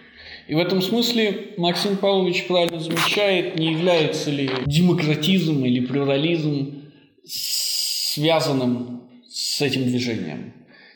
И 0.48 0.54
в 0.54 0.58
этом 0.58 0.82
смысле 0.82 1.54
Максим 1.56 1.96
Павлович 1.96 2.46
правильно 2.46 2.80
замечает, 2.80 3.58
не 3.58 3.72
является 3.72 4.30
ли 4.30 4.50
демократизм 4.66 5.64
или 5.64 5.80
плюрализм 5.84 6.90
связанным 7.24 9.02
с 9.28 9.60
этим 9.62 9.84
движением. 9.84 10.52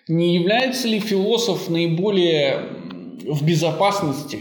Не 0.09 0.35
является 0.35 0.89
ли 0.89 1.01
философ 1.01 1.69
наиболее 1.69 2.61
в 3.27 3.47
безопасности, 3.47 4.41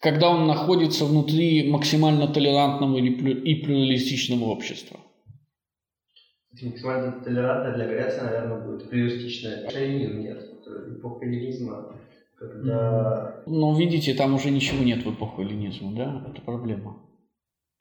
когда 0.00 0.30
он 0.30 0.46
находится 0.46 1.04
внутри 1.04 1.70
максимально 1.70 2.28
толерантного 2.28 2.98
и 2.98 3.54
плюралистичного 3.62 4.44
общества? 4.44 5.00
Максимально 6.62 7.20
толерантное 7.24 7.74
для 7.74 7.86
Греции, 7.86 8.20
наверное, 8.20 8.60
будет 8.60 8.90
плюралистичное. 8.90 9.70
Шовинизм 9.70 10.20
нет. 10.20 10.44
Эпоха 10.98 11.24
эллинизма 11.24 11.98
когда... 12.38 13.42
Но 13.46 13.76
видите, 13.76 14.14
там 14.14 14.34
уже 14.34 14.50
ничего 14.50 14.82
нет 14.82 15.04
в 15.04 15.12
эпоху 15.12 15.42
эллинизма, 15.42 15.94
да? 15.94 16.24
Это 16.30 16.40
проблема. 16.42 17.02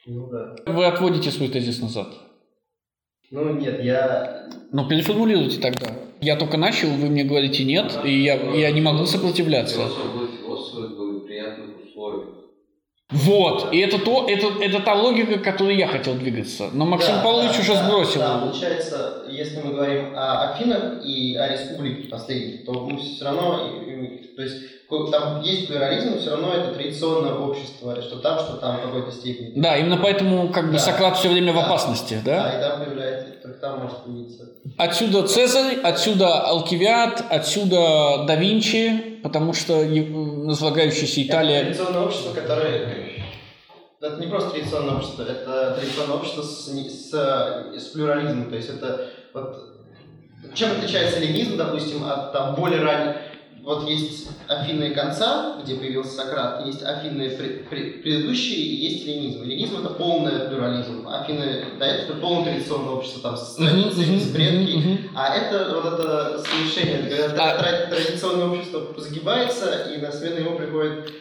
Ну 0.05 0.29
да. 0.29 0.55
Вы 0.65 0.85
отводите 0.85 1.31
свой 1.31 1.49
тезис 1.49 1.81
назад. 1.81 2.07
Ну 3.29 3.53
нет, 3.53 3.83
я... 3.83 4.49
Ну 4.71 4.87
переформулируйте 4.87 5.59
тогда. 5.59 5.87
Я 6.21 6.35
только 6.35 6.57
начал, 6.57 6.89
вы 6.89 7.09
мне 7.09 7.23
говорите 7.23 7.63
нет, 7.63 7.99
и 8.03 8.23
я, 8.23 8.35
я 8.35 8.71
не 8.71 8.81
могу 8.81 9.05
сопротивляться. 9.05 9.89
Вот, 13.09 13.73
и 13.73 13.77
это, 13.79 13.99
то, 13.99 14.25
это, 14.27 14.47
это 14.61 14.81
та 14.81 14.93
логика, 14.93 15.39
к 15.39 15.43
которой 15.43 15.77
я 15.77 15.87
хотел 15.87 16.15
двигаться. 16.15 16.69
Но 16.73 16.85
Максим 16.85 17.15
да, 17.15 17.23
Павлович 17.23 17.53
да, 17.55 17.61
уже 17.61 17.73
да, 17.73 17.83
сбросил. 17.83 18.19
Да, 18.19 18.39
получается, 18.39 19.23
если 19.29 19.61
мы 19.61 19.71
говорим 19.71 20.13
о 20.13 20.51
Афинах 20.51 21.05
и 21.05 21.37
о 21.37 21.47
республике 21.47 22.09
последней, 22.09 22.65
то 22.65 22.73
мы 22.73 22.99
все 22.99 23.23
равно, 23.23 23.59
то 24.35 24.41
есть 24.41 24.55
там 24.89 25.41
есть 25.41 25.67
плюрализм, 25.67 26.17
все 26.17 26.31
равно 26.31 26.53
это 26.53 26.73
традиционное 26.73 27.33
общество, 27.33 28.01
что 28.01 28.19
там, 28.19 28.39
что 28.39 28.53
там 28.57 28.77
в 28.77 28.81
какой-то 28.83 29.11
степени. 29.11 29.51
Да, 29.55 29.77
именно 29.77 29.97
поэтому 29.97 30.49
как 30.49 30.67
бы 30.67 30.73
да. 30.73 30.79
Сократ 30.79 31.17
все 31.17 31.29
время 31.29 31.53
да. 31.53 31.59
в 31.59 31.65
опасности, 31.65 32.21
да? 32.23 32.43
Да, 32.43 32.57
и 32.57 32.61
там 32.61 32.85
появляется, 32.85 33.33
только 33.43 33.59
там 33.59 33.79
может 33.79 33.97
появиться. 34.03 34.45
Отсюда 34.77 35.27
Цезарь, 35.27 35.79
отсюда 35.83 36.39
Алкивиад, 36.41 37.25
отсюда 37.29 38.25
да 38.25 38.35
Винчи, 38.35 39.19
потому 39.23 39.53
что 39.53 39.81
разлагающаяся 39.81 41.21
Италия... 41.23 41.57
Это 41.57 41.65
традиционное 41.65 42.01
общество, 42.03 42.33
которое... 42.33 43.23
Это 43.99 44.21
не 44.21 44.27
просто 44.27 44.51
традиционное 44.51 44.95
общество, 44.95 45.23
это 45.23 45.75
традиционное 45.77 46.15
общество 46.15 46.43
с, 46.43 46.67
с, 46.67 47.11
с 47.11 47.87
плюрализмом. 47.93 48.49
То 48.49 48.55
есть 48.55 48.69
это 48.69 49.09
вот... 49.33 49.73
Чем 50.53 50.71
отличается 50.71 51.19
ленизм, 51.19 51.57
допустим, 51.57 52.05
от 52.05 52.31
там, 52.31 52.55
более 52.55 52.81
ранних 52.81 53.17
вот 53.67 53.85
есть 53.89 54.29
Афины 54.47 54.91
конца, 54.91 55.57
где 55.61 55.75
появился 55.75 56.15
Сократ, 56.15 56.65
есть 56.65 56.81
Афины 56.83 57.29
предыдущие 57.29 58.59
и 58.59 58.75
есть 58.75 59.05
ленизм. 59.05 59.43
Ленизм 59.43 59.79
это 59.79 59.89
полный 59.89 60.47
плюрализм. 60.47 61.05
Афины 61.05 61.41
этого 61.41 61.83
это 61.83 62.13
полное 62.13 62.53
традиционное 62.53 62.91
общество, 62.91 63.21
там, 63.23 63.35
с 63.35 63.55
традициями, 63.55 64.19
с 64.19 64.31
предки. 64.31 65.09
А 65.13 65.35
это 65.35 65.75
вот 65.75 65.85
это 65.85 66.41
смешение, 66.45 67.09
когда 67.09 67.57
а... 67.57 67.87
традиционное 67.89 68.47
общество 68.47 68.87
загибается, 68.97 69.91
и 69.93 69.97
на 69.97 70.13
смену 70.13 70.37
ему 70.37 70.57
приходит 70.57 71.11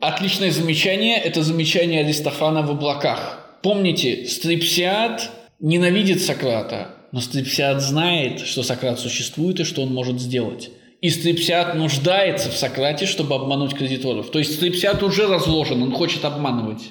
Отличное 0.00 0.50
замечание. 0.50 1.18
Это 1.18 1.42
замечание 1.42 2.04
Аристофана 2.04 2.62
в 2.62 2.70
облаках. 2.70 3.58
Помните, 3.62 4.26
Стрепсиад 4.26 5.30
ненавидит 5.60 6.22
Сократа, 6.22 6.94
но 7.12 7.20
Стрепсиад 7.20 7.82
знает, 7.82 8.40
что 8.40 8.62
Сократ 8.62 8.98
существует 8.98 9.60
и 9.60 9.64
что 9.64 9.82
он 9.82 9.92
может 9.92 10.18
сделать. 10.20 10.70
И 11.00 11.10
Стрепсиад 11.10 11.74
нуждается 11.74 12.50
в 12.50 12.56
Сократе, 12.56 13.06
чтобы 13.06 13.34
обмануть 13.34 13.74
кредиторов. 13.74 14.30
То 14.30 14.38
есть 14.38 14.54
Стрепсиад 14.54 15.02
уже 15.02 15.26
разложен, 15.26 15.82
он 15.82 15.92
хочет 15.92 16.24
обманывать. 16.24 16.90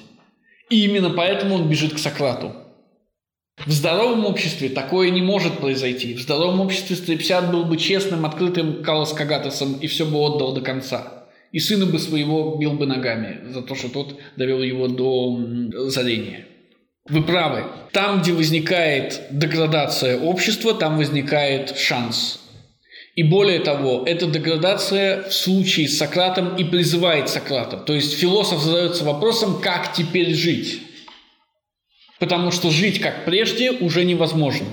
И 0.70 0.84
именно 0.84 1.10
поэтому 1.10 1.56
он 1.56 1.68
бежит 1.68 1.94
к 1.94 1.98
Сократу. 1.98 2.52
В 3.64 3.72
здоровом 3.72 4.26
обществе 4.26 4.68
такое 4.68 5.10
не 5.10 5.22
может 5.22 5.58
произойти. 5.58 6.14
В 6.14 6.20
здоровом 6.20 6.60
обществе 6.60 6.94
Стрепсиад 6.94 7.50
был 7.50 7.64
бы 7.64 7.76
честным, 7.78 8.24
открытым 8.26 8.82
Калос 8.82 9.12
Кагатосом 9.12 9.74
и 9.80 9.86
все 9.86 10.06
бы 10.06 10.18
отдал 10.18 10.54
до 10.54 10.60
конца. 10.60 11.24
И 11.52 11.58
сына 11.58 11.86
бы 11.86 11.98
своего 11.98 12.56
бил 12.56 12.72
бы 12.72 12.86
ногами 12.86 13.50
за 13.50 13.62
то, 13.62 13.74
что 13.74 13.88
тот 13.88 14.16
довел 14.36 14.62
его 14.62 14.88
до 14.88 15.88
зарения. 15.88 16.46
Вы 17.08 17.22
правы. 17.22 17.64
Там, 17.92 18.20
где 18.20 18.32
возникает 18.32 19.22
деградация 19.30 20.18
общества, 20.18 20.74
там 20.74 20.96
возникает 20.96 21.76
шанс 21.76 22.45
и 23.16 23.22
более 23.22 23.60
того, 23.60 24.02
эта 24.04 24.26
деградация 24.26 25.22
в 25.22 25.32
случае 25.32 25.88
с 25.88 25.96
Сократом 25.96 26.54
и 26.56 26.64
призывает 26.64 27.30
Сократа. 27.30 27.78
То 27.78 27.94
есть 27.94 28.12
философ 28.12 28.60
задается 28.60 29.04
вопросом, 29.04 29.58
как 29.62 29.94
теперь 29.94 30.34
жить. 30.34 30.82
Потому 32.18 32.50
что 32.50 32.70
жить 32.70 33.00
как 33.00 33.24
прежде 33.24 33.70
уже 33.70 34.04
невозможно. 34.04 34.66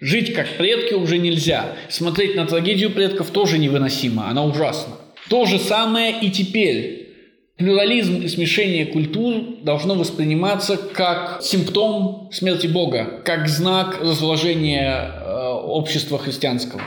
Жить 0.00 0.34
как 0.34 0.56
предки 0.56 0.94
уже 0.94 1.18
нельзя. 1.18 1.72
Смотреть 1.88 2.36
на 2.36 2.46
трагедию 2.46 2.90
предков 2.90 3.30
тоже 3.30 3.58
невыносимо, 3.58 4.28
она 4.28 4.44
ужасна. 4.44 4.94
То 5.28 5.44
же 5.44 5.58
самое 5.58 6.20
и 6.20 6.30
теперь. 6.30 7.00
Плюрализм 7.56 8.22
и 8.22 8.28
смешение 8.28 8.86
культур 8.86 9.62
должно 9.62 9.94
восприниматься 9.94 10.76
как 10.76 11.40
симптом 11.42 12.28
смерти 12.32 12.68
Бога, 12.68 13.22
как 13.24 13.48
знак 13.48 14.00
разложения 14.00 14.90
э, 14.90 15.48
общества 15.64 16.18
христианского. 16.18 16.82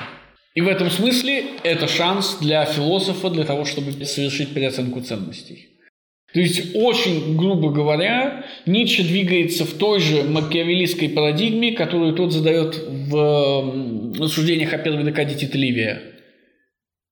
И 0.58 0.62
в 0.62 0.68
этом 0.68 0.90
смысле 0.90 1.44
это 1.64 1.88
шанс 1.88 2.40
для 2.42 2.66
философа 2.66 3.30
для 3.30 3.44
того, 3.44 3.64
чтобы 3.64 3.92
совершить 4.06 4.56
переоценку 4.56 5.02
ценностей. 5.02 5.68
То 6.34 6.40
есть, 6.40 6.72
очень 6.74 7.38
грубо 7.38 7.70
говоря, 7.70 8.44
Ницше 8.66 9.04
двигается 9.04 9.66
в 9.66 9.74
той 9.74 10.00
же 10.00 10.24
макиавеллистской 10.24 11.10
парадигме, 11.10 11.74
которую 11.74 12.16
тот 12.16 12.34
задает 12.34 12.76
в 12.76 14.16
рассуждениях 14.20 14.74
о 14.74 14.80
первой 14.80 15.04
декаде 15.04 15.36
Тита 15.36 15.60
Ливия. 15.60 16.02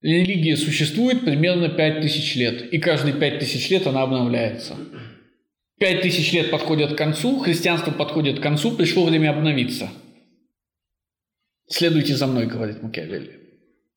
Религия 0.02 0.58
существует 0.58 1.24
примерно 1.24 1.70
5000 1.70 2.36
лет, 2.38 2.74
и 2.74 2.80
каждые 2.80 3.14
5000 3.14 3.70
лет 3.70 3.86
она 3.86 4.02
обновляется. 4.02 4.76
Пять 5.80 6.02
тысяч 6.02 6.34
лет 6.34 6.50
подходят 6.50 6.94
к 6.94 6.98
концу, 6.98 7.38
христианство 7.38 7.92
подходит 7.92 8.40
к 8.40 8.42
концу, 8.42 8.72
пришло 8.72 9.06
время 9.06 9.30
обновиться. 9.30 9.92
Следуйте 11.68 12.16
за 12.16 12.28
мной, 12.28 12.46
говорит 12.46 12.84
Макиавелли. 12.84 13.40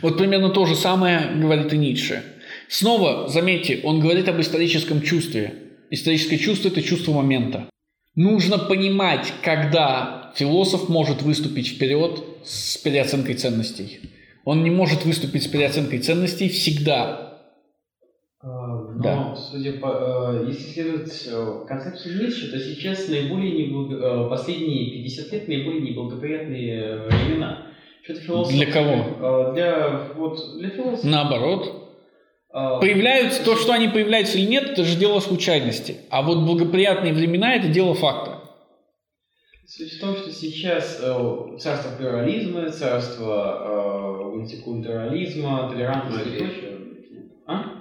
Вот 0.01 0.17
примерно 0.17 0.51
то 0.51 0.65
же 0.65 0.77
самое 0.77 1.33
говорит 1.37 1.73
и 1.73 1.77
Ницше. 1.77 2.23
Снова, 2.69 3.29
заметьте, 3.29 3.81
он 3.83 4.01
говорит 4.01 4.29
об 4.29 4.41
историческом 4.41 5.03
чувстве. 5.03 5.55
Историческое 5.91 6.39
чувство– 6.39 6.69
это 6.69 6.83
чувство 6.83 7.13
момента. 7.13 7.69
Нужно 8.15 8.59
понимать, 8.59 9.33
когда 9.43 10.33
философ 10.37 10.89
может 10.89 11.23
выступить 11.23 11.69
вперед 11.69 12.23
с 12.45 12.77
переоценкой 12.79 13.35
ценностей. 13.35 14.01
Он 14.45 14.65
не 14.65 14.71
может 14.71 15.05
выступить 15.05 15.43
с 15.43 15.47
переоценкой 15.47 15.99
ценностей 15.99 16.49
всегда. 16.49 17.28
Но, 18.99 19.05
Да. 19.05 19.37
судя 19.37 19.75
по, 19.75 20.41
э, 20.43 20.47
если 20.49 20.73
следовать 20.73 21.29
э, 21.31 21.67
концепции 21.69 22.21
Ницше, 22.21 22.51
то 22.51 22.59
сейчас 22.59 23.07
наиболее 23.07 23.69
неблаго- 23.69 24.27
э, 24.27 24.29
последние 24.29 24.91
50 24.91 25.33
лет 25.33 25.47
наиболее 25.47 25.83
неблагоприятные 25.83 26.97
времена. 27.03 27.67
Что-то 28.03 28.21
философ... 28.23 28.55
Для 28.55 28.67
кого? 28.67 29.53
Для, 29.55 30.09
вот, 30.17 30.41
для 30.59 30.71
философов. 30.71 31.05
Наоборот, 31.05 31.85
Появляются, 32.51 33.45
то, 33.45 33.57
что 33.57 33.73
они 33.73 33.89
появляются 33.89 34.39
или 34.39 34.47
нет, 34.47 34.71
это 34.71 34.83
же 34.83 34.99
дело 34.99 35.21
случайности. 35.21 35.99
А 36.11 36.23
вот 36.23 36.39
благоприятные 36.47 37.13
времена– 37.13 37.55
это 37.55 37.69
дело 37.69 37.95
факта. 37.95 38.41
Суть 39.67 39.93
в 39.93 40.01
том, 40.01 40.17
что 40.17 40.33
сейчас 40.33 40.99
э, 41.01 41.59
царство 41.59 41.95
плюрализма, 41.97 42.71
царство 42.71 44.25
э, 44.25 44.37
мультикультурализма, 44.37 45.69
толерантности 45.71 46.29
и 46.29 46.39
прочее. 46.39 46.79
А? 47.47 47.78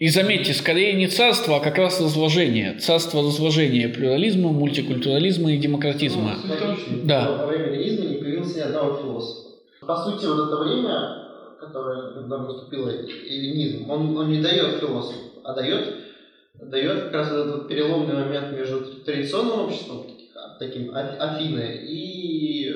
И 0.00 0.08
заметьте, 0.08 0.54
скорее 0.54 0.94
не 0.94 1.08
царство, 1.08 1.58
а 1.58 1.60
как 1.60 1.76
раз 1.76 2.00
разложение. 2.00 2.78
Царство 2.78 3.20
разложения 3.20 3.86
плюрализма, 3.86 4.50
мультикультурализма 4.50 5.52
и 5.52 5.58
демократизма. 5.58 6.36
Ну, 6.42 6.56
том, 6.56 6.78
Да. 7.04 7.36
Во 7.36 7.46
время 7.46 7.66
ленизма 7.74 8.06
не 8.06 8.14
появился 8.16 8.56
ни 8.56 8.62
одного 8.62 8.96
философа. 8.96 9.48
По 9.82 9.96
сути, 9.96 10.24
вот 10.24 10.46
это 10.46 10.56
время, 10.56 11.58
которое, 11.60 12.14
когда 12.14 12.38
наступил 12.38 12.88
эллинизм, 12.88 13.90
он, 13.90 14.16
он 14.16 14.30
не 14.32 14.40
дает 14.40 14.80
философу, 14.80 15.18
а 15.44 15.52
дает, 15.54 15.94
дает 16.54 17.02
как 17.04 17.12
раз 17.12 17.32
этот 17.32 17.68
переломный 17.68 18.14
момент 18.14 18.56
между 18.56 18.80
традиционным 19.04 19.66
обществом, 19.66 20.06
таким 20.58 20.92
Аф- 20.96 21.18
Афины, 21.18 21.78
и 21.86 22.74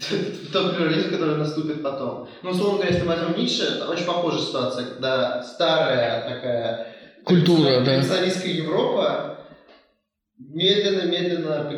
тот 0.52 0.76
плюрализм, 0.76 1.10
который 1.10 1.36
наступит 1.36 1.82
потом. 1.82 2.28
Ну, 2.42 2.50
условно 2.50 2.78
говоря, 2.78 2.90
если 2.94 3.06
мы 3.06 3.14
возьмем 3.14 3.36
Ницше, 3.38 3.64
это 3.76 3.88
очень 3.88 4.04
похожая 4.04 4.40
ситуация, 4.42 4.84
когда 4.86 5.42
старая 5.42 6.28
такая 6.34 6.94
Культура, 7.24 7.80
да. 7.80 7.94
Европа 7.96 9.38
медленно-медленно 10.38 11.70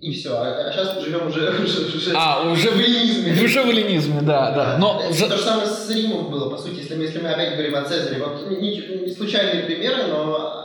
и 0.00 0.12
все. 0.12 0.30
А, 0.34 0.72
сейчас 0.72 1.02
живем 1.02 1.26
уже, 1.26 1.48
уже, 1.64 1.96
уже 1.96 2.12
А, 2.14 2.50
уже 2.50 2.70
в 2.70 2.78
эллинизме. 2.78 3.32
в 3.34 3.42
уже 3.42 3.62
в 3.62 3.68
эллинизме, 3.68 4.20
да, 4.22 4.50
да. 4.52 4.78
Но 4.78 5.00
Это 5.02 5.12
за- 5.12 5.28
То 5.28 5.36
же 5.36 5.42
самое 5.42 5.66
с 5.68 5.90
Римом 5.90 6.30
было, 6.30 6.50
по 6.50 6.56
сути, 6.58 6.80
если 6.80 6.94
мы, 6.94 7.04
если 7.04 7.18
мы 7.20 7.30
опять 7.30 7.52
говорим 7.52 7.74
о 7.76 7.82
Цезаре. 7.82 8.22
Вот 8.22 8.48
не, 8.50 8.56
не- 8.56 9.06
не 9.06 9.10
случайные 9.14 9.64
примеры, 9.64 10.04
но 10.08 10.62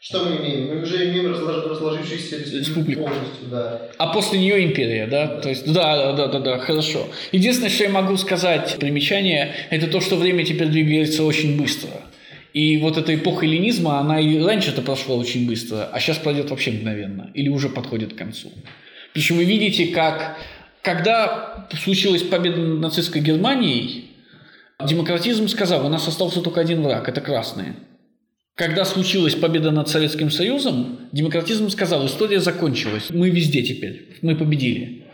что 0.00 0.20
мы 0.24 0.36
имеем? 0.36 0.68
Мы 0.74 0.82
уже 0.82 1.08
имеем 1.10 1.32
разлож- 1.34 1.67
разложившуюся 1.80 2.58
Республику. 2.58 3.02
полностью, 3.02 3.48
да. 3.50 3.82
А 3.98 4.12
после 4.12 4.38
нее 4.38 4.64
империя, 4.64 5.06
да? 5.06 5.26
То 5.40 5.48
есть, 5.48 5.72
да, 5.72 6.12
да, 6.12 6.26
да, 6.26 6.38
да, 6.40 6.58
хорошо. 6.58 7.06
Единственное, 7.32 7.70
что 7.70 7.84
я 7.84 7.90
могу 7.90 8.16
сказать, 8.16 8.76
примечание, 8.78 9.54
это 9.70 9.86
то, 9.86 10.00
что 10.00 10.16
время 10.16 10.44
теперь 10.44 10.68
двигается 10.68 11.24
очень 11.24 11.60
быстро. 11.60 11.90
И 12.54 12.78
вот 12.78 12.96
эта 12.96 13.14
эпоха 13.14 13.44
эллинизма, 13.44 14.00
она 14.00 14.20
и 14.20 14.40
раньше-то 14.40 14.82
прошла 14.82 15.16
очень 15.16 15.46
быстро, 15.46 15.88
а 15.92 16.00
сейчас 16.00 16.18
пройдет 16.18 16.50
вообще 16.50 16.72
мгновенно. 16.72 17.30
Или 17.34 17.48
уже 17.48 17.68
подходит 17.68 18.14
к 18.14 18.16
концу. 18.16 18.50
Причем 19.12 19.36
вы 19.36 19.44
видите, 19.44 19.86
как, 19.86 20.38
когда 20.82 21.68
случилась 21.82 22.22
победа 22.22 22.58
над 22.58 22.80
нацистской 22.80 23.20
Германией, 23.20 24.10
демократизм 24.84 25.48
сказал, 25.48 25.84
у 25.86 25.88
нас 25.88 26.06
остался 26.08 26.40
только 26.40 26.60
один 26.60 26.82
враг, 26.82 27.08
это 27.08 27.20
красные. 27.20 27.74
Когда 28.58 28.84
случилась 28.84 29.36
победа 29.36 29.70
над 29.70 29.88
Советским 29.88 30.32
Союзом, 30.32 30.98
демократизм 31.12 31.70
сказал, 31.70 32.04
история 32.06 32.40
закончилась, 32.40 33.04
мы 33.08 33.30
везде 33.30 33.62
теперь, 33.62 34.08
мы 34.20 34.34
победили. 34.34 35.04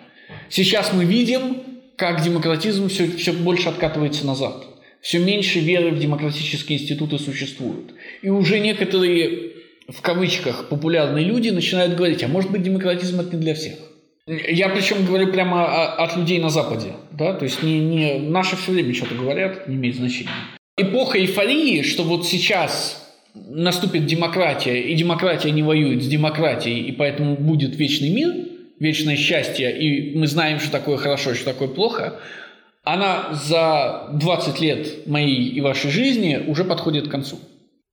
Сейчас 0.49 0.95
мы 0.95 1.05
видим, 1.05 1.59
как 1.97 2.25
демократизм 2.25 2.89
все, 2.89 3.07
все 3.07 3.35
больше 3.35 3.69
откатывается 3.69 4.27
назад. 4.27 4.65
Все 5.03 5.19
меньше 5.19 5.59
веры 5.59 5.91
в 5.91 5.99
демократические 5.99 6.79
институты 6.79 7.19
существует. 7.19 7.93
И 8.23 8.31
уже 8.31 8.61
некоторые, 8.61 9.53
в 9.89 10.01
кавычках, 10.01 10.71
популярные 10.71 11.27
люди 11.27 11.51
начинают 11.51 11.97
говорить, 11.97 12.25
а 12.25 12.29
может 12.29 12.51
быть 12.51 12.63
демократизм 12.63 13.21
это 13.21 13.37
не 13.37 13.43
для 13.43 13.55
всех. 13.55 13.75
Я 14.27 14.71
причем 14.71 15.05
говорю 15.05 15.31
прямо 15.31 15.93
от 15.97 16.17
людей 16.17 16.39
на 16.39 16.49
Западе. 16.49 16.93
Да? 17.13 17.35
То 17.35 17.45
есть 17.45 17.63
не, 17.63 17.79
не, 17.79 18.19
наши 18.21 18.57
все 18.57 18.73
время 18.73 18.95
что-то 18.95 19.17
говорят, 19.17 19.69
не 19.69 19.77
имеет 19.77 19.97
значения. 19.97 20.31
Эпоха 20.79 21.19
эйфории, 21.19 21.83
что 21.83 22.05
вот 22.05 22.27
сейчас 22.27 23.04
наступит 23.35 24.07
демократия, 24.07 24.81
и 24.81 24.95
демократия 24.95 25.51
не 25.51 25.63
воюет 25.63 26.03
с 26.03 26.07
демократией, 26.07 26.83
и 26.83 26.93
поэтому 26.93 27.37
будет 27.37 27.77
вечный 27.77 28.11
мир, 28.11 28.33
вечное 28.79 29.17
счастье, 29.17 29.77
и 29.77 30.17
мы 30.17 30.27
знаем, 30.27 30.61
что 30.61 30.71
такое 30.71 30.97
хорошо, 30.97 31.35
что 31.35 31.45
такое 31.47 31.69
плохо, 31.69 32.21
она 32.85 33.33
за 33.33 34.11
20 34.13 34.61
лет 34.61 35.07
моей 35.07 35.49
и 35.49 35.61
вашей 35.61 35.91
жизни 35.91 36.45
уже 36.47 36.65
подходит 36.65 37.09
к 37.09 37.11
концу. 37.11 37.39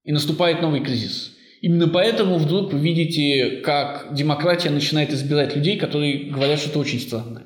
И 0.04 0.12
наступает 0.12 0.62
новый 0.62 0.82
кризис. 0.82 1.32
Именно 1.62 1.88
поэтому 1.88 2.38
вдруг 2.38 2.74
вы 2.74 2.80
видите, 2.80 3.62
как 3.64 4.14
демократия 4.14 4.72
начинает 4.72 5.14
избирать 5.14 5.56
людей, 5.56 5.78
которые 5.78 6.26
говорят 6.26 6.60
что-то 6.60 6.80
очень 6.80 7.00
странное. 7.00 7.44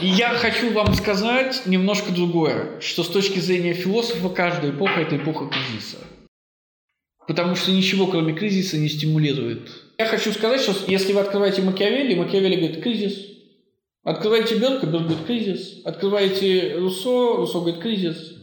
И 0.00 0.06
я 0.06 0.30
хочу 0.30 0.72
вам 0.72 0.94
сказать 0.94 1.62
немножко 1.66 2.12
другое, 2.12 2.80
что 2.80 3.02
с 3.02 3.08
точки 3.08 3.40
зрения 3.40 3.74
философа 3.74 4.28
каждая 4.28 4.70
эпоха– 4.70 5.00
это 5.02 5.16
эпоха 5.16 5.46
кризиса. 5.46 5.98
Потому 7.30 7.54
что 7.54 7.70
ничего, 7.70 8.08
кроме 8.08 8.34
кризиса, 8.34 8.76
не 8.76 8.88
стимулирует. 8.88 9.70
Я 9.98 10.06
хочу 10.06 10.32
сказать, 10.32 10.60
что 10.60 10.74
если 10.90 11.12
вы 11.12 11.20
открываете 11.20 11.62
Макиавелли, 11.62 12.16
Макиавелли 12.16 12.56
говорит 12.56 12.82
«кризис». 12.82 13.24
Открываете 14.02 14.56
Берка, 14.56 14.86
Берк 14.88 15.04
говорит 15.04 15.24
«кризис». 15.28 15.80
Открываете 15.84 16.74
Руссо, 16.76 17.36
Руссо 17.36 17.60
говорит 17.60 17.78
«кризис». 17.78 18.34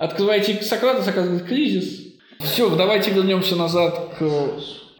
Открываете 0.00 0.60
Сократа, 0.62 1.04
Сократ 1.04 1.26
говорит 1.26 1.46
«кризис». 1.46 2.00
Все, 2.40 2.74
давайте 2.74 3.12
вернемся 3.12 3.54
назад 3.54 4.16
к 4.18 4.50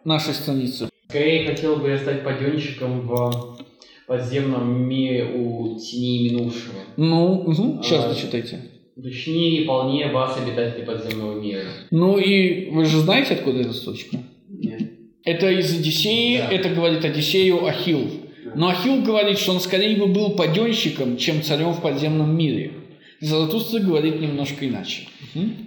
нашей 0.04 0.32
странице. 0.34 0.88
Скорее 1.08 1.48
хотел 1.48 1.74
бы 1.74 1.88
я 1.88 1.98
стать 1.98 2.22
паденщиком 2.22 3.00
в 3.08 3.58
подземном 4.06 4.80
мире 4.88 5.24
у 5.34 5.76
теней 5.76 6.30
минувшего. 6.30 6.74
Ну, 6.96 7.32
угу, 7.32 7.82
сейчас 7.82 8.04
А. 8.04 8.08
дочитайте. 8.10 8.60
Точнее 9.02 9.62
и 9.62 9.64
полнее 9.64 10.12
вас, 10.12 10.38
обитатели 10.40 10.84
подземного 10.84 11.40
мира. 11.40 11.64
Ну 11.90 12.16
и 12.18 12.70
вы 12.70 12.84
же 12.84 12.98
знаете, 13.00 13.34
откуда 13.34 13.60
эта 13.60 13.72
строчка? 13.72 14.18
Нет. 14.48 14.82
Это 15.24 15.50
из 15.50 15.76
Одиссеи, 15.78 16.38
Да. 16.38 16.48
это 16.50 16.68
говорит 16.68 17.04
Одиссею 17.04 17.64
Ахилл. 17.66 18.08
Но 18.54 18.68
Ахилл 18.68 19.02
говорит, 19.02 19.38
что 19.38 19.52
он 19.52 19.60
скорее 19.60 19.96
бы 19.96 20.06
был 20.06 20.30
паденщиком, 20.36 21.16
чем 21.16 21.42
царем 21.42 21.72
в 21.72 21.80
подземном 21.82 22.36
мире. 22.36 22.72
Заратустра 23.20 23.80
говорит 23.80 24.20
немножко 24.20 24.68
иначе. 24.68 25.08
Мгм. 25.34 25.66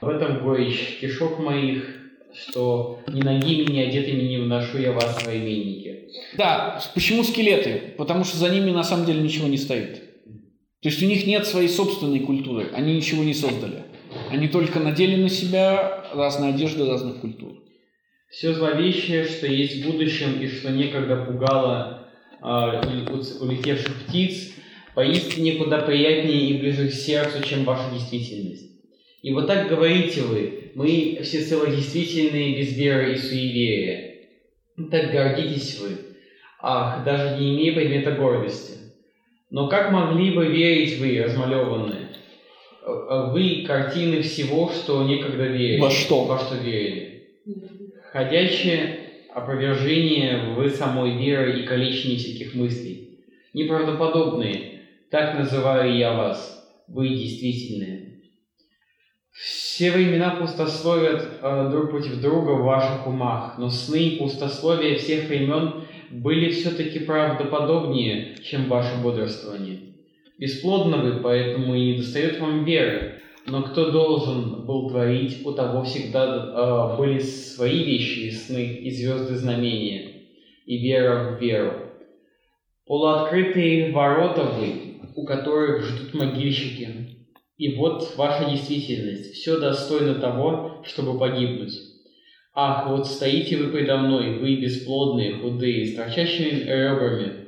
В 0.00 0.08
этом 0.08 0.42
горечь 0.42 0.98
кишок 1.00 1.38
моих, 1.38 1.84
что 2.34 3.00
ни 3.06 3.20
ноги 3.22 3.64
мне 3.68 3.84
одетыми 3.84 4.22
не 4.22 4.38
вношу 4.38 4.78
я 4.78 4.92
вас, 4.92 5.22
свои 5.22 5.38
именники. 5.38 6.08
Да, 6.36 6.82
почему 6.94 7.22
скелеты? 7.22 7.80
Потому 7.98 8.24
что 8.24 8.36
за 8.38 8.48
ними 8.48 8.70
на 8.70 8.82
самом 8.82 9.06
деле 9.06 9.20
ничего 9.20 9.46
не 9.46 9.58
стоит. 9.58 10.02
То 10.84 10.90
есть 10.90 11.02
у 11.02 11.06
них 11.06 11.26
нет 11.26 11.46
своей 11.46 11.68
собственной 11.68 12.20
культуры, 12.20 12.68
они 12.74 12.94
ничего 12.94 13.24
не 13.24 13.32
создали. 13.32 13.84
Они 14.28 14.48
только 14.48 14.80
надели 14.80 15.16
на 15.16 15.30
себя 15.30 16.04
разные 16.12 16.52
одежды 16.52 16.84
разных 16.84 17.22
культур. 17.22 17.54
Все 18.28 18.52
зловещее, 18.52 19.24
что 19.24 19.46
есть 19.46 19.82
в 19.82 19.90
будущем 19.90 20.38
и 20.42 20.46
что 20.46 20.70
некогда 20.70 21.24
пугало 21.24 22.06
улет- 22.42 23.40
улетевших 23.40 23.94
птиц, 24.02 24.52
поистине 24.94 25.52
куда 25.52 25.78
приятнее 25.78 26.50
и 26.50 26.58
ближе 26.60 26.90
к 26.90 26.92
сердцу, 26.92 27.42
чем 27.42 27.64
ваша 27.64 27.90
действительность. 27.90 28.70
И 29.22 29.32
вот 29.32 29.46
так 29.46 29.70
говорите 29.70 30.20
вы, 30.20 30.72
мы 30.74 31.18
всецело 31.22 31.66
действительные 31.66 32.58
без 32.58 32.76
веры 32.76 33.14
и 33.14 33.16
суеверия. 33.16 34.16
Так 34.90 35.12
гордитесь 35.12 35.80
вы, 35.80 35.92
ах, 36.60 37.06
даже 37.06 37.40
не 37.40 37.54
имея 37.54 37.72
предмета 37.72 38.10
гордости. 38.10 38.83
Но 39.54 39.68
как 39.68 39.92
могли 39.92 40.32
бы 40.32 40.46
верить 40.48 40.98
вы, 40.98 41.22
размалеванные? 41.22 42.08
э, 42.84 43.30
вы 43.30 43.64
картины 43.64 44.20
всего, 44.20 44.68
что 44.68 45.04
некогда 45.04 45.44
верили. 45.44 45.80
Во 45.80 45.90
что? 45.90 46.24
Во 46.24 46.40
что 46.40 46.56
верили. 46.56 47.28
Ходячее 48.10 48.98
опровержение 49.32 50.54
вы 50.56 50.70
самой 50.70 51.16
веры 51.18 51.60
и 51.60 51.66
количество 51.66 52.16
всяких 52.16 52.56
мыслей. 52.56 53.20
Неправдоподобные, 53.52 54.80
так 55.08 55.38
называю 55.38 55.96
я 55.96 56.14
вас. 56.14 56.68
Вы 56.88 57.10
действительные. 57.10 58.13
Все 59.34 59.90
времена 59.90 60.36
пустословят 60.36 61.28
э, 61.42 61.68
друг 61.72 61.90
против 61.90 62.20
друга 62.20 62.52
в 62.52 62.62
ваших 62.62 63.04
умах, 63.08 63.58
но 63.58 63.68
сны 63.68 64.00
и 64.00 64.18
пустословия 64.18 64.96
всех 64.96 65.28
времен 65.28 65.82
были 66.10 66.52
все-таки 66.52 67.00
правдоподобнее, 67.00 68.36
чем 68.44 68.68
ваше 68.68 69.02
бодрствование. 69.02 69.80
Бесплодны 70.38 70.98
вы, 70.98 71.20
поэтому 71.20 71.74
и 71.74 71.80
не 71.80 71.96
достает 71.96 72.38
вам 72.38 72.64
веры. 72.64 73.22
Но 73.46 73.64
кто 73.64 73.90
должен 73.90 74.64
был 74.66 74.88
творить, 74.88 75.44
у 75.44 75.52
того 75.52 75.82
всегда 75.82 76.94
э, 76.94 76.96
были 76.96 77.18
свои 77.18 77.82
вещи 77.82 78.20
и 78.20 78.30
сны, 78.30 78.64
и 78.64 78.90
звезды 78.92 79.34
знамения, 79.34 80.12
и 80.64 80.78
вера 80.78 81.34
в 81.34 81.42
веру. 81.42 81.72
Полуоткрытые 82.86 83.90
ворота 83.90 84.44
вы, 84.44 85.00
у 85.16 85.24
которых 85.24 85.84
ждут 85.84 86.14
могильщики, 86.14 87.14
и 87.56 87.76
вот 87.76 88.16
ваша 88.16 88.50
действительность. 88.50 89.34
Все 89.34 89.58
достойно 89.58 90.16
того, 90.16 90.82
чтобы 90.84 91.18
погибнуть. 91.18 91.72
Ах, 92.54 92.88
вот 92.88 93.06
стоите 93.06 93.56
вы 93.56 93.72
предо 93.72 93.96
мной, 93.96 94.38
вы 94.38 94.56
бесплодные, 94.56 95.38
худые, 95.38 95.86
с 95.86 95.94
торчащими 95.96 96.60
ребрами. 96.60 97.44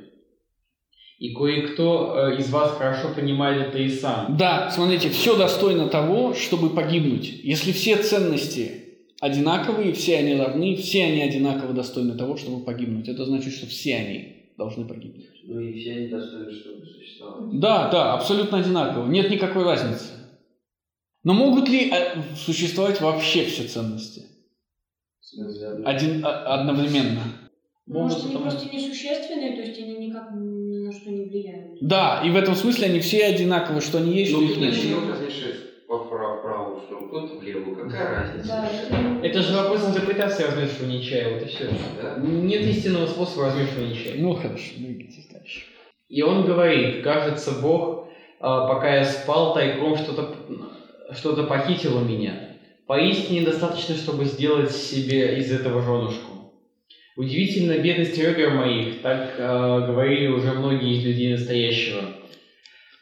И 1.17 1.33
кое-кто 1.33 2.29
э, 2.31 2.37
из 2.37 2.49
вас 2.51 2.77
хорошо 2.77 3.09
понимает 3.15 3.69
это 3.69 3.79
и 3.79 3.89
сам. 3.89 4.37
Да, 4.37 4.69
смотрите, 4.69 5.09
все 5.09 5.35
достойно 5.35 5.87
того, 5.87 6.33
чтобы 6.35 6.69
погибнуть. 6.69 7.39
Если 7.43 7.71
все 7.71 7.95
ценности 7.97 8.83
одинаковые, 9.19 9.93
все 9.93 10.17
они 10.17 10.35
равны, 10.35 10.75
все 10.75 11.05
они 11.05 11.21
одинаково 11.21 11.73
достойны 11.73 12.15
того, 12.15 12.37
чтобы 12.37 12.63
погибнуть. 12.63 13.07
Это 13.07 13.25
значит, 13.25 13.53
что 13.53 13.65
все 13.65 13.95
они 13.95 14.36
должны 14.57 14.85
погибнуть. 14.85 15.29
Ну 15.43 15.59
и 15.59 15.79
все 15.79 15.91
они 15.93 16.07
достойны, 16.07 16.51
чтобы 16.51 16.85
существовать. 16.85 17.59
Да, 17.59 17.89
да, 17.89 18.13
абсолютно 18.15 18.57
одинаково. 18.57 19.07
Нет 19.07 19.29
никакой 19.29 19.63
разницы. 19.63 20.05
Но 21.23 21.33
могут 21.33 21.69
ли 21.69 21.89
э, 21.91 22.21
существовать 22.35 22.99
вообще 23.01 23.45
все 23.45 23.67
ценности? 23.67 24.23
Один, 25.85 26.25
а- 26.25 26.55
одновременно. 26.59 27.21
Может, 27.85 28.19
они 28.25 28.33
потому- 28.33 28.51
просто 28.51 28.73
несущественные, 28.75 29.55
то 29.55 29.61
есть 29.61 29.79
они 29.81 30.07
никак 30.07 30.31
ни 30.33 30.85
на 30.85 30.91
что 30.91 31.09
не 31.09 31.25
влияют. 31.25 31.77
Да, 31.81 32.21
и 32.25 32.29
в 32.29 32.35
этом 32.35 32.55
смысле 32.55 32.87
они 32.87 32.99
все 32.99 33.25
одинаковы, 33.25 33.81
что 33.81 33.97
они 33.99 34.13
есть, 34.17 34.31
Ну, 34.33 34.41
что 34.47 34.53
их 34.53 34.57
нет. 34.59 35.87
по 35.87 35.99
прав- 35.99 36.41
правую 37.07 37.29
тут 37.29 37.39
в 37.39 37.43
левую. 37.43 37.75
Какая 37.75 38.21
разница? 38.21 38.47
Да, 38.47 38.69
это... 39.23 39.41
Же 39.41 39.55
вопрос 39.55 39.87
интерпретации 39.87 40.43
размешивания 40.43 41.01
чая, 41.01 41.33
вот 41.33 41.43
и 41.43 41.45
все. 41.45 41.69
Да? 42.01 42.17
Нет 42.19 42.61
истинного 42.61 43.07
способа 43.07 43.47
размешивания 43.47 43.95
чая. 43.95 44.15
Ну 44.17 44.33
хорошо, 44.33 44.73
двигайтесь 44.77 45.27
дальше. 45.27 45.61
И 46.09 46.21
он 46.21 46.45
говорит, 46.45 47.03
кажется, 47.03 47.59
Бог, 47.61 48.07
а, 48.39 48.67
пока 48.67 48.95
я 48.95 49.05
спал, 49.05 49.53
тайком 49.53 49.97
что-то 49.97 50.35
что 51.13 51.43
похитил 51.45 51.97
у 51.97 52.01
меня. 52.01 52.57
Поистине 52.85 53.41
достаточно, 53.41 53.95
чтобы 53.95 54.25
сделать 54.25 54.71
себе 54.71 55.37
из 55.39 55.51
этого 55.51 55.81
женушку. 55.81 56.53
Удивительно 57.15 57.77
бедность 57.79 58.17
ребер 58.17 58.51
моих, 58.51 59.01
так 59.01 59.35
а, 59.39 59.87
говорили 59.87 60.27
уже 60.27 60.51
многие 60.53 60.97
из 60.97 61.03
людей 61.03 61.31
настоящего. 61.31 62.01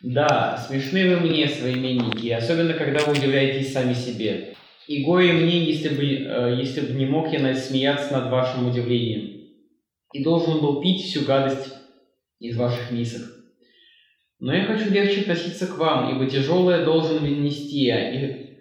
Да, 0.01 0.57
смешны 0.57 1.15
вы 1.15 1.21
мне, 1.21 1.47
современники, 1.47 2.29
особенно 2.29 2.73
когда 2.73 2.99
вы 3.05 3.13
удивляетесь 3.13 3.73
сами 3.73 3.93
себе. 3.93 4.55
И 4.87 5.03
горе 5.03 5.33
мне, 5.33 5.63
если 5.63 5.89
бы, 5.89 6.03
э, 6.03 6.55
если 6.59 6.81
бы 6.81 6.93
не 6.93 7.05
мог 7.05 7.31
я 7.33 7.39
насмеяться 7.39 8.13
над 8.13 8.29
вашим 8.29 8.67
удивлением. 8.67 9.49
И 10.13 10.23
должен 10.23 10.59
был 10.59 10.81
пить 10.81 11.03
всю 11.03 11.25
гадость 11.25 11.73
из 12.39 12.55
ваших 12.55 12.91
мисок. 12.91 13.23
Но 14.39 14.53
я 14.53 14.65
хочу 14.65 14.91
легче 14.91 15.21
относиться 15.21 15.67
к 15.67 15.77
вам, 15.77 16.15
ибо 16.15 16.29
тяжелое 16.29 16.85
должен 16.85 17.23
нести 17.43 17.85
я. 17.85 18.11
И, 18.13 18.57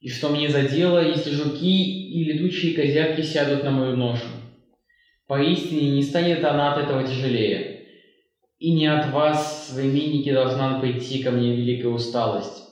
и 0.00 0.08
что 0.08 0.28
мне 0.28 0.48
за 0.48 0.62
дело, 0.62 1.08
если 1.08 1.30
жуки 1.30 2.10
и 2.10 2.24
летучие 2.24 2.74
козявки 2.74 3.22
сядут 3.22 3.64
на 3.64 3.70
мою 3.70 3.96
ношу? 3.96 4.26
Поистине 5.26 5.92
не 5.92 6.02
станет 6.02 6.44
она 6.44 6.74
от 6.74 6.84
этого 6.84 7.06
тяжелее. 7.06 7.77
И 8.58 8.72
не 8.72 8.86
от 8.86 9.12
вас, 9.12 9.68
современники, 9.68 10.32
должна 10.32 10.80
прийти 10.80 11.22
ко 11.22 11.30
мне 11.30 11.54
великая 11.54 11.88
усталость. 11.88 12.64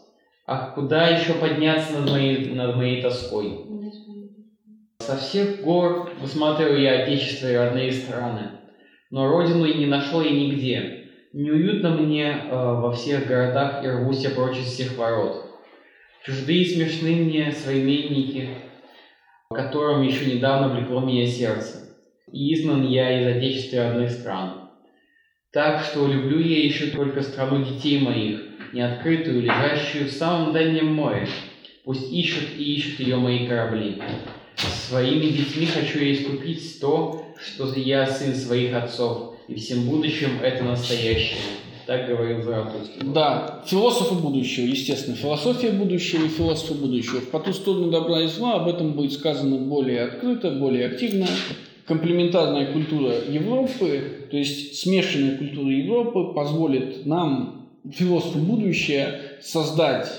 Ах, 0.44 0.74
куда 0.74 1.08
еще 1.08 1.34
подняться 1.34 2.00
над 2.00 2.10
моей, 2.10 2.54
над 2.54 2.76
моей 2.76 3.02
тоской? 3.02 3.66
Со 4.98 5.16
всех 5.16 5.62
гор 5.62 6.10
высматриваю 6.20 6.80
я 6.80 7.02
отечество 7.02 7.46
и 7.46 7.54
родные 7.54 7.92
страны, 7.92 8.50
но 9.10 9.28
родину 9.28 9.64
не 9.66 9.86
нашел 9.86 10.20
я 10.20 10.30
нигде. 10.30 11.04
Неуютно 11.32 11.90
мне 11.90 12.32
э, 12.32 12.50
во 12.50 12.90
всех 12.90 13.28
городах 13.28 13.84
и 13.84 13.88
рвусь 13.88 14.24
я 14.24 14.30
прочь 14.30 14.58
из 14.58 14.66
всех 14.66 14.96
ворот. 14.98 15.44
Чуждые 16.24 16.62
и 16.62 16.64
смешны 16.64 17.14
мне 17.14 17.52
современники, 17.52 18.48
которым 19.50 20.02
еще 20.02 20.26
недавно 20.26 20.74
влекло 20.74 21.00
меня 21.00 21.26
сердце. 21.26 21.96
И 22.32 22.54
изгнан 22.54 22.88
я 22.88 23.20
из 23.20 23.36
отечества 23.36 23.76
и 23.76 23.80
родных 23.80 24.10
стран. 24.10 24.65
Так 25.56 25.82
что 25.82 26.06
люблю 26.06 26.38
я 26.38 26.66
еще 26.66 26.88
только 26.88 27.22
страну 27.22 27.64
детей 27.64 27.98
моих, 27.98 28.42
неоткрытую, 28.74 29.40
лежащую 29.40 30.06
в 30.06 30.12
самом 30.12 30.52
дальнем 30.52 30.92
море. 30.92 31.26
Пусть 31.82 32.12
ищут 32.12 32.58
и 32.58 32.74
ищут 32.74 33.00
ее 33.00 33.16
мои 33.16 33.46
корабли. 33.46 33.96
Своими 34.56 35.28
детьми 35.28 35.64
хочу 35.64 36.00
я 36.00 36.12
искупить 36.12 36.78
то, 36.78 37.24
что 37.40 37.72
я 37.74 38.06
сын 38.06 38.34
своих 38.34 38.74
отцов, 38.74 39.36
и 39.48 39.54
всем 39.54 39.86
будущем 39.86 40.40
это 40.42 40.62
настоящее. 40.62 41.38
Так 41.86 42.06
говорил 42.06 42.42
Заратустра. 42.42 43.06
Да, 43.06 43.64
философы 43.66 44.16
будущего, 44.16 44.66
естественно, 44.66 45.16
философия 45.16 45.70
будущего 45.70 46.26
и 46.26 46.28
философы 46.28 46.74
будущего. 46.74 47.20
В 47.20 47.30
«По 47.30 47.40
ту 47.40 47.54
сторону 47.54 47.90
добра 47.90 48.20
и 48.20 48.26
зла» 48.26 48.56
об 48.56 48.68
этом 48.68 48.92
будет 48.92 49.14
сказано 49.14 49.56
более 49.56 50.02
открыто, 50.02 50.50
более 50.50 50.88
активно. 50.88 51.26
Комплементарная 51.86 52.72
культура 52.72 53.14
Европы, 53.28 54.26
то 54.30 54.36
есть 54.36 54.80
смешанная 54.80 55.38
культура 55.38 55.70
Европы, 55.70 56.34
позволит 56.34 57.06
нам, 57.06 57.68
философу 57.92 58.40
будущего, 58.40 59.06
создать 59.40 60.10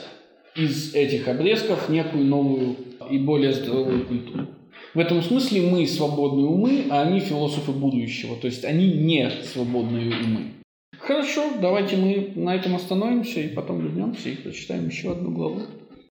из 0.55 0.95
этих 0.95 1.27
обрезков 1.27 1.89
некую 1.89 2.25
новую 2.25 2.75
и 3.11 3.17
более 3.17 3.51
здоровую 3.51 4.05
культуру. 4.05 4.47
В 4.93 4.99
этом 4.99 5.21
смысле 5.21 5.61
мы 5.61 5.85
свободные 5.85 6.47
умы, 6.47 6.85
а 6.89 7.01
они 7.03 7.19
философы 7.19 7.71
будущего, 7.71 8.35
то 8.37 8.47
есть 8.47 8.63
они 8.63 8.91
не 8.93 9.29
свободные 9.43 10.07
умы. 10.07 10.53
Хорошо, 10.97 11.51
давайте 11.61 11.97
мы 11.97 12.31
на 12.35 12.55
этом 12.55 12.75
остановимся 12.75 13.41
и 13.41 13.49
потом 13.49 13.81
вернемся 13.81 14.29
и 14.29 14.35
прочитаем 14.35 14.87
еще 14.87 15.11
одну 15.11 15.31
главу. 15.31 15.61